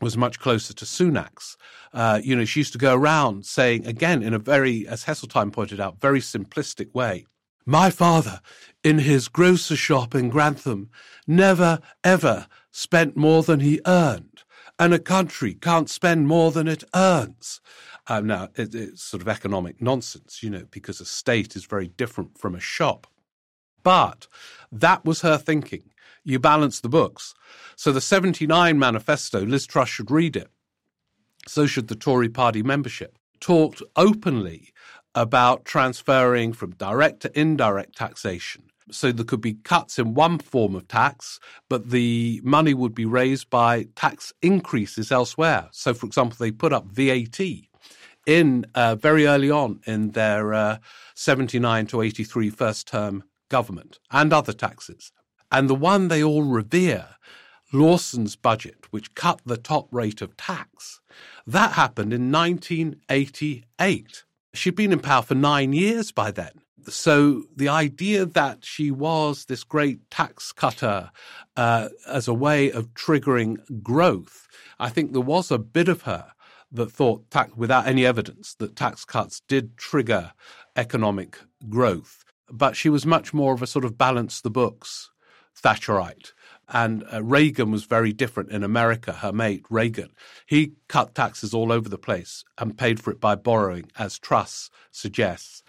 was 0.00 0.16
much 0.16 0.40
closer 0.40 0.74
to 0.74 0.84
Sunak's. 0.84 1.56
Uh, 1.92 2.20
you 2.22 2.34
know, 2.34 2.44
she 2.44 2.60
used 2.60 2.72
to 2.72 2.78
go 2.78 2.94
around 2.94 3.46
saying, 3.46 3.86
again, 3.86 4.22
in 4.22 4.34
a 4.34 4.38
very, 4.38 4.86
as 4.88 5.04
Heseltine 5.04 5.52
pointed 5.52 5.80
out, 5.80 6.00
very 6.00 6.20
simplistic 6.20 6.92
way, 6.92 7.26
my 7.64 7.90
father, 7.90 8.40
in 8.82 8.98
his 8.98 9.28
grocer 9.28 9.76
shop 9.76 10.14
in 10.14 10.28
Grantham, 10.28 10.90
never, 11.26 11.78
ever 12.02 12.48
spent 12.72 13.16
more 13.16 13.44
than 13.44 13.60
he 13.60 13.80
earned, 13.86 14.42
and 14.78 14.92
a 14.92 14.98
country 14.98 15.54
can't 15.54 15.88
spend 15.88 16.26
more 16.26 16.50
than 16.50 16.66
it 16.66 16.82
earns. 16.94 17.60
Um, 18.08 18.26
now, 18.26 18.48
it, 18.56 18.74
it's 18.74 19.04
sort 19.04 19.22
of 19.22 19.28
economic 19.28 19.80
nonsense, 19.80 20.42
you 20.42 20.50
know, 20.50 20.64
because 20.72 21.00
a 21.00 21.04
state 21.04 21.54
is 21.54 21.64
very 21.64 21.86
different 21.86 22.36
from 22.36 22.56
a 22.56 22.60
shop. 22.60 23.06
But 23.82 24.26
that 24.70 25.04
was 25.04 25.22
her 25.22 25.38
thinking. 25.38 25.90
You 26.24 26.38
balance 26.38 26.80
the 26.80 26.88
books. 26.88 27.34
So 27.76 27.92
the 27.92 28.00
79 28.00 28.78
manifesto, 28.78 29.44
Liz 29.44 29.66
Truss 29.66 29.88
should 29.88 30.10
read 30.10 30.36
it. 30.36 30.50
So 31.48 31.66
should 31.66 31.88
the 31.88 31.96
Tory 31.96 32.28
party 32.28 32.62
membership. 32.62 33.18
Talked 33.40 33.82
openly 33.96 34.72
about 35.14 35.64
transferring 35.64 36.52
from 36.52 36.72
direct 36.72 37.20
to 37.20 37.38
indirect 37.38 37.96
taxation. 37.96 38.64
So 38.90 39.12
there 39.12 39.24
could 39.24 39.40
be 39.40 39.54
cuts 39.54 39.98
in 39.98 40.14
one 40.14 40.38
form 40.38 40.74
of 40.74 40.88
tax, 40.88 41.38
but 41.68 41.90
the 41.90 42.40
money 42.44 42.74
would 42.74 42.94
be 42.94 43.04
raised 43.04 43.48
by 43.50 43.86
tax 43.94 44.32
increases 44.42 45.10
elsewhere. 45.10 45.68
So, 45.72 45.94
for 45.94 46.06
example, 46.06 46.36
they 46.38 46.50
put 46.50 46.72
up 46.72 46.86
VAT 46.86 47.40
in 48.26 48.66
uh, 48.74 48.94
very 48.96 49.26
early 49.26 49.50
on 49.50 49.80
in 49.86 50.10
their 50.10 50.54
uh, 50.54 50.78
79 51.14 51.86
to 51.88 52.02
83 52.02 52.50
first 52.50 52.86
term 52.86 53.24
government 53.52 54.00
and 54.10 54.32
other 54.32 54.54
taxes. 54.54 55.12
And 55.52 55.68
the 55.68 55.82
one 55.92 56.08
they 56.08 56.24
all 56.24 56.42
revere, 56.42 57.10
Lawson's 57.72 58.34
budget, 58.34 58.86
which 58.90 59.14
cut 59.14 59.42
the 59.44 59.58
top 59.58 59.86
rate 59.92 60.22
of 60.22 60.36
tax, 60.36 61.00
that 61.46 61.72
happened 61.72 62.12
in 62.14 62.32
1988. 62.32 64.24
She'd 64.54 64.74
been 64.74 64.92
in 64.92 65.00
power 65.00 65.22
for 65.22 65.34
nine 65.34 65.72
years 65.74 66.10
by 66.10 66.30
then. 66.30 66.52
So 66.88 67.44
the 67.54 67.68
idea 67.68 68.24
that 68.24 68.64
she 68.64 68.90
was 68.90 69.44
this 69.44 69.64
great 69.64 70.10
tax 70.10 70.50
cutter 70.52 71.10
uh, 71.56 71.90
as 72.08 72.26
a 72.26 72.34
way 72.34 72.72
of 72.72 72.94
triggering 72.94 73.58
growth, 73.82 74.48
I 74.80 74.88
think 74.88 75.12
there 75.12 75.20
was 75.20 75.50
a 75.50 75.58
bit 75.58 75.88
of 75.88 76.02
her 76.02 76.32
that 76.72 76.90
thought, 76.90 77.30
tax, 77.30 77.52
without 77.54 77.86
any 77.86 78.06
evidence, 78.06 78.54
that 78.54 78.74
tax 78.74 79.04
cuts 79.04 79.42
did 79.46 79.76
trigger 79.76 80.32
economic 80.74 81.38
growth. 81.68 82.21
But 82.52 82.76
she 82.76 82.88
was 82.88 83.06
much 83.06 83.32
more 83.34 83.54
of 83.54 83.62
a 83.62 83.66
sort 83.66 83.84
of 83.84 83.98
balance 83.98 84.40
the 84.40 84.50
books 84.50 85.10
Thatcherite. 85.60 86.32
And 86.68 87.04
uh, 87.12 87.22
Reagan 87.22 87.70
was 87.70 87.84
very 87.84 88.12
different 88.12 88.50
in 88.50 88.62
America. 88.62 89.12
Her 89.12 89.32
mate, 89.32 89.64
Reagan, 89.68 90.10
he 90.46 90.72
cut 90.88 91.14
taxes 91.14 91.52
all 91.52 91.72
over 91.72 91.88
the 91.88 91.98
place 91.98 92.44
and 92.56 92.78
paid 92.78 93.00
for 93.00 93.10
it 93.10 93.20
by 93.20 93.34
borrowing, 93.34 93.90
as 93.98 94.18
Truss 94.18 94.70
suggests. 94.90 95.62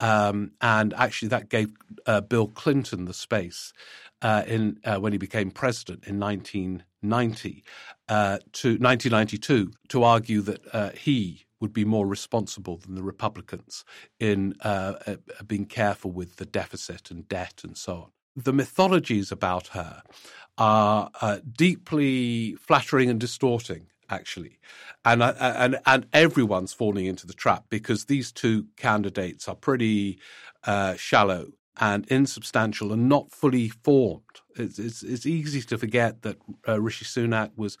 Um, 0.00 0.52
and 0.60 0.92
actually, 0.94 1.28
that 1.28 1.48
gave 1.48 1.72
uh, 2.06 2.20
Bill 2.22 2.48
Clinton 2.48 3.04
the 3.04 3.14
space 3.14 3.72
uh, 4.22 4.42
in 4.46 4.78
uh, 4.84 4.98
when 4.98 5.12
he 5.12 5.18
became 5.18 5.50
president 5.50 6.04
in 6.06 6.18
1990 6.18 7.64
uh, 8.08 8.38
to 8.52 8.68
1992 8.78 9.70
to 9.88 10.04
argue 10.04 10.40
that 10.42 10.60
uh, 10.72 10.90
he 10.90 11.46
would 11.60 11.72
be 11.72 11.84
more 11.84 12.06
responsible 12.06 12.76
than 12.78 12.94
the 12.94 13.02
Republicans 13.02 13.84
in 14.18 14.54
uh, 14.62 14.94
being 15.46 15.66
careful 15.66 16.10
with 16.10 16.36
the 16.36 16.46
deficit 16.46 17.10
and 17.10 17.28
debt 17.28 17.60
and 17.62 17.76
so 17.76 17.94
on. 17.94 18.10
The 18.36 18.52
mythologies 18.52 19.30
about 19.30 19.68
her 19.68 20.02
are 20.56 21.10
deeply 21.56 22.54
flattering 22.54 23.10
and 23.10 23.20
distorting 23.20 23.86
actually, 24.08 24.58
and 25.04 25.22
and 25.22 25.78
and 25.86 26.06
everyone's 26.12 26.72
falling 26.72 27.06
into 27.06 27.26
the 27.26 27.32
trap 27.32 27.64
because 27.70 28.06
these 28.06 28.32
two 28.32 28.66
candidates 28.76 29.48
are 29.48 29.54
pretty 29.54 30.18
uh, 30.64 30.94
shallow 30.94 31.52
and 31.80 32.06
insubstantial 32.08 32.92
and 32.92 33.08
not 33.08 33.30
fully 33.30 33.68
formed. 33.68 34.22
It's, 34.56 34.78
it's, 34.78 35.02
it's 35.02 35.24
easy 35.24 35.62
to 35.62 35.78
forget 35.78 36.22
that 36.22 36.36
uh, 36.68 36.80
Rishi 36.80 37.06
Sunak 37.06 37.52
was 37.56 37.78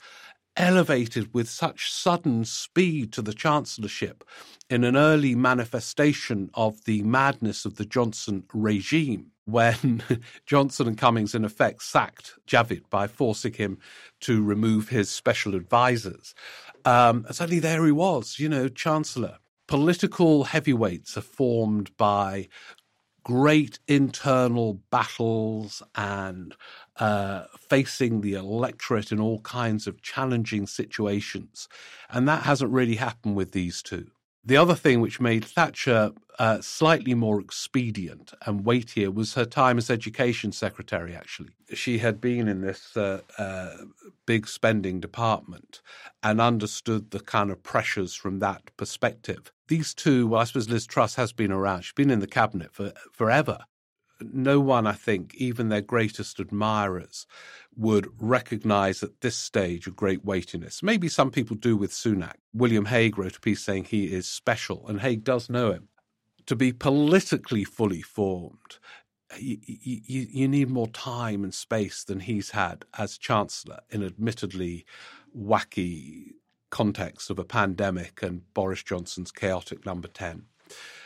elevated 0.56 1.32
with 1.32 1.48
such 1.48 1.90
sudden 1.90 2.44
speed 2.44 3.12
to 3.12 3.22
the 3.22 3.34
chancellorship 3.34 4.24
in 4.68 4.84
an 4.84 4.96
early 4.96 5.34
manifestation 5.34 6.50
of 6.54 6.84
the 6.84 7.02
madness 7.02 7.64
of 7.64 7.76
the 7.76 7.84
Johnson 7.84 8.44
regime 8.52 9.32
when 9.44 10.02
Johnson 10.46 10.86
and 10.86 10.98
Cummings, 10.98 11.34
in 11.34 11.44
effect, 11.44 11.82
sacked 11.82 12.34
Javid 12.46 12.88
by 12.90 13.06
forcing 13.06 13.54
him 13.54 13.78
to 14.20 14.42
remove 14.42 14.88
his 14.88 15.10
special 15.10 15.54
advisors. 15.54 16.34
Um, 16.84 17.26
suddenly 17.30 17.60
there 17.60 17.84
he 17.84 17.92
was, 17.92 18.38
you 18.38 18.48
know, 18.48 18.68
Chancellor. 18.68 19.38
Political 19.66 20.44
heavyweights 20.44 21.16
are 21.16 21.22
formed 21.22 21.96
by 21.96 22.48
great 23.24 23.78
internal 23.88 24.74
battles 24.90 25.82
and 25.94 26.54
uh, 26.96 27.44
facing 27.68 28.20
the 28.20 28.34
electorate 28.34 29.12
in 29.12 29.20
all 29.20 29.40
kinds 29.40 29.86
of 29.86 30.02
challenging 30.02 30.66
situations. 30.66 31.68
And 32.10 32.28
that 32.28 32.44
hasn't 32.44 32.72
really 32.72 32.96
happened 32.96 33.36
with 33.36 33.52
these 33.52 33.82
two. 33.82 34.10
The 34.44 34.56
other 34.56 34.74
thing 34.74 35.00
which 35.00 35.20
made 35.20 35.44
Thatcher 35.44 36.12
uh, 36.38 36.62
slightly 36.62 37.14
more 37.14 37.40
expedient 37.40 38.32
and 38.46 38.64
weightier 38.64 39.10
was 39.10 39.34
her 39.34 39.44
time 39.44 39.76
as 39.76 39.90
education 39.90 40.52
secretary, 40.52 41.14
actually. 41.14 41.50
She 41.74 41.98
had 41.98 42.20
been 42.20 42.48
in 42.48 42.62
this 42.62 42.96
uh, 42.96 43.20
uh, 43.36 43.76
big 44.24 44.48
spending 44.48 44.98
department 44.98 45.82
and 46.22 46.40
understood 46.40 47.10
the 47.10 47.20
kind 47.20 47.50
of 47.50 47.62
pressures 47.62 48.14
from 48.14 48.38
that 48.38 48.74
perspective. 48.78 49.52
These 49.68 49.92
two, 49.92 50.28
well, 50.28 50.40
I 50.40 50.44
suppose 50.44 50.70
Liz 50.70 50.86
Truss 50.86 51.16
has 51.16 51.32
been 51.32 51.52
around. 51.52 51.82
She's 51.82 51.92
been 51.92 52.10
in 52.10 52.20
the 52.20 52.26
cabinet 52.26 52.72
for 52.72 52.92
forever 53.12 53.58
no 54.20 54.60
one, 54.60 54.86
I 54.86 54.92
think, 54.92 55.34
even 55.34 55.68
their 55.68 55.80
greatest 55.80 56.40
admirers, 56.40 57.26
would 57.76 58.08
recognize 58.18 59.02
at 59.02 59.20
this 59.20 59.36
stage 59.36 59.86
a 59.86 59.90
great 59.90 60.24
weightiness. 60.24 60.82
Maybe 60.82 61.08
some 61.08 61.30
people 61.30 61.56
do 61.56 61.76
with 61.76 61.92
Sunak. 61.92 62.34
William 62.52 62.86
Hague 62.86 63.18
wrote 63.18 63.36
a 63.36 63.40
piece 63.40 63.62
saying 63.62 63.84
he 63.84 64.12
is 64.12 64.28
special, 64.28 64.86
and 64.88 65.00
Hague 65.00 65.24
does 65.24 65.48
know 65.48 65.72
him. 65.72 65.88
To 66.46 66.56
be 66.56 66.72
politically 66.72 67.64
fully 67.64 68.02
formed, 68.02 68.78
you, 69.38 69.58
you, 69.64 70.26
you 70.30 70.48
need 70.48 70.68
more 70.68 70.88
time 70.88 71.44
and 71.44 71.54
space 71.54 72.02
than 72.04 72.20
he's 72.20 72.50
had 72.50 72.84
as 72.98 73.18
Chancellor 73.18 73.80
in 73.90 74.02
admittedly 74.02 74.84
wacky 75.36 76.32
context 76.70 77.30
of 77.30 77.38
a 77.38 77.44
pandemic 77.44 78.22
and 78.22 78.42
Boris 78.54 78.82
Johnson's 78.82 79.32
chaotic 79.32 79.84
number 79.84 80.08
10. 80.08 80.44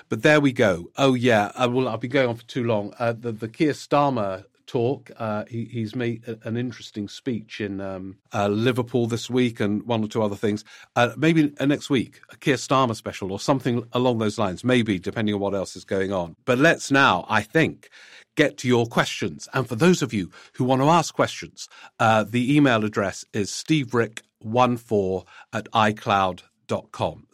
But 0.08 0.22
there 0.22 0.40
we 0.40 0.52
go. 0.52 0.90
Oh 0.96 1.14
yeah, 1.14 1.52
I 1.54 1.66
will. 1.66 1.88
I'll 1.88 1.98
be 1.98 2.08
going 2.08 2.28
on 2.28 2.36
for 2.36 2.44
too 2.44 2.64
long. 2.64 2.94
Uh, 2.98 3.12
the 3.12 3.32
the 3.32 3.48
Keir 3.48 3.72
Starmer 3.72 4.44
talk. 4.66 5.10
Uh, 5.16 5.44
he, 5.48 5.64
he's 5.66 5.94
made 5.94 6.22
an 6.42 6.56
interesting 6.56 7.08
speech 7.08 7.60
in 7.60 7.80
um, 7.80 8.16
uh, 8.32 8.48
Liverpool 8.48 9.06
this 9.06 9.28
week 9.28 9.60
and 9.60 9.82
one 9.84 10.02
or 10.02 10.08
two 10.08 10.22
other 10.22 10.36
things. 10.36 10.64
Uh, 10.96 11.10
maybe 11.16 11.52
uh, 11.60 11.66
next 11.66 11.90
week, 11.90 12.20
a 12.30 12.36
Keir 12.36 12.56
Starmer 12.56 12.96
special 12.96 13.32
or 13.32 13.38
something 13.38 13.86
along 13.92 14.18
those 14.18 14.38
lines, 14.38 14.64
maybe, 14.64 14.98
depending 14.98 15.34
on 15.34 15.40
what 15.40 15.54
else 15.54 15.76
is 15.76 15.84
going 15.84 16.12
on. 16.12 16.34
But 16.44 16.58
let's 16.58 16.90
now, 16.90 17.26
I 17.28 17.42
think, 17.42 17.90
get 18.36 18.56
to 18.58 18.68
your 18.68 18.86
questions. 18.86 19.48
And 19.52 19.68
for 19.68 19.76
those 19.76 20.02
of 20.02 20.12
you 20.12 20.30
who 20.54 20.64
want 20.64 20.82
to 20.82 20.88
ask 20.88 21.14
questions, 21.14 21.68
uh, 21.98 22.24
the 22.24 22.56
email 22.56 22.84
address 22.84 23.24
is 23.32 23.50
steveric14 23.50 25.24
at 25.52 25.70
icloud.com 25.72 26.48
icloud.com. 26.68 27.26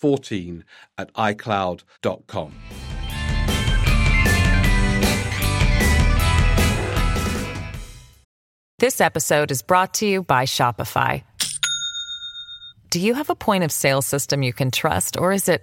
Steve 0.00 0.10
Rick 0.10 0.18
14 0.18 0.64
at 0.98 1.12
icloud.com. 1.14 2.54
This 8.78 9.00
episode 9.00 9.50
is 9.50 9.62
brought 9.62 9.94
to 9.94 10.06
you 10.06 10.22
by 10.22 10.46
Shopify. 10.46 11.22
Do 12.88 12.98
you 12.98 13.14
have 13.14 13.30
a 13.30 13.34
point 13.34 13.62
of 13.62 13.70
sale 13.70 14.02
system 14.02 14.42
you 14.42 14.52
can 14.52 14.70
trust, 14.70 15.16
or 15.18 15.32
is 15.32 15.48
it 15.48 15.62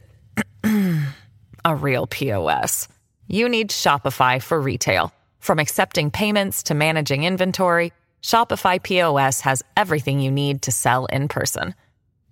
a 1.65 1.75
real 1.75 2.07
POS? 2.07 2.87
You 3.27 3.49
need 3.49 3.71
Shopify 3.71 4.41
for 4.41 4.61
retail. 4.61 5.11
From 5.39 5.59
accepting 5.59 6.11
payments 6.11 6.63
to 6.63 6.75
managing 6.75 7.23
inventory, 7.23 7.91
Shopify 8.21 8.81
POS 8.81 9.41
has 9.41 9.63
everything 9.75 10.21
you 10.21 10.31
need 10.31 10.61
to 10.63 10.71
sell 10.71 11.05
in 11.07 11.27
person. 11.27 11.73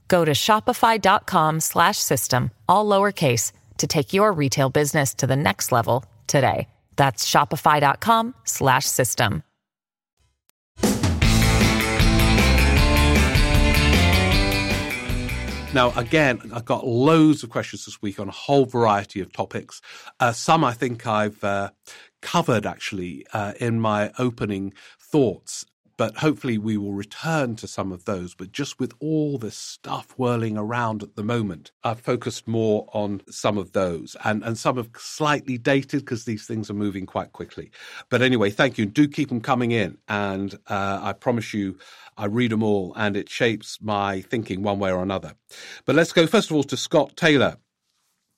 Go 0.08 0.24
to 0.26 0.32
shopify.com 0.32 1.60
slash 1.60 1.98
system, 1.98 2.52
all 2.70 2.86
lowercase, 2.86 3.52
to 3.78 3.88
take 3.88 4.14
your 4.14 4.32
retail 4.32 4.70
business 4.70 5.14
to 5.16 5.28
the 5.28 5.36
next 5.36 5.72
level 5.72 6.06
today. 6.28 6.68
That's 6.96 7.30
shopify.com 7.30 8.36
slash 8.46 8.86
system. 8.86 9.44
Now, 15.76 15.92
again, 15.98 16.40
I've 16.54 16.64
got 16.64 16.88
loads 16.88 17.44
of 17.44 17.50
questions 17.50 17.84
this 17.84 18.02
week 18.02 18.18
on 18.18 18.30
a 18.30 18.32
whole 18.32 18.66
variety 18.66 19.20
of 19.20 19.34
topics. 19.34 19.82
Uh, 20.22 20.32
some 20.32 20.64
I 20.64 20.72
think 20.72 21.06
I've 21.06 21.44
uh, 21.44 21.72
covered 22.22 22.66
actually 22.66 23.28
uh, 23.34 23.56
in 23.60 23.82
my 23.82 24.14
opening 24.18 24.74
thoughts 24.98 25.66
but 25.98 26.18
hopefully 26.18 26.58
we 26.58 26.78
will 26.78 26.94
return 26.94 27.56
to 27.58 27.68
some 27.68 27.92
of 27.92 28.06
those. 28.06 28.34
But 28.36 28.52
just 28.52 28.80
with 28.80 28.94
all 29.00 29.38
this 29.38 29.58
stuff 29.58 30.14
whirling 30.18 30.58
around 30.58 31.04
at 31.04 31.16
the 31.16 31.24
moment, 31.24 31.72
I've 31.84 32.00
focused 32.00 32.48
more 32.48 32.88
on 32.94 33.22
some 33.30 33.58
of 33.58 33.72
those 33.72 34.16
and, 34.24 34.44
and 34.44 34.58
some 34.58 34.78
have 34.78 34.90
slightly 34.98 35.58
dated 35.58 36.02
because 36.02 36.26
these 36.26 36.46
things 36.46 36.70
are 36.70 36.76
moving 36.76 37.06
quite 37.06 37.32
quickly. 37.34 37.72
But 38.10 38.22
anyway, 38.22 38.50
thank 38.50 38.78
you. 38.78 38.86
Do 38.86 39.08
keep 39.08 39.30
them 39.30 39.42
coming 39.42 39.72
in. 39.72 39.98
And 40.08 40.56
uh, 40.68 41.00
I 41.02 41.14
promise 41.14 41.54
you, 41.54 41.78
I 42.18 42.26
read 42.26 42.52
them 42.52 42.64
all 42.64 42.94
and 42.96 43.18
it 43.18 43.30
shapes 43.30 43.80
my 43.82 44.22
thinking 44.22 44.64
one 44.64 44.80
way 44.80 44.92
or 44.92 45.04
another. 45.04 45.34
But 45.86 45.96
let's 45.96 46.14
go 46.14 46.28
first 46.28 46.50
of 46.50 46.56
all 46.56 46.64
to 46.64 46.78
Scott 46.78 47.16
Taylor. 47.16 47.58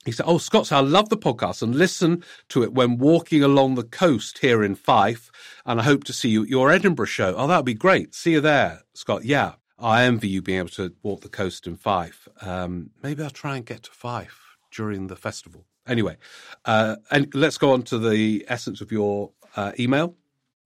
He 0.07 0.13
said, 0.13 0.25
Oh, 0.25 0.37
Scott, 0.37 0.71
I 0.71 0.79
love 0.79 1.09
the 1.09 1.17
podcast 1.17 1.61
and 1.61 1.75
listen 1.75 2.23
to 2.47 2.63
it 2.63 2.71
when 2.71 2.97
walking 2.97 3.43
along 3.43 3.75
the 3.75 3.83
coast 3.83 4.37
here 4.37 4.63
in 4.63 4.73
Fife. 4.73 5.29
And 5.65 5.81
I 5.81 5.83
hope 5.83 6.05
to 6.05 6.13
see 6.13 6.29
you 6.29 6.43
at 6.43 6.49
your 6.49 6.71
Edinburgh 6.71 7.07
show. 7.07 7.35
Oh, 7.35 7.45
that 7.45 7.57
would 7.57 7.65
be 7.65 7.73
great. 7.73 8.15
See 8.15 8.31
you 8.31 8.39
there, 8.39 8.83
Scott. 8.93 9.25
Yeah, 9.25 9.55
I 9.77 10.03
envy 10.03 10.29
you 10.29 10.41
being 10.41 10.59
able 10.59 10.69
to 10.69 10.93
walk 11.03 11.19
the 11.19 11.27
coast 11.27 11.67
in 11.67 11.75
Fife. 11.75 12.29
Um, 12.39 12.91
maybe 13.03 13.21
I'll 13.21 13.29
try 13.29 13.57
and 13.57 13.65
get 13.65 13.83
to 13.83 13.91
Fife 13.91 14.55
during 14.71 15.07
the 15.07 15.17
festival. 15.17 15.65
Anyway, 15.85 16.15
uh, 16.63 16.95
and 17.11 17.27
let's 17.35 17.57
go 17.57 17.73
on 17.73 17.83
to 17.83 17.99
the 17.99 18.45
essence 18.47 18.79
of 18.79 18.93
your 18.93 19.31
uh, 19.57 19.73
email. 19.77 20.15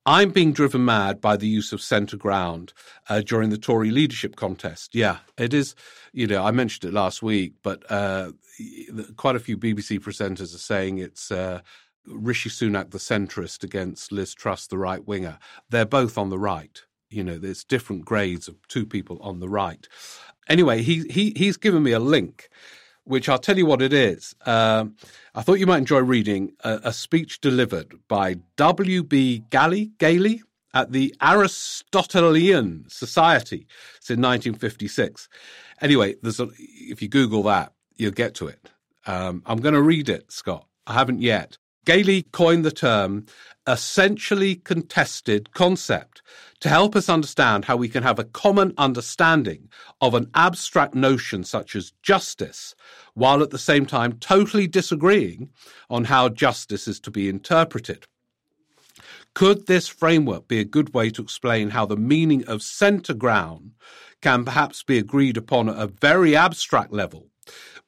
I'm 0.06 0.32
being 0.32 0.52
driven 0.52 0.84
mad 0.84 1.22
by 1.22 1.38
the 1.38 1.48
use 1.48 1.72
of 1.74 1.82
centre 1.82 2.18
ground 2.18 2.74
uh, 3.08 3.22
during 3.22 3.52
the 3.52 3.58
Tory 3.58 3.92
leadership 3.92 4.36
contest. 4.36 4.96
Yeah, 4.96 5.18
it 5.38 5.54
is. 5.54 5.76
You 6.12 6.26
know, 6.26 6.44
I 6.44 6.52
mentioned 6.52 6.90
it 6.90 6.96
last 6.96 7.22
week, 7.22 7.54
but 7.62 7.84
uh, 7.92 8.32
quite 9.16 9.36
a 9.36 9.40
few 9.40 9.58
BBC 9.58 10.00
presenters 10.00 10.56
are 10.56 10.60
saying 10.60 10.98
it's 10.98 11.32
uh, 11.32 11.62
Rishi 12.08 12.50
Sunak, 12.50 12.92
the 12.92 12.98
centrist, 12.98 13.64
against 13.64 14.12
Liz 14.12 14.34
Truss, 14.34 14.66
the 14.66 14.78
right 14.78 15.06
winger. 15.06 15.38
They're 15.70 15.86
both 15.86 16.18
on 16.18 16.30
the 16.30 16.40
right. 16.40 16.82
You 17.10 17.24
know, 17.24 17.38
there's 17.38 17.64
different 17.64 18.06
grades 18.06 18.48
of 18.48 18.56
two 18.68 18.86
people 18.86 19.20
on 19.22 19.40
the 19.40 19.50
right. 19.50 19.88
Anyway, 20.50 20.82
he, 20.82 21.04
he 21.10 21.34
he's 21.36 21.58
given 21.58 21.84
me 21.84 21.92
a 21.92 22.00
link 22.00 22.50
which 23.04 23.28
I'll 23.30 23.40
tell 23.40 23.58
you 23.58 23.66
what 23.66 23.82
it 23.82 23.94
is. 23.94 24.36
Uh, 24.46 24.86
I 25.34 25.42
thought 25.42 25.60
you 25.60 25.68
might 25.68 25.80
enjoy 25.80 26.00
reading 26.00 26.54
a, 26.64 26.80
a 26.86 26.94
speech 26.94 27.42
delivered 27.42 27.96
by 28.08 28.36
W.B. 28.58 29.44
Gallie, 29.50 29.92
Gailey 29.98 30.44
at 30.74 30.92
the 30.92 31.14
Aristotelian 31.22 32.86
Society. 32.88 33.68
It's 33.98 34.10
in 34.10 34.22
1956. 34.22 35.28
Anyway, 35.82 36.16
there's 36.22 36.40
a, 36.40 36.50
if 36.58 37.02
you 37.02 37.08
Google 37.08 37.44
that, 37.44 37.74
you'll 37.98 38.12
get 38.12 38.36
to 38.36 38.48
it. 38.48 38.70
Um, 39.06 39.42
I'm 39.46 39.58
going 39.58 39.74
to 39.74 39.82
read 39.82 40.10
it, 40.10 40.32
Scott. 40.32 40.66
I 40.88 40.94
haven't 40.94 41.22
yet. 41.22 41.58
Gailey 41.86 42.24
coined 42.32 42.64
the 42.64 42.72
term 42.72 43.26
essentially 43.68 44.56
contested 44.56 45.52
concept 45.54 46.22
to 46.60 46.70
help 46.70 46.96
us 46.96 47.10
understand 47.10 47.66
how 47.66 47.76
we 47.76 47.90
can 47.90 48.04
have 48.04 48.20
a 48.20 48.24
common 48.24 48.74
understanding 48.78 49.68
of 50.00 50.14
an 50.14 50.30
abstract 50.36 50.94
notion 50.94 51.44
such 51.44 51.76
as 51.76 51.94
justice, 52.04 52.76
while 53.16 53.42
at 53.42 53.50
the 53.50 53.58
same 53.58 53.88
time 53.88 54.14
totally 54.14 54.68
disagreeing 54.68 55.50
on 55.90 56.04
how 56.04 56.30
justice 56.30 56.88
is 56.88 57.00
to 57.00 57.10
be 57.10 57.28
interpreted. 57.28 58.06
Could 59.34 59.66
this 59.66 59.88
framework 59.88 60.48
be 60.48 60.60
a 60.60 60.66
good 60.66 60.94
way 60.94 61.10
to 61.12 61.22
explain 61.22 61.72
how 61.72 61.88
the 61.88 61.98
meaning 61.98 62.46
of 62.46 62.62
centre 62.62 63.16
ground 63.16 63.72
can 64.22 64.46
perhaps 64.46 64.84
be 64.84 65.00
agreed 65.00 65.38
upon 65.38 65.68
at 65.68 65.80
a 65.80 65.88
very 65.88 66.36
abstract 66.36 66.92
level 66.92 67.32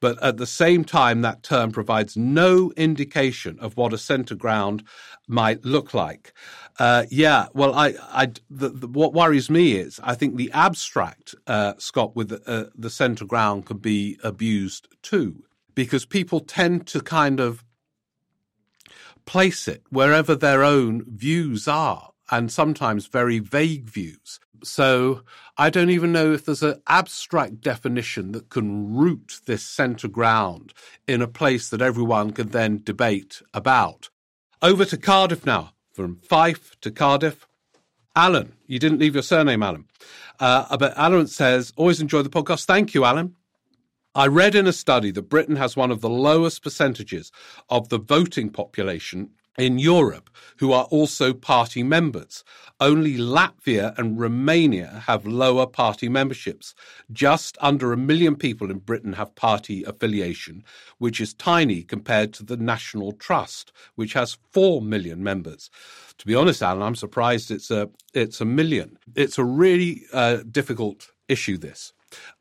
but 0.00 0.22
at 0.22 0.36
the 0.36 0.46
same 0.46 0.84
time, 0.84 1.22
that 1.22 1.42
term 1.42 1.72
provides 1.72 2.16
no 2.16 2.72
indication 2.76 3.58
of 3.60 3.76
what 3.76 3.92
a 3.92 3.98
centre 3.98 4.34
ground 4.34 4.82
might 5.26 5.64
look 5.64 5.94
like. 5.94 6.32
Uh, 6.78 7.04
yeah, 7.10 7.46
well, 7.54 7.74
I, 7.74 7.94
I 8.10 8.32
the, 8.50 8.68
the, 8.68 8.88
what 8.88 9.14
worries 9.14 9.48
me 9.48 9.72
is 9.72 10.00
I 10.02 10.14
think 10.14 10.36
the 10.36 10.50
abstract, 10.52 11.34
uh, 11.46 11.74
Scott, 11.78 12.16
with 12.16 12.28
the, 12.30 12.42
uh, 12.46 12.70
the 12.74 12.90
centre 12.90 13.24
ground 13.24 13.66
can 13.66 13.78
be 13.78 14.18
abused 14.24 14.88
too, 15.02 15.44
because 15.74 16.04
people 16.04 16.40
tend 16.40 16.86
to 16.88 17.00
kind 17.00 17.40
of 17.40 17.64
place 19.24 19.68
it 19.68 19.82
wherever 19.90 20.34
their 20.34 20.62
own 20.62 21.04
views 21.06 21.66
are 21.66 22.10
and 22.30 22.50
sometimes 22.50 23.06
very 23.06 23.38
vague 23.38 23.88
views. 23.88 24.40
So 24.62 25.22
I 25.56 25.70
don't 25.70 25.90
even 25.90 26.12
know 26.12 26.32
if 26.32 26.44
there's 26.44 26.62
an 26.62 26.80
abstract 26.86 27.60
definition 27.60 28.32
that 28.32 28.50
can 28.50 28.94
root 28.94 29.40
this 29.46 29.62
centre 29.62 30.08
ground 30.08 30.72
in 31.06 31.20
a 31.20 31.28
place 31.28 31.68
that 31.68 31.82
everyone 31.82 32.32
can 32.32 32.48
then 32.50 32.82
debate 32.82 33.42
about. 33.52 34.10
Over 34.62 34.84
to 34.86 34.96
Cardiff 34.96 35.44
now, 35.44 35.74
from 35.92 36.16
Fife 36.16 36.78
to 36.80 36.90
Cardiff. 36.90 37.46
Alan, 38.16 38.54
you 38.66 38.78
didn't 38.78 39.00
leave 39.00 39.14
your 39.14 39.22
surname, 39.22 39.62
Alan. 39.62 39.86
Uh, 40.40 40.76
but 40.76 40.96
Alan 40.96 41.26
says, 41.26 41.72
always 41.76 42.00
enjoy 42.00 42.22
the 42.22 42.30
podcast. 42.30 42.64
Thank 42.64 42.94
you, 42.94 43.04
Alan. 43.04 43.34
I 44.14 44.28
read 44.28 44.54
in 44.54 44.68
a 44.68 44.72
study 44.72 45.10
that 45.10 45.28
Britain 45.28 45.56
has 45.56 45.76
one 45.76 45.90
of 45.90 46.00
the 46.00 46.08
lowest 46.08 46.62
percentages 46.62 47.32
of 47.68 47.88
the 47.88 47.98
voting 47.98 48.48
population 48.48 49.30
in 49.58 49.78
Europe 49.78 50.30
who 50.58 50.72
are 50.72 50.84
also 50.84 51.32
party 51.32 51.82
members. 51.82 52.44
Only 52.80 53.16
Latvia 53.16 53.96
and 53.98 54.18
Romania 54.18 55.02
have 55.06 55.26
lower 55.26 55.66
party 55.66 56.08
memberships. 56.08 56.74
Just 57.12 57.56
under 57.60 57.92
a 57.92 57.96
million 57.96 58.36
people 58.36 58.70
in 58.70 58.78
Britain 58.78 59.14
have 59.14 59.34
party 59.34 59.84
affiliation, 59.84 60.64
which 60.98 61.20
is 61.20 61.34
tiny 61.34 61.82
compared 61.82 62.32
to 62.34 62.44
the 62.44 62.56
National 62.56 63.12
Trust, 63.12 63.72
which 63.94 64.12
has 64.14 64.38
4 64.52 64.82
million 64.82 65.22
members. 65.22 65.70
To 66.18 66.26
be 66.26 66.34
honest, 66.34 66.62
Alan, 66.62 66.82
I'm 66.82 66.94
surprised 66.94 67.50
it's 67.50 67.70
a, 67.70 67.90
it's 68.12 68.40
a 68.40 68.44
million. 68.44 68.98
It's 69.14 69.38
a 69.38 69.44
really 69.44 70.02
uh, 70.12 70.38
difficult 70.50 71.08
issue, 71.28 71.58
this. 71.58 71.92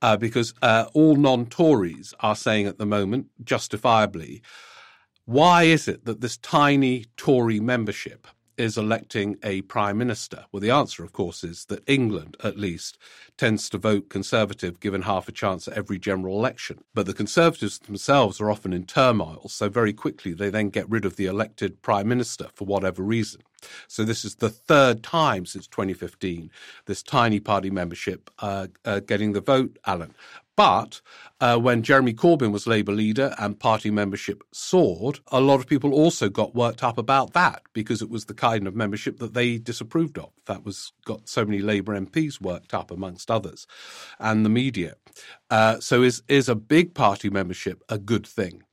Uh, 0.03 0.15
because 0.15 0.53
uh, 0.61 0.85
all 0.93 1.15
non 1.15 1.47
Tories 1.47 2.13
are 2.19 2.35
saying 2.35 2.67
at 2.67 2.77
the 2.77 2.85
moment, 2.85 3.27
justifiably, 3.43 4.43
why 5.25 5.63
is 5.63 5.87
it 5.87 6.05
that 6.05 6.19
this 6.19 6.37
tiny 6.37 7.05
Tory 7.15 7.59
membership 7.59 8.27
is 8.57 8.77
electing 8.77 9.37
a 9.41 9.61
prime 9.63 9.97
minister? 9.97 10.45
Well, 10.51 10.59
the 10.59 10.69
answer, 10.69 11.03
of 11.03 11.13
course, 11.13 11.43
is 11.43 11.65
that 11.65 11.87
England, 11.87 12.35
at 12.43 12.57
least, 12.57 12.97
tends 13.37 13.69
to 13.69 13.77
vote 13.77 14.09
Conservative 14.09 14.79
given 14.79 15.03
half 15.03 15.27
a 15.27 15.31
chance 15.31 15.67
at 15.67 15.75
every 15.75 15.97
general 15.97 16.37
election. 16.37 16.83
But 16.93 17.05
the 17.05 17.13
Conservatives 17.13 17.79
themselves 17.79 18.41
are 18.41 18.51
often 18.51 18.73
in 18.73 18.85
turmoil, 18.85 19.47
so 19.47 19.69
very 19.69 19.93
quickly 19.93 20.33
they 20.33 20.49
then 20.49 20.69
get 20.69 20.89
rid 20.89 21.05
of 21.05 21.15
the 21.15 21.25
elected 21.25 21.81
prime 21.81 22.07
minister 22.07 22.49
for 22.53 22.65
whatever 22.65 23.01
reason. 23.01 23.41
So 23.87 24.03
this 24.03 24.25
is 24.25 24.35
the 24.35 24.49
third 24.49 25.03
time 25.03 25.45
since 25.45 25.67
2015 25.67 26.51
this 26.85 27.01
tiny 27.01 27.39
party 27.39 27.69
membership 27.69 28.29
uh, 28.39 28.67
uh, 28.83 28.99
getting 28.99 29.33
the 29.33 29.41
vote, 29.41 29.79
Alan. 29.85 30.13
But 30.55 31.01
uh, 31.41 31.57
when 31.57 31.81
Jeremy 31.81 32.13
Corbyn 32.13 32.51
was 32.51 32.67
Labour 32.67 32.91
leader 32.91 33.33
and 33.39 33.59
party 33.59 33.89
membership 33.89 34.43
soared, 34.51 35.19
a 35.31 35.41
lot 35.41 35.59
of 35.59 35.67
people 35.67 35.93
also 35.93 36.29
got 36.29 36.53
worked 36.53 36.83
up 36.83 36.97
about 36.97 37.33
that 37.33 37.63
because 37.73 38.01
it 38.01 38.09
was 38.09 38.25
the 38.25 38.35
kind 38.35 38.67
of 38.67 38.75
membership 38.75 39.17
that 39.17 39.33
they 39.33 39.57
disapproved 39.57 40.17
of. 40.19 40.31
That 40.45 40.63
was 40.63 40.93
got 41.05 41.27
so 41.27 41.43
many 41.43 41.59
Labour 41.59 41.99
MPs 41.99 42.39
worked 42.39 42.73
up, 42.73 42.91
amongst 42.91 43.31
others, 43.31 43.65
and 44.19 44.45
the 44.45 44.49
media. 44.49 44.95
Uh, 45.49 45.79
so 45.79 46.03
is 46.03 46.21
is 46.27 46.49
a 46.49 46.55
big 46.55 46.93
party 46.93 47.29
membership 47.29 47.83
a 47.89 47.97
good 47.97 48.27
thing? 48.27 48.63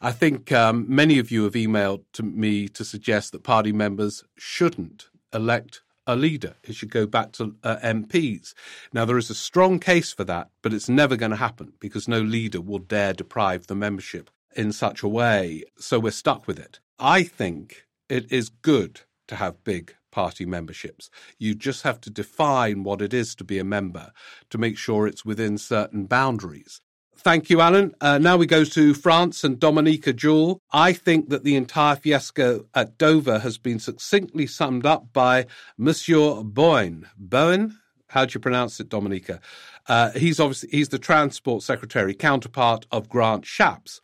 I 0.00 0.12
think 0.12 0.52
um, 0.52 0.84
many 0.88 1.18
of 1.18 1.30
you 1.30 1.44
have 1.44 1.54
emailed 1.54 2.04
to 2.14 2.22
me 2.22 2.68
to 2.68 2.84
suggest 2.84 3.32
that 3.32 3.42
party 3.42 3.72
members 3.72 4.24
shouldn't 4.36 5.08
elect 5.32 5.82
a 6.06 6.16
leader. 6.16 6.56
It 6.64 6.74
should 6.74 6.90
go 6.90 7.06
back 7.06 7.32
to 7.32 7.56
uh, 7.62 7.76
MPs. 7.82 8.54
Now, 8.92 9.04
there 9.04 9.18
is 9.18 9.30
a 9.30 9.34
strong 9.34 9.78
case 9.78 10.12
for 10.12 10.24
that, 10.24 10.50
but 10.62 10.72
it's 10.72 10.88
never 10.88 11.16
going 11.16 11.30
to 11.30 11.36
happen 11.36 11.74
because 11.80 12.08
no 12.08 12.20
leader 12.20 12.60
will 12.60 12.78
dare 12.78 13.12
deprive 13.12 13.66
the 13.66 13.74
membership 13.74 14.30
in 14.54 14.72
such 14.72 15.02
a 15.02 15.08
way. 15.08 15.64
So 15.78 15.98
we're 15.98 16.10
stuck 16.10 16.46
with 16.46 16.58
it. 16.58 16.80
I 16.98 17.22
think 17.22 17.86
it 18.08 18.30
is 18.30 18.48
good 18.48 19.02
to 19.28 19.36
have 19.36 19.64
big 19.64 19.94
party 20.10 20.44
memberships. 20.44 21.10
You 21.38 21.54
just 21.54 21.82
have 21.82 22.00
to 22.02 22.10
define 22.10 22.84
what 22.84 23.00
it 23.00 23.14
is 23.14 23.34
to 23.36 23.44
be 23.44 23.58
a 23.58 23.64
member 23.64 24.12
to 24.50 24.58
make 24.58 24.76
sure 24.76 25.06
it's 25.06 25.24
within 25.24 25.56
certain 25.58 26.04
boundaries. 26.04 26.80
Thank 27.16 27.50
you, 27.50 27.60
Alan. 27.60 27.94
Uh, 28.00 28.18
now 28.18 28.36
we 28.36 28.46
go 28.46 28.64
to 28.64 28.94
France 28.94 29.44
and 29.44 29.60
Dominica 29.60 30.12
Jewell. 30.12 30.60
I 30.72 30.92
think 30.92 31.28
that 31.28 31.44
the 31.44 31.54
entire 31.54 31.94
fiasco 31.94 32.66
at 32.74 32.98
Dover 32.98 33.38
has 33.38 33.58
been 33.58 33.78
succinctly 33.78 34.46
summed 34.46 34.86
up 34.86 35.12
by 35.12 35.46
Monsieur 35.78 36.42
Beaune. 36.42 37.04
Beaune? 37.20 37.76
How 38.08 38.24
do 38.24 38.34
you 38.34 38.40
pronounce 38.40 38.80
it, 38.80 38.88
Dominica? 38.88 39.40
Uh, 39.86 40.10
he's 40.10 40.40
obviously 40.40 40.68
he's 40.70 40.88
the 40.88 40.98
transport 40.98 41.62
secretary, 41.62 42.14
counterpart 42.14 42.86
of 42.90 43.08
Grant 43.08 43.44
Shapps. 43.44 44.00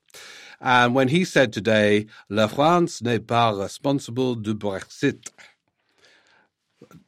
And 0.61 0.94
when 0.94 1.09
he 1.09 1.25
said 1.25 1.53
today, 1.53 2.07
La 2.29 2.47
France 2.47 3.03
n'est 3.03 3.27
pas 3.27 3.55
responsable 3.55 4.37
du 4.37 4.55
Brexit, 4.55 5.29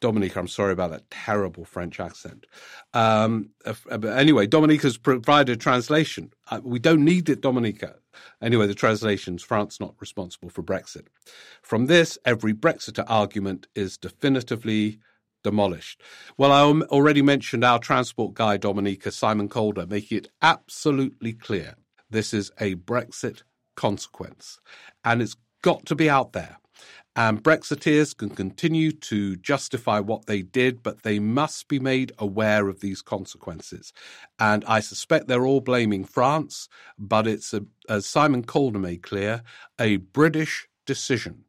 Dominica, 0.00 0.38
I'm 0.38 0.48
sorry 0.48 0.72
about 0.72 0.90
that 0.90 1.10
terrible 1.10 1.64
French 1.64 2.00
accent. 2.00 2.46
Um, 2.92 3.50
uh, 3.64 3.74
but 3.86 4.18
anyway, 4.18 4.46
Dominica's 4.46 4.98
provided 4.98 5.52
a 5.52 5.56
translation. 5.56 6.32
Uh, 6.50 6.60
we 6.62 6.78
don't 6.78 7.04
need 7.04 7.28
it, 7.28 7.40
Dominica. 7.40 7.96
Anyway, 8.42 8.66
the 8.66 8.74
translation's 8.74 9.42
France 9.42 9.78
not 9.80 9.94
responsible 10.00 10.50
for 10.50 10.62
Brexit. 10.62 11.06
From 11.62 11.86
this, 11.86 12.18
every 12.24 12.52
Brexiter 12.52 13.04
argument 13.06 13.68
is 13.74 13.96
definitively 13.96 14.98
demolished. 15.42 16.02
Well, 16.36 16.52
I 16.52 16.62
already 16.86 17.22
mentioned 17.22 17.64
our 17.64 17.78
transport 17.78 18.34
guy, 18.34 18.56
Dominica, 18.56 19.10
Simon 19.10 19.48
Calder, 19.48 19.86
making 19.86 20.18
it 20.18 20.28
absolutely 20.42 21.32
clear 21.32 21.76
this 22.10 22.34
is 22.34 22.50
a 22.58 22.74
Brexit 22.74 23.42
consequence. 23.76 24.58
And 25.04 25.22
it's 25.22 25.36
got 25.62 25.86
to 25.86 25.94
be 25.94 26.10
out 26.10 26.32
there. 26.32 26.58
And 27.16 27.42
Brexiteers 27.42 28.16
can 28.16 28.30
continue 28.30 28.92
to 28.92 29.34
justify 29.36 29.98
what 29.98 30.26
they 30.26 30.42
did, 30.42 30.82
but 30.82 31.02
they 31.02 31.18
must 31.18 31.66
be 31.66 31.80
made 31.80 32.12
aware 32.18 32.68
of 32.68 32.80
these 32.80 33.02
consequences. 33.02 33.92
And 34.38 34.64
I 34.66 34.80
suspect 34.80 35.26
they're 35.26 35.46
all 35.46 35.60
blaming 35.60 36.04
France, 36.04 36.68
but 36.98 37.26
it's, 37.26 37.52
a, 37.52 37.62
as 37.88 38.06
Simon 38.06 38.44
Calder 38.44 38.78
made 38.78 39.02
clear, 39.02 39.42
a 39.78 39.96
British 39.96 40.68
decision 40.86 41.44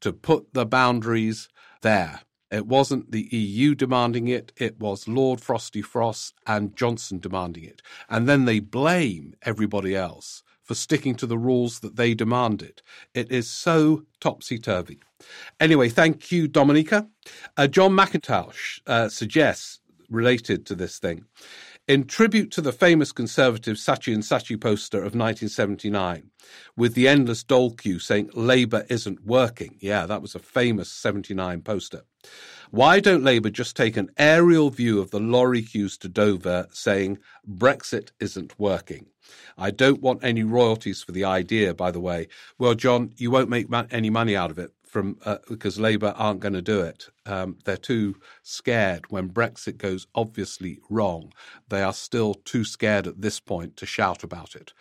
to 0.00 0.12
put 0.12 0.52
the 0.54 0.66
boundaries 0.66 1.48
there. 1.82 2.22
It 2.50 2.66
wasn't 2.66 3.10
the 3.10 3.28
EU 3.30 3.74
demanding 3.74 4.28
it, 4.28 4.52
it 4.56 4.78
was 4.78 5.08
Lord 5.08 5.40
Frosty 5.40 5.82
Frost 5.82 6.34
and 6.46 6.76
Johnson 6.76 7.18
demanding 7.18 7.64
it. 7.64 7.82
And 8.08 8.28
then 8.28 8.44
they 8.44 8.60
blame 8.60 9.34
everybody 9.42 9.96
else 9.96 10.42
for 10.66 10.74
sticking 10.74 11.14
to 11.14 11.26
the 11.26 11.38
rules 11.38 11.78
that 11.80 11.96
they 11.96 12.12
demanded. 12.12 12.82
It 13.14 13.30
is 13.30 13.48
so 13.48 14.02
topsy 14.20 14.58
turvy. 14.58 14.98
Anyway, 15.60 15.88
thank 15.88 16.30
you, 16.30 16.48
Dominica. 16.48 17.08
Uh, 17.56 17.68
John 17.68 17.92
McIntosh 17.92 18.80
uh, 18.86 19.08
suggests, 19.08 19.80
related 20.10 20.66
to 20.66 20.74
this 20.74 20.98
thing, 20.98 21.24
in 21.88 22.04
tribute 22.04 22.50
to 22.50 22.60
the 22.60 22.72
famous 22.72 23.12
conservative 23.12 23.76
Saatchi 23.76 24.12
and 24.12 24.22
Saatchi 24.22 24.60
poster 24.60 24.98
of 24.98 25.14
1979, 25.14 26.30
with 26.76 26.94
the 26.94 27.06
endless 27.06 27.44
dole 27.44 27.72
queue 27.72 27.98
saying 27.98 28.30
Labour 28.34 28.84
isn't 28.88 29.24
working. 29.24 29.76
Yeah, 29.78 30.06
that 30.06 30.22
was 30.22 30.34
a 30.34 30.40
famous 30.40 30.90
79 30.90 31.62
poster. 31.62 32.02
Why 32.72 32.98
don't 32.98 33.22
Labour 33.22 33.50
just 33.50 33.76
take 33.76 33.96
an 33.96 34.10
aerial 34.18 34.70
view 34.70 35.00
of 35.00 35.12
the 35.12 35.20
lorry 35.20 35.62
queues 35.62 35.96
to 35.98 36.08
Dover 36.08 36.66
saying 36.72 37.18
Brexit 37.48 38.10
isn't 38.18 38.58
working? 38.58 39.06
I 39.56 39.70
don't 39.70 40.02
want 40.02 40.24
any 40.24 40.42
royalties 40.42 41.02
for 41.02 41.12
the 41.12 41.24
idea, 41.24 41.74
by 41.74 41.92
the 41.92 42.00
way. 42.00 42.26
Well, 42.58 42.74
John, 42.74 43.12
you 43.16 43.30
won't 43.30 43.48
make 43.48 43.68
any 43.90 44.10
money 44.10 44.34
out 44.34 44.50
of 44.50 44.58
it 44.58 44.72
from 44.96 45.18
uh, 45.26 45.36
because 45.46 45.78
Labour 45.78 46.14
aren't 46.16 46.40
going 46.40 46.54
to 46.54 46.62
do 46.62 46.80
it. 46.80 47.10
Um, 47.26 47.58
they're 47.66 47.76
too 47.76 48.16
scared. 48.42 49.04
When 49.10 49.28
Brexit 49.28 49.76
goes 49.76 50.06
obviously 50.14 50.78
wrong, 50.88 51.34
they 51.68 51.82
are 51.82 51.92
still 51.92 52.32
too 52.32 52.64
scared 52.64 53.06
at 53.06 53.20
this 53.20 53.38
point 53.38 53.76
to 53.76 53.84
shout 53.84 54.24
about 54.24 54.54
it. 54.54 54.72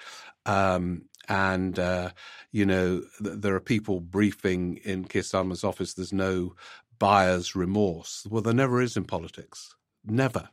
Um, 0.45 1.09
and 1.27 1.77
uh, 1.77 2.11
you 2.53 2.65
know, 2.65 3.01
th- 3.21 3.39
there 3.41 3.55
are 3.55 3.59
people 3.59 3.99
briefing 3.99 4.79
in 4.85 5.03
Keir 5.03 5.21
Starmer's 5.21 5.65
office. 5.65 5.93
There's 5.93 6.13
no 6.13 6.55
buyer's 6.97 7.53
remorse. 7.53 8.25
Well, 8.29 8.41
there 8.41 8.53
never 8.53 8.81
is 8.81 8.95
in 8.95 9.03
politics. 9.03 9.75
Never. 10.05 10.47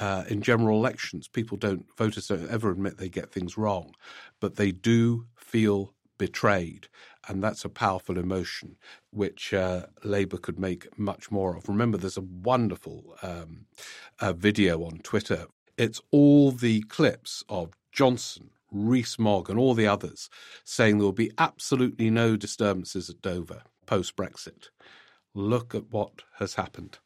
Uh, 0.00 0.24
in 0.26 0.40
general 0.40 0.78
elections, 0.78 1.28
people 1.28 1.58
don't 1.58 1.84
voters 1.98 2.28
don't 2.28 2.48
ever 2.48 2.70
admit 2.70 2.96
they 2.96 3.10
get 3.10 3.30
things 3.30 3.58
wrong, 3.58 3.92
but 4.40 4.56
they 4.56 4.72
do 4.72 5.26
feel 5.36 5.92
betrayed, 6.18 6.88
and 7.28 7.42
that's 7.42 7.64
a 7.64 7.68
powerful 7.68 8.18
emotion 8.18 8.76
which 9.10 9.52
uh, 9.52 9.86
Labour 10.04 10.38
could 10.38 10.58
make 10.58 10.98
much 10.98 11.30
more 11.30 11.56
of. 11.56 11.68
Remember, 11.68 11.98
there's 11.98 12.16
a 12.16 12.22
wonderful 12.22 13.16
um, 13.22 13.66
uh, 14.20 14.32
video 14.32 14.82
on 14.84 14.98
Twitter. 14.98 15.46
It's 15.76 16.00
all 16.10 16.52
the 16.52 16.82
clips 16.82 17.44
of 17.48 17.74
Johnson, 17.92 18.50
Rees-Mogg, 18.70 19.50
and 19.50 19.58
all 19.58 19.74
the 19.74 19.86
others 19.86 20.28
saying 20.64 20.98
there 20.98 21.04
will 21.04 21.12
be 21.12 21.32
absolutely 21.38 22.10
no 22.10 22.36
disturbances 22.36 23.10
at 23.10 23.22
Dover 23.22 23.62
post 23.86 24.16
Brexit. 24.16 24.68
Look 25.34 25.74
at 25.74 25.90
what 25.90 26.22
has 26.38 26.54
happened. 26.54 26.98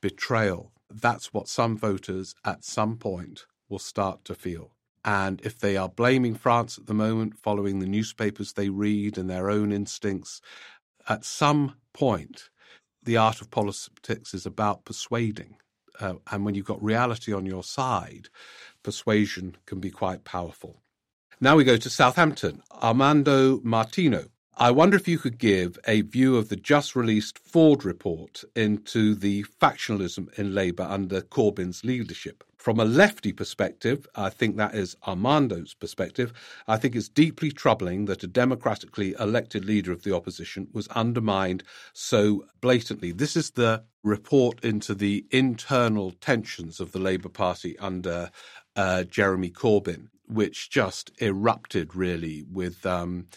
Betrayal. 0.00 0.72
That's 0.90 1.32
what 1.32 1.48
some 1.48 1.76
voters 1.76 2.34
at 2.44 2.64
some 2.64 2.96
point 2.96 3.46
will 3.68 3.78
start 3.80 4.24
to 4.26 4.34
feel. 4.34 4.75
And 5.06 5.40
if 5.44 5.58
they 5.58 5.76
are 5.76 5.88
blaming 5.88 6.34
France 6.34 6.76
at 6.76 6.86
the 6.86 6.94
moment, 6.94 7.38
following 7.38 7.78
the 7.78 7.86
newspapers 7.86 8.52
they 8.52 8.68
read 8.68 9.16
and 9.16 9.30
their 9.30 9.48
own 9.48 9.72
instincts, 9.72 10.40
at 11.08 11.24
some 11.24 11.76
point, 11.92 12.50
the 13.02 13.16
art 13.16 13.40
of 13.40 13.50
politics 13.50 14.34
is 14.34 14.44
about 14.44 14.84
persuading. 14.84 15.54
Uh, 16.00 16.14
and 16.30 16.44
when 16.44 16.56
you've 16.56 16.66
got 16.66 16.82
reality 16.82 17.32
on 17.32 17.46
your 17.46 17.62
side, 17.62 18.28
persuasion 18.82 19.56
can 19.64 19.78
be 19.78 19.90
quite 19.90 20.24
powerful. 20.24 20.82
Now 21.40 21.54
we 21.56 21.64
go 21.64 21.76
to 21.76 21.88
Southampton. 21.88 22.62
Armando 22.82 23.60
Martino 23.62 24.26
I 24.58 24.70
wonder 24.70 24.96
if 24.96 25.06
you 25.06 25.18
could 25.18 25.36
give 25.36 25.78
a 25.86 26.00
view 26.00 26.38
of 26.38 26.48
the 26.48 26.56
just 26.56 26.96
released 26.96 27.38
Forde 27.38 27.84
report 27.84 28.42
into 28.54 29.14
the 29.14 29.44
factionalism 29.60 30.32
in 30.38 30.54
Labour 30.54 30.84
under 30.84 31.20
Corbyn's 31.20 31.84
leadership. 31.84 32.42
From 32.66 32.80
a 32.80 32.84
lefty 32.84 33.32
perspective, 33.32 34.08
I 34.16 34.28
think 34.28 34.56
that 34.56 34.74
is 34.74 34.96
Armando's 35.04 35.72
perspective, 35.72 36.32
I 36.66 36.76
think 36.76 36.96
it's 36.96 37.08
deeply 37.08 37.52
troubling 37.52 38.06
that 38.06 38.24
a 38.24 38.26
democratically 38.26 39.14
elected 39.20 39.64
leader 39.64 39.92
of 39.92 40.02
the 40.02 40.12
opposition 40.12 40.66
was 40.72 40.88
undermined 40.88 41.62
so 41.92 42.44
blatantly. 42.60 43.12
This 43.12 43.36
is 43.36 43.52
the 43.52 43.84
report 44.02 44.64
into 44.64 44.96
the 44.96 45.26
internal 45.30 46.10
tensions 46.20 46.80
of 46.80 46.90
the 46.90 46.98
Labour 46.98 47.28
Party 47.28 47.78
under 47.78 48.32
uh, 48.74 49.04
Jeremy 49.04 49.50
Corbyn 49.50 50.08
which 50.28 50.70
just 50.70 51.12
erupted 51.20 51.94
really 51.94 52.44
with 52.50 52.84
um, 52.84 53.28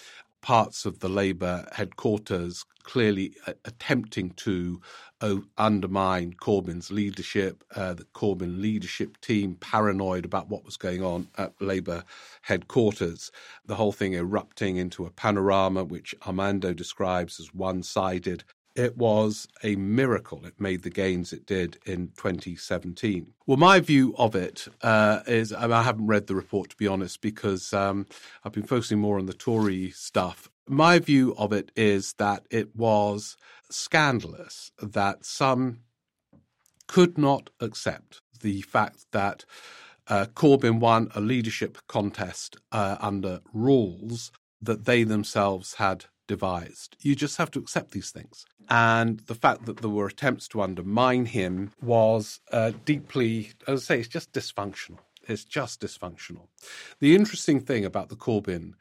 parts 0.41 0.85
of 0.85 0.99
the 0.99 1.09
Labour 1.09 1.67
headquarters 1.73 2.65
clearly 2.83 3.35
uh, 3.45 3.53
attempting 3.65 4.31
to 4.31 4.81
uh, 5.21 5.35
undermine 5.57 6.33
Corbyn's 6.33 6.91
leadership, 6.91 7.63
uh, 7.75 7.93
the 7.93 8.05
Corbyn 8.05 8.61
leadership 8.61 9.19
team 9.21 9.55
paranoid 9.55 10.25
about 10.25 10.49
what 10.49 10.65
was 10.65 10.77
going 10.77 11.03
on 11.03 11.27
at 11.37 11.53
Labour 11.61 12.03
headquarters, 12.43 13.31
the 13.65 13.75
whole 13.75 13.91
thing 13.91 14.13
erupting 14.13 14.77
into 14.77 15.05
a 15.05 15.11
panorama 15.11 15.83
which 15.83 16.15
Armando 16.25 16.73
describes 16.73 17.39
as 17.39 17.53
one 17.53 17.83
sided 17.83 18.43
it 18.75 18.97
was 18.97 19.47
a 19.63 19.75
miracle 19.75 20.45
it 20.45 20.59
made 20.59 20.83
the 20.83 20.89
gains 20.89 21.33
it 21.33 21.45
did 21.45 21.79
in 21.85 22.09
2017. 22.15 23.33
Well, 23.45 23.57
my 23.57 23.79
view 23.79 24.15
of 24.17 24.35
it 24.35 24.67
uh, 24.81 25.21
is 25.27 25.51
I, 25.51 25.61
mean, 25.63 25.71
I 25.71 25.83
haven't 25.83 26.07
read 26.07 26.27
the 26.27 26.35
report, 26.35 26.69
to 26.71 26.77
be 26.77 26.87
honest, 26.87 27.21
because 27.21 27.73
um, 27.73 28.05
I've 28.43 28.53
been 28.53 28.63
focusing 28.63 28.99
more 28.99 29.17
on 29.17 29.25
the 29.25 29.33
Tory 29.33 29.91
stuff. 29.91 30.49
My 30.67 30.99
view 30.99 31.33
of 31.37 31.51
it 31.51 31.71
is 31.75 32.13
that 32.13 32.45
it 32.51 32.75
was 32.75 33.37
scandalous 33.69 34.71
that 34.81 35.25
some 35.25 35.79
could 36.87 37.17
not 37.17 37.49
accept 37.59 38.21
the 38.41 38.61
fact 38.61 39.05
that 39.11 39.45
uh, 40.07 40.25
Corbyn 40.33 40.79
won 40.79 41.09
a 41.13 41.21
leadership 41.21 41.77
contest 41.87 42.57
uh, 42.71 42.97
under 42.99 43.41
rules 43.53 44.31
that 44.61 44.85
they 44.85 45.03
themselves 45.03 45.75
had 45.75 46.05
devised. 46.29 46.95
You 47.01 47.15
just 47.15 47.37
have 47.37 47.51
to 47.51 47.59
accept 47.59 47.91
these 47.91 48.11
things. 48.11 48.45
And 48.69 49.19
the 49.21 49.35
fact 49.35 49.65
that 49.65 49.77
there 49.77 49.89
were 49.89 50.05
attempts 50.05 50.47
to 50.49 50.61
undermine 50.61 51.25
him 51.25 51.71
was 51.81 52.39
uh, 52.51 52.71
deeply, 52.85 53.51
as 53.67 53.81
I 53.81 53.83
say, 53.83 53.99
it's 53.99 54.07
just 54.07 54.31
dysfunctional. 54.31 54.99
It's 55.27 55.43
just 55.43 55.81
dysfunctional. 55.81 56.47
The 56.99 57.15
interesting 57.15 57.59
thing 57.59 57.83
about 57.83 58.09
the 58.09 58.15
Corbyn 58.15 58.73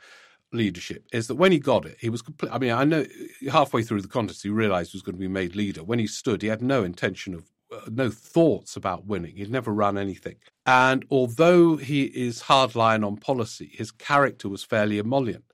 leadership 0.53 1.07
is 1.11 1.27
that 1.27 1.37
when 1.37 1.53
he 1.53 1.59
got 1.59 1.87
it, 1.87 1.97
he 1.99 2.11
was 2.11 2.21
complete. 2.21 2.53
I 2.53 2.59
mean, 2.59 2.73
I 2.73 2.85
know 2.85 3.07
halfway 3.51 3.83
through 3.83 4.03
the 4.03 4.09
contest, 4.09 4.43
he 4.43 4.51
realized 4.51 4.93
he 4.93 4.97
was 4.97 5.03
going 5.03 5.17
to 5.17 5.21
be 5.21 5.29
made 5.29 5.57
leader. 5.57 5.83
When 5.83 5.99
he 5.99 6.07
stood, 6.07 6.43
he 6.43 6.49
had 6.49 6.63
no 6.63 6.85
intention 6.85 7.35
of 7.35 7.45
uh, 7.71 7.81
no 7.91 8.11
thoughts 8.11 8.77
about 8.77 9.07
winning. 9.07 9.37
He'd 9.37 9.51
never 9.51 9.73
run 9.73 9.99
anything. 9.99 10.37
And 10.65 11.05
although 11.11 11.77
he 11.77 12.05
is 12.05 12.43
hardline 12.43 13.07
on 13.07 13.17
policy, 13.17 13.71
his 13.73 13.91
character 13.91 14.49
was 14.49 14.65
fairly 14.65 14.99
emollient. 14.99 15.45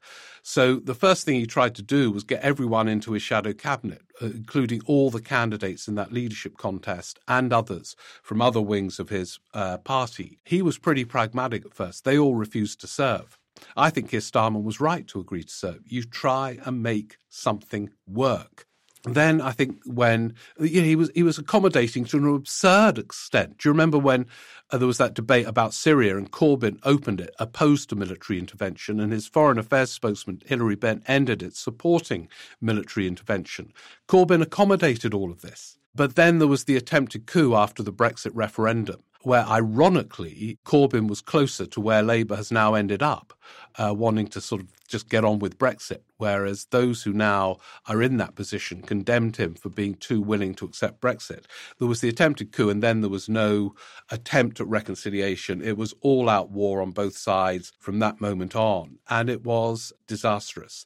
So 0.46 0.76
the 0.76 0.94
first 0.94 1.24
thing 1.24 1.36
he 1.40 1.46
tried 1.46 1.74
to 1.76 1.82
do 1.82 2.10
was 2.10 2.22
get 2.22 2.42
everyone 2.42 2.86
into 2.86 3.12
his 3.12 3.22
shadow 3.22 3.54
cabinet, 3.54 4.02
uh, 4.20 4.26
including 4.26 4.82
all 4.84 5.08
the 5.08 5.22
candidates 5.22 5.88
in 5.88 5.94
that 5.94 6.12
leadership 6.12 6.58
contest 6.58 7.18
and 7.26 7.50
others 7.50 7.96
from 8.22 8.42
other 8.42 8.60
wings 8.60 9.00
of 9.00 9.08
his 9.08 9.38
uh, 9.54 9.78
party. 9.78 10.38
He 10.44 10.60
was 10.60 10.76
pretty 10.76 11.06
pragmatic 11.06 11.64
at 11.64 11.72
first. 11.72 12.04
They 12.04 12.18
all 12.18 12.34
refused 12.34 12.78
to 12.82 12.86
serve. 12.86 13.38
I 13.74 13.88
think 13.88 14.10
Keir 14.10 14.20
Starmer 14.20 14.62
was 14.62 14.80
right 14.80 15.08
to 15.08 15.20
agree 15.20 15.44
to 15.44 15.50
serve. 15.50 15.80
You 15.86 16.02
try 16.02 16.58
and 16.66 16.82
make 16.82 17.16
something 17.30 17.88
work 18.06 18.66
then 19.04 19.40
I 19.40 19.50
think 19.50 19.80
when 19.84 20.34
you 20.58 20.80
know, 20.80 20.86
he 20.86 20.96
was 20.96 21.10
he 21.14 21.22
was 21.22 21.38
accommodating 21.38 22.04
to 22.06 22.16
an 22.16 22.34
absurd 22.34 22.98
extent. 22.98 23.58
Do 23.58 23.68
you 23.68 23.72
remember 23.72 23.98
when 23.98 24.26
uh, 24.70 24.78
there 24.78 24.86
was 24.86 24.98
that 24.98 25.14
debate 25.14 25.46
about 25.46 25.74
Syria 25.74 26.16
and 26.16 26.30
Corbyn 26.30 26.78
opened 26.84 27.20
it, 27.20 27.34
opposed 27.38 27.90
to 27.90 27.96
military 27.96 28.38
intervention, 28.38 29.00
and 29.00 29.12
his 29.12 29.26
foreign 29.26 29.58
affairs 29.58 29.90
spokesman 29.90 30.40
Hilary 30.46 30.76
Benn 30.76 31.02
ended 31.06 31.42
it, 31.42 31.54
supporting 31.54 32.28
military 32.60 33.06
intervention. 33.06 33.72
Corbyn 34.08 34.42
accommodated 34.42 35.12
all 35.12 35.30
of 35.30 35.42
this. 35.42 35.78
But 35.94 36.16
then 36.16 36.38
there 36.38 36.48
was 36.48 36.64
the 36.64 36.76
attempted 36.76 37.26
coup 37.26 37.54
after 37.54 37.82
the 37.82 37.92
Brexit 37.92 38.32
referendum 38.34 39.02
where 39.24 39.44
ironically 39.46 40.58
Corbyn 40.64 41.08
was 41.08 41.20
closer 41.20 41.66
to 41.66 41.80
where 41.80 42.02
Labour 42.02 42.36
has 42.36 42.52
now 42.52 42.74
ended 42.74 43.02
up, 43.02 43.32
uh, 43.76 43.94
wanting 43.96 44.26
to 44.28 44.40
sort 44.40 44.60
of 44.60 44.68
just 44.86 45.08
get 45.08 45.24
on 45.24 45.38
with 45.38 45.58
Brexit, 45.58 46.02
whereas 46.18 46.66
those 46.66 47.02
who 47.02 47.12
now 47.12 47.56
are 47.88 48.02
in 48.02 48.18
that 48.18 48.34
position 48.34 48.82
condemned 48.82 49.36
him 49.36 49.54
for 49.54 49.70
being 49.70 49.94
too 49.94 50.20
willing 50.20 50.54
to 50.54 50.66
accept 50.66 51.00
Brexit. 51.00 51.46
There 51.78 51.88
was 51.88 52.00
the 52.00 52.08
attempted 52.08 52.52
coup, 52.52 52.68
and 52.68 52.82
then 52.82 53.00
there 53.00 53.10
was 53.10 53.28
no 53.28 53.74
attempt 54.10 54.60
at 54.60 54.68
reconciliation. 54.68 55.62
It 55.62 55.76
was 55.76 55.94
all 56.02 56.28
out 56.28 56.50
war 56.50 56.82
on 56.82 56.90
both 56.90 57.16
sides 57.16 57.72
from 57.80 57.98
that 58.00 58.20
moment 58.20 58.54
on, 58.54 58.98
and 59.08 59.30
it 59.30 59.42
was 59.44 59.92
disastrous. 60.06 60.84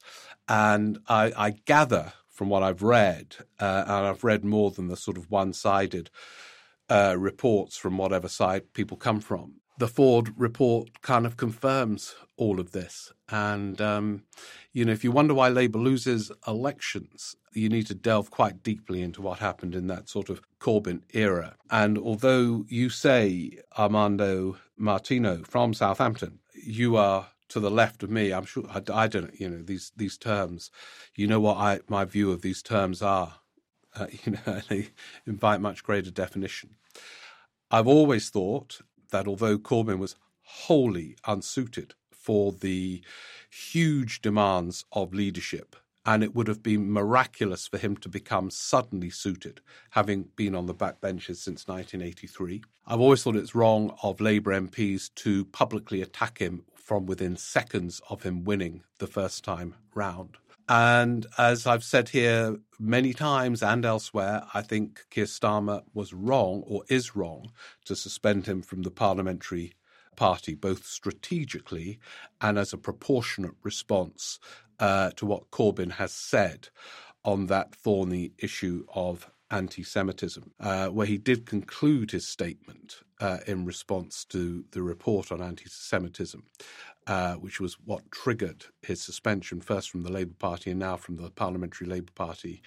And 0.49 0.99
I, 1.09 1.33
I 1.37 1.51
gather 1.51 2.13
from 2.29 2.49
what 2.49 2.63
I've 2.63 2.83
read, 2.83 3.35
uh, 3.59 3.83
and 3.85 4.07
I've 4.07 4.23
read 4.23 4.45
more 4.45 4.71
than 4.71 4.87
the 4.87 4.97
sort 4.97 5.19
of 5.19 5.29
one 5.29 5.53
sided 5.53 6.09
uh, 6.89 7.17
reports 7.19 7.77
from 7.77 7.99
whatever 7.99 8.29
side 8.29 8.73
people 8.73 8.97
come 8.97 9.21
from. 9.21 9.55
The 9.79 9.89
Forde 9.89 10.33
report 10.37 11.03
kind 11.03 11.25
of 11.25 11.37
confirms 11.37 12.17
all 12.37 12.59
of 12.59 12.73
this. 12.73 13.13
And, 13.29 13.81
um, 13.81 14.25
you 14.73 14.85
know, 14.85 14.93
if 14.93 15.05
you 15.05 15.13
wonder 15.13 15.35
why 15.35 15.49
Labour 15.49 15.79
loses 15.79 16.33
elections, 16.49 17.37
you 17.53 17.69
need 17.69 17.87
to 17.87 17.95
delve 17.95 18.31
quite 18.31 18.63
deeply 18.63 19.03
into 19.03 19.23
what 19.23 19.39
happened 19.39 19.75
in 19.75 19.87
that 19.87 20.09
sort 20.09 20.31
of 20.31 20.41
Corbyn 20.59 21.03
era. 21.13 21.55
And 21.71 21.97
although 21.97 22.65
you 22.69 22.91
say, 22.91 23.59
Armando 23.77 24.57
Martino 24.77 25.43
from 25.45 25.75
Southampton, 25.75 26.41
you 26.55 26.97
are 26.97 27.29
to 27.49 27.61
the 27.61 27.71
left 27.71 28.03
of 28.03 28.11
me, 28.11 28.33
I'm 28.33 28.45
sure 28.45 28.65
I, 28.69 28.83
I 28.93 29.07
don't, 29.07 29.39
you 29.41 29.49
know, 29.49 29.63
these 29.63 29.93
these 29.97 30.17
terms. 30.19 30.71
You 31.15 31.27
know 31.27 31.41
what 31.41 31.57
I 31.57 31.81
my 31.89 32.05
view 32.05 32.31
of 32.31 32.43
these 32.43 32.63
terms 32.63 33.03
are. 33.03 33.35
Uh, 33.97 34.07
you 34.25 34.33
know, 34.33 34.61
they 34.69 34.89
invite 35.27 35.61
much 35.61 35.83
greater 35.83 36.11
definition. 36.11 36.77
I've 37.71 37.87
always 37.87 38.31
thought 38.31 38.81
that 39.11 39.29
although 39.29 39.59
Corbyn 39.59 39.99
was 39.99 40.17
wholly 40.43 41.17
unsuited 41.27 41.95
for 42.11 42.53
the 42.53 43.03
huge 43.51 44.23
demands 44.23 44.87
of 44.93 45.13
leadership 45.13 45.77
and 46.07 46.25
it 46.25 46.35
would 46.35 46.49
have 46.49 46.63
been 46.63 46.91
miraculous 46.91 47.67
for 47.67 47.77
him 47.77 47.95
to 47.99 48.09
become 48.09 48.49
suddenly 48.49 49.11
suited, 49.11 49.61
having 49.91 50.31
been 50.37 50.55
on 50.55 50.65
the 50.65 50.75
backbenches 50.75 51.37
since 51.37 51.69
1983. 51.69 52.63
I've 52.87 53.01
always 53.01 53.23
thought 53.23 53.37
it's 53.37 53.55
wrong 53.55 53.95
of 54.03 54.19
Labour 54.19 54.59
MPs 54.59 55.11
to 55.17 55.45
publicly 55.47 56.01
attack 56.01 56.39
him 56.39 56.65
from 56.75 57.05
within 57.05 57.37
seconds 57.37 58.01
of 58.09 58.23
him 58.23 58.45
winning 58.45 58.83
the 58.99 59.07
first 59.07 59.45
time 59.45 59.75
round. 59.95 60.39
And 60.69 61.27
as 61.39 61.67
I've 61.67 61.85
said 61.85 62.11
here 62.11 62.57
many 62.79 63.15
times 63.15 63.63
and 63.63 63.85
elsewhere, 63.85 64.43
I 64.53 64.61
think 64.61 65.07
Keir 65.11 65.25
Starmer 65.25 65.83
was 65.95 66.13
wrong 66.13 66.63
or 66.67 66.83
is 66.89 67.17
wrong 67.17 67.53
to 67.87 67.97
suspend 67.97 68.47
him 68.47 68.61
from 68.61 68.83
the 68.83 68.91
parliamentary 68.91 69.73
party, 70.15 70.55
both 70.55 70.85
strategically 70.85 71.99
and 72.41 72.59
as 72.59 72.73
a 72.73 72.79
proportionate 72.79 73.55
response 73.63 74.39
uh, 74.79 75.11
to 75.13 75.25
what 75.25 75.51
Corbyn 75.51 75.93
has 75.93 76.13
said 76.13 76.69
on 77.25 77.47
that 77.47 77.75
thorny 77.75 78.33
issue 78.39 78.85
of 78.95 79.31
anti 79.51 79.83
Semitism, 79.83 80.53
uh, 80.61 80.89
where 80.89 81.07
he 81.07 81.19
did 81.19 81.47
conclude 81.47 82.11
his 82.11 82.27
statement 82.27 83.01
uh, 83.21 83.39
in 83.47 83.65
response 83.65 84.25
to 84.27 84.65
the 84.73 84.83
report 84.83 85.33
on 85.33 85.43
anti 85.43 85.67
Semitism, 85.69 86.45
uh, 87.07 87.35
which 87.35 87.61
was 87.61 87.77
what 87.85 88.11
triggered 88.11 88.67
his 88.83 89.03
suspension, 89.03 89.61
first 89.61 89.91
from 89.91 90.03
the 90.03 90.13
Labour 90.13 90.35
Party 90.39 90.71
and 90.71 90.81
now 90.81 90.97
from 90.97 91.17
the 91.17 91.31
Parliamentary 91.31 91.87
Labour 91.87 92.13
Party. 92.15 92.63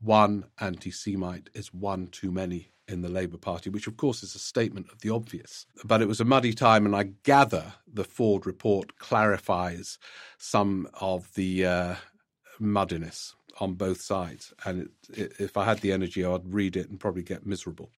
One 0.00 0.44
anti 0.60 0.90
Semite 0.90 1.50
is 1.54 1.72
one 1.72 2.08
too 2.08 2.30
many 2.30 2.70
in 2.88 3.00
the 3.00 3.08
Labour 3.08 3.38
Party, 3.38 3.70
which 3.70 3.86
of 3.86 3.96
course 3.96 4.22
is 4.22 4.34
a 4.34 4.38
statement 4.38 4.90
of 4.92 5.00
the 5.00 5.10
obvious. 5.10 5.66
But 5.84 6.02
it 6.02 6.08
was 6.08 6.20
a 6.20 6.24
muddy 6.24 6.52
time, 6.52 6.84
and 6.84 6.94
I 6.94 7.04
gather 7.22 7.74
the 7.90 8.04
Forde 8.04 8.46
report 8.46 8.98
clarifies 8.98 9.98
some 10.36 10.88
of 11.00 11.32
the 11.34 11.64
uh, 11.64 11.94
muddiness 12.60 13.34
on 13.60 13.74
both 13.74 14.00
sides. 14.00 14.52
And 14.64 14.90
it, 15.10 15.18
it, 15.18 15.32
if 15.38 15.56
I 15.56 15.64
had 15.64 15.80
the 15.80 15.92
energy, 15.92 16.24
I'd 16.24 16.52
read 16.52 16.76
it 16.76 16.88
and 16.88 16.98
probably 16.98 17.22
get 17.22 17.46
miserable. 17.46 17.90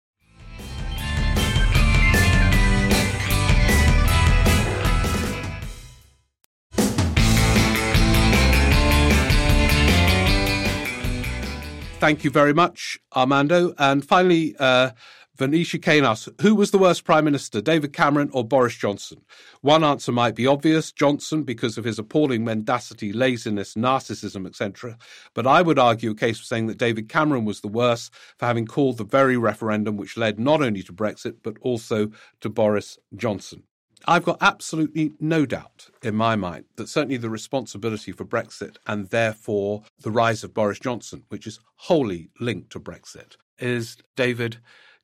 Thank 12.01 12.23
you 12.23 12.31
very 12.31 12.53
much, 12.53 12.99
Armando. 13.17 13.73
And 13.79 14.07
finally, 14.07 14.55
uh, 14.59 14.91
Venetia 15.37 15.79
Kane 15.79 16.05
asks, 16.05 16.29
who 16.43 16.55
was 16.55 16.71
the 16.71 16.79
worst 16.79 17.05
Prime 17.05 17.25
Minister, 17.25 17.61
David 17.61 17.93
Cameron 17.93 18.31
or 18.33 18.45
Boris 18.45 18.77
Johnson? 18.77 19.23
One 19.63 19.83
answer 19.83 20.13
might 20.13 20.37
be 20.37 20.47
obvious, 20.47 20.93
Johnson, 20.93 21.43
because 21.43 21.77
of 21.77 21.85
his 21.85 21.99
appalling 21.99 22.45
mendacity, 22.45 23.13
laziness, 23.13 23.75
narcissism, 23.75 24.47
etc. 24.47 24.97
But 25.35 25.47
I 25.47 25.61
would 25.61 25.79
argue 25.79 26.13
a 26.13 26.15
case 26.15 26.39
for 26.39 26.45
saying 26.45 26.69
that 26.69 26.79
David 26.79 27.09
Cameron 27.09 27.45
was 27.45 27.63
the 27.63 27.69
worst 27.69 28.15
for 28.39 28.47
having 28.47 28.67
called 28.67 28.97
the 28.97 29.05
very 29.05 29.37
referendum 29.37 29.97
which 29.97 30.17
led 30.17 30.39
not 30.39 30.63
only 30.63 30.85
to 30.85 30.93
Brexit, 30.93 31.39
but 31.43 31.57
also 31.63 32.13
to 32.41 32.49
Boris 32.49 32.99
Johnson. 33.17 33.65
I've 34.07 34.25
got 34.25 34.39
absolutely 34.41 35.15
no 35.19 35.47
doubt 35.47 35.89
in 36.03 36.15
my 36.15 36.37
mind 36.37 36.67
that 36.77 36.89
certainly 36.89 37.17
the 37.17 37.31
responsibility 37.31 38.13
for 38.13 38.25
Brexit 38.25 38.77
and 38.87 39.09
therefore 39.09 39.83
the 40.01 40.11
rise 40.11 40.45
of 40.45 40.55
Boris 40.55 40.79
Johnson, 40.79 41.25
which 41.29 41.47
is 41.47 41.59
wholly 41.75 42.29
linked 42.39 42.71
to 42.71 42.81
Brexit, 42.81 43.37
is 43.59 43.97
David 44.15 44.59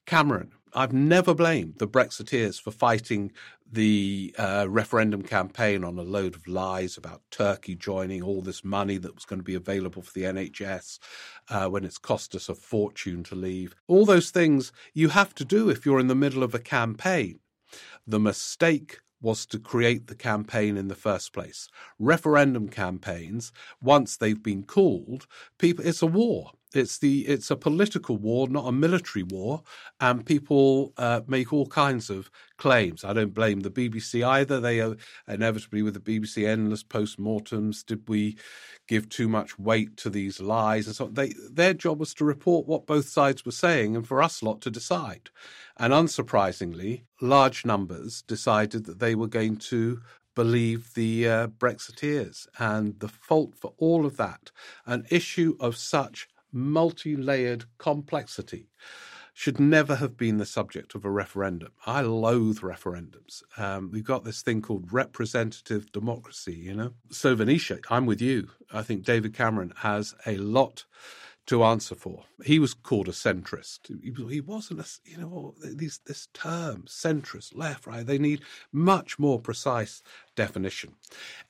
Cameron. 0.06 0.52
I've 0.72 0.92
never 0.92 1.34
blamed 1.34 1.78
the 1.78 1.88
Brexiteers 1.88 2.60
for 2.60 2.70
fighting 2.70 3.32
the 3.72 4.34
uh, 4.38 4.66
referendum 4.68 5.22
campaign 5.22 5.84
on 5.84 5.98
a 5.98 6.02
load 6.02 6.34
of 6.34 6.46
lies 6.46 6.96
about 6.96 7.22
Turkey 7.30 7.74
joining 7.74 8.22
all 8.22 8.40
this 8.40 8.64
money 8.64 8.98
that 8.98 9.14
was 9.14 9.24
going 9.24 9.40
to 9.40 9.44
be 9.44 9.54
available 9.54 10.02
for 10.02 10.12
the 10.12 10.22
NHS 10.22 10.98
uh, 11.48 11.68
when 11.68 11.84
it's 11.84 11.98
cost 11.98 12.34
us 12.34 12.48
a 12.48 12.54
fortune 12.54 13.22
to 13.24 13.34
leave. 13.34 13.74
All 13.88 14.04
those 14.04 14.30
things 14.30 14.72
you 14.94 15.08
have 15.08 15.34
to 15.36 15.44
do 15.44 15.70
if 15.70 15.84
you're 15.84 16.00
in 16.00 16.08
the 16.08 16.14
middle 16.14 16.42
of 16.42 16.54
a 16.54 16.60
campaign. 16.60 17.40
The 18.06 18.20
mistake 18.20 19.00
was 19.20 19.46
to 19.46 19.58
create 19.58 20.06
the 20.06 20.14
campaign 20.14 20.76
in 20.76 20.88
the 20.88 20.94
first 20.94 21.32
place. 21.32 21.68
Referendum 21.98 22.68
campaigns, 22.68 23.52
once 23.82 24.16
they've 24.16 24.42
been 24.42 24.64
called, 24.64 25.26
people 25.58 25.86
it's 25.86 26.02
a 26.02 26.06
war. 26.06 26.52
It's 26.74 26.98
the 26.98 27.26
it's 27.26 27.50
a 27.50 27.56
political 27.56 28.16
war, 28.16 28.48
not 28.48 28.68
a 28.68 28.72
military 28.72 29.24
war, 29.24 29.62
and 30.00 30.24
people 30.24 30.92
uh, 30.96 31.22
make 31.26 31.52
all 31.52 31.66
kinds 31.66 32.10
of 32.10 32.30
claims. 32.58 33.04
I 33.04 33.12
don't 33.12 33.34
blame 33.34 33.60
the 33.60 33.70
BBC 33.70 34.24
either. 34.24 34.60
They 34.60 34.80
are 34.80 34.96
inevitably 35.26 35.82
with 35.82 35.94
the 35.94 36.00
BBC 36.00 36.46
endless 36.46 36.82
post-mortems. 36.82 37.82
Did 37.82 38.08
we 38.08 38.36
give 38.86 39.08
too 39.08 39.28
much 39.28 39.58
weight 39.58 39.96
to 39.98 40.10
these 40.10 40.40
lies 40.40 40.86
and 40.86 40.94
so? 40.94 41.08
They 41.08 41.34
their 41.50 41.74
job 41.74 41.98
was 41.98 42.14
to 42.14 42.24
report 42.24 42.66
what 42.66 42.86
both 42.86 43.08
sides 43.08 43.44
were 43.44 43.52
saying, 43.52 43.96
and 43.96 44.06
for 44.06 44.22
us 44.22 44.42
lot 44.42 44.60
to 44.62 44.70
decide. 44.70 45.30
And 45.76 45.92
unsurprisingly, 45.92 47.02
large 47.20 47.64
numbers 47.64 48.22
decided 48.22 48.84
that 48.84 49.00
they 49.00 49.14
were 49.14 49.26
going 49.26 49.56
to 49.56 50.02
believe 50.36 50.94
the 50.94 51.28
uh, 51.28 51.46
Brexiteers. 51.48 52.46
And 52.58 52.98
the 53.00 53.08
fault 53.08 53.54
for 53.56 53.74
all 53.78 54.06
of 54.06 54.16
that, 54.18 54.50
an 54.86 55.06
issue 55.10 55.56
of 55.58 55.76
such 55.76 56.28
multi 56.52 57.16
layered 57.16 57.64
complexity 57.78 58.68
should 59.32 59.60
never 59.60 59.96
have 59.96 60.16
been 60.16 60.36
the 60.36 60.46
subject 60.46 60.94
of 60.94 61.04
a 61.04 61.10
referendum. 61.10 61.72
I 61.86 62.02
loathe 62.02 62.58
referendums. 62.58 63.42
Um, 63.56 63.90
we've 63.90 64.04
got 64.04 64.24
this 64.24 64.42
thing 64.42 64.60
called 64.60 64.92
representative 64.92 65.90
democracy, 65.92 66.54
you 66.54 66.74
know? 66.74 66.92
So, 67.10 67.34
Venetia, 67.34 67.78
I'm 67.88 68.06
with 68.06 68.20
you. 68.20 68.48
I 68.72 68.82
think 68.82 69.04
David 69.04 69.34
Cameron 69.34 69.72
has 69.78 70.14
a 70.26 70.36
lot 70.36 70.84
to 71.46 71.64
answer 71.64 71.94
for. 71.94 72.24
He 72.44 72.58
was 72.58 72.74
called 72.74 73.08
a 73.08 73.12
centrist. 73.12 73.90
He, 74.30 74.40
wasn't 74.40 74.80
a, 74.80 74.86
you 75.04 75.16
know, 75.16 75.54
these, 75.64 76.00
this 76.06 76.28
term, 76.32 76.84
centrist, 76.86 77.56
left, 77.56 77.86
right, 77.86 78.06
they 78.06 78.18
need 78.18 78.42
much 78.72 79.18
more 79.18 79.40
precise 79.40 80.02
definition. 80.36 80.94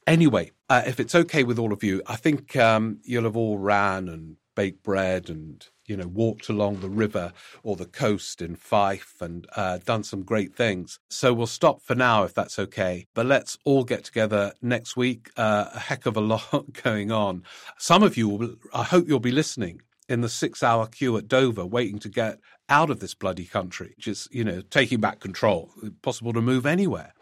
Anyway, 0.07 0.53
uh, 0.69 0.83
if 0.87 1.01
it's 1.01 1.15
okay 1.15 1.43
with 1.43 1.59
all 1.59 1.73
of 1.73 1.83
you, 1.83 2.03
I 2.07 2.17
think 2.17 2.57
um, 2.57 3.01
you'll 3.05 3.25
have 3.25 3.37
all 3.37 3.59
ran 3.59 4.09
and 4.09 4.37
baked 4.61 4.83
bread 4.83 5.31
and 5.31 5.69
you 5.87 5.97
know 5.97 6.07
walked 6.07 6.51
along 6.51 6.81
the 6.81 6.91
river 6.91 7.33
or 7.63 7.77
the 7.77 7.87
coast 7.87 8.43
in 8.43 8.55
Fife 8.55 9.15
and 9.23 9.47
uh, 9.57 9.79
done 9.87 10.05
some 10.05 10.23
great 10.23 10.55
things. 10.55 10.99
So 11.09 11.33
we'll 11.33 11.47
stop 11.47 11.81
for 11.81 11.95
now 11.95 12.25
if 12.25 12.35
that's 12.35 12.59
okay. 12.59 13.07
But 13.15 13.25
let's 13.25 13.57
all 13.65 13.85
get 13.85 14.05
together 14.05 14.53
next 14.61 14.99
week. 14.99 15.31
Uh, 15.35 15.71
a 15.73 15.79
heck 15.79 16.05
of 16.05 16.15
a 16.15 16.21
lot 16.35 16.75
going 16.83 17.11
on. 17.11 17.43
Some 17.79 18.03
of 18.03 18.19
you, 18.19 18.29
will, 18.29 18.55
I 18.75 18.83
hope 18.83 19.09
you'll 19.09 19.19
be 19.19 19.33
listening 19.33 19.81
in 20.11 20.21
the 20.21 20.29
six-hour 20.29 20.89
queue 20.89 21.17
at 21.17 21.27
Dover, 21.27 21.65
waiting 21.65 22.01
to 22.01 22.11
get 22.11 22.39
out 22.69 22.91
of 22.91 23.01
this 23.01 23.15
bloody 23.15 23.47
country, 23.47 23.95
is 24.07 24.29
you 24.31 24.45
know 24.45 24.61
taking 24.69 25.01
back 25.01 25.21
control, 25.21 25.71
possible 26.03 26.35
to 26.35 26.43
move 26.43 26.67
anywhere. 26.67 27.15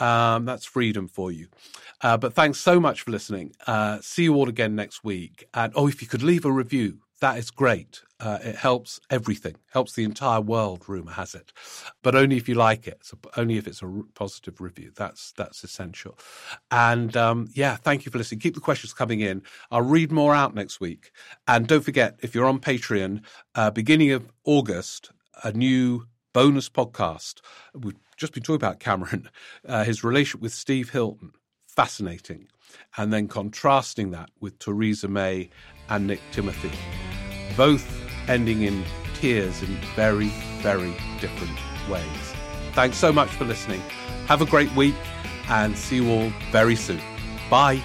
Um, 0.00 0.44
that's 0.44 0.64
freedom 0.64 1.08
for 1.08 1.30
you. 1.30 1.48
Uh, 2.00 2.16
but 2.16 2.34
thanks 2.34 2.58
so 2.58 2.80
much 2.80 3.02
for 3.02 3.10
listening. 3.10 3.54
Uh, 3.66 3.98
see 4.00 4.24
you 4.24 4.34
all 4.34 4.48
again 4.48 4.74
next 4.74 5.04
week. 5.04 5.46
And 5.54 5.72
oh, 5.76 5.88
if 5.88 6.02
you 6.02 6.08
could 6.08 6.22
leave 6.22 6.44
a 6.44 6.52
review, 6.52 6.98
that 7.20 7.38
is 7.38 7.50
great. 7.50 8.02
Uh, 8.20 8.38
it 8.42 8.56
helps 8.56 9.00
everything, 9.10 9.54
helps 9.72 9.94
the 9.94 10.04
entire 10.04 10.40
world. 10.40 10.84
Rumor 10.88 11.12
has 11.12 11.34
it, 11.34 11.52
but 12.02 12.14
only 12.14 12.36
if 12.36 12.48
you 12.48 12.54
like 12.54 12.86
it. 12.86 12.98
So 13.02 13.18
only 13.36 13.56
if 13.56 13.66
it's 13.66 13.82
a 13.82 14.02
positive 14.14 14.60
review. 14.60 14.92
That's 14.94 15.32
that's 15.32 15.64
essential. 15.64 16.18
And 16.70 17.16
um, 17.16 17.48
yeah, 17.54 17.76
thank 17.76 18.04
you 18.04 18.12
for 18.12 18.18
listening. 18.18 18.40
Keep 18.40 18.54
the 18.54 18.60
questions 18.60 18.92
coming 18.92 19.20
in. 19.20 19.42
I'll 19.70 19.82
read 19.82 20.12
more 20.12 20.34
out 20.34 20.54
next 20.54 20.80
week. 20.80 21.12
And 21.46 21.66
don't 21.66 21.84
forget, 21.84 22.18
if 22.20 22.34
you're 22.34 22.46
on 22.46 22.58
Patreon, 22.58 23.22
uh, 23.54 23.70
beginning 23.70 24.12
of 24.12 24.30
August, 24.44 25.10
a 25.42 25.52
new 25.52 26.06
bonus 26.34 26.68
podcast. 26.68 27.40
We've 27.72 27.96
just 28.18 28.34
been 28.34 28.42
talking 28.42 28.56
about 28.56 28.80
Cameron, 28.80 29.30
uh, 29.66 29.84
his 29.84 30.04
relationship 30.04 30.42
with 30.42 30.52
Steve 30.52 30.90
Hilton, 30.90 31.32
fascinating, 31.66 32.48
and 32.98 33.10
then 33.10 33.28
contrasting 33.28 34.10
that 34.10 34.28
with 34.40 34.58
Theresa 34.58 35.08
May 35.08 35.48
and 35.88 36.06
Nick 36.06 36.20
Timothy, 36.32 36.72
both 37.56 37.90
ending 38.28 38.62
in 38.62 38.84
tears 39.14 39.62
in 39.62 39.78
very, 39.96 40.28
very 40.60 40.94
different 41.20 41.58
ways. 41.88 42.34
Thanks 42.72 42.98
so 42.98 43.12
much 43.12 43.30
for 43.30 43.44
listening. 43.44 43.80
Have 44.26 44.42
a 44.42 44.46
great 44.46 44.74
week 44.74 44.96
and 45.48 45.78
see 45.78 45.96
you 45.96 46.10
all 46.10 46.32
very 46.50 46.76
soon. 46.76 47.00
Bye. 47.48 47.80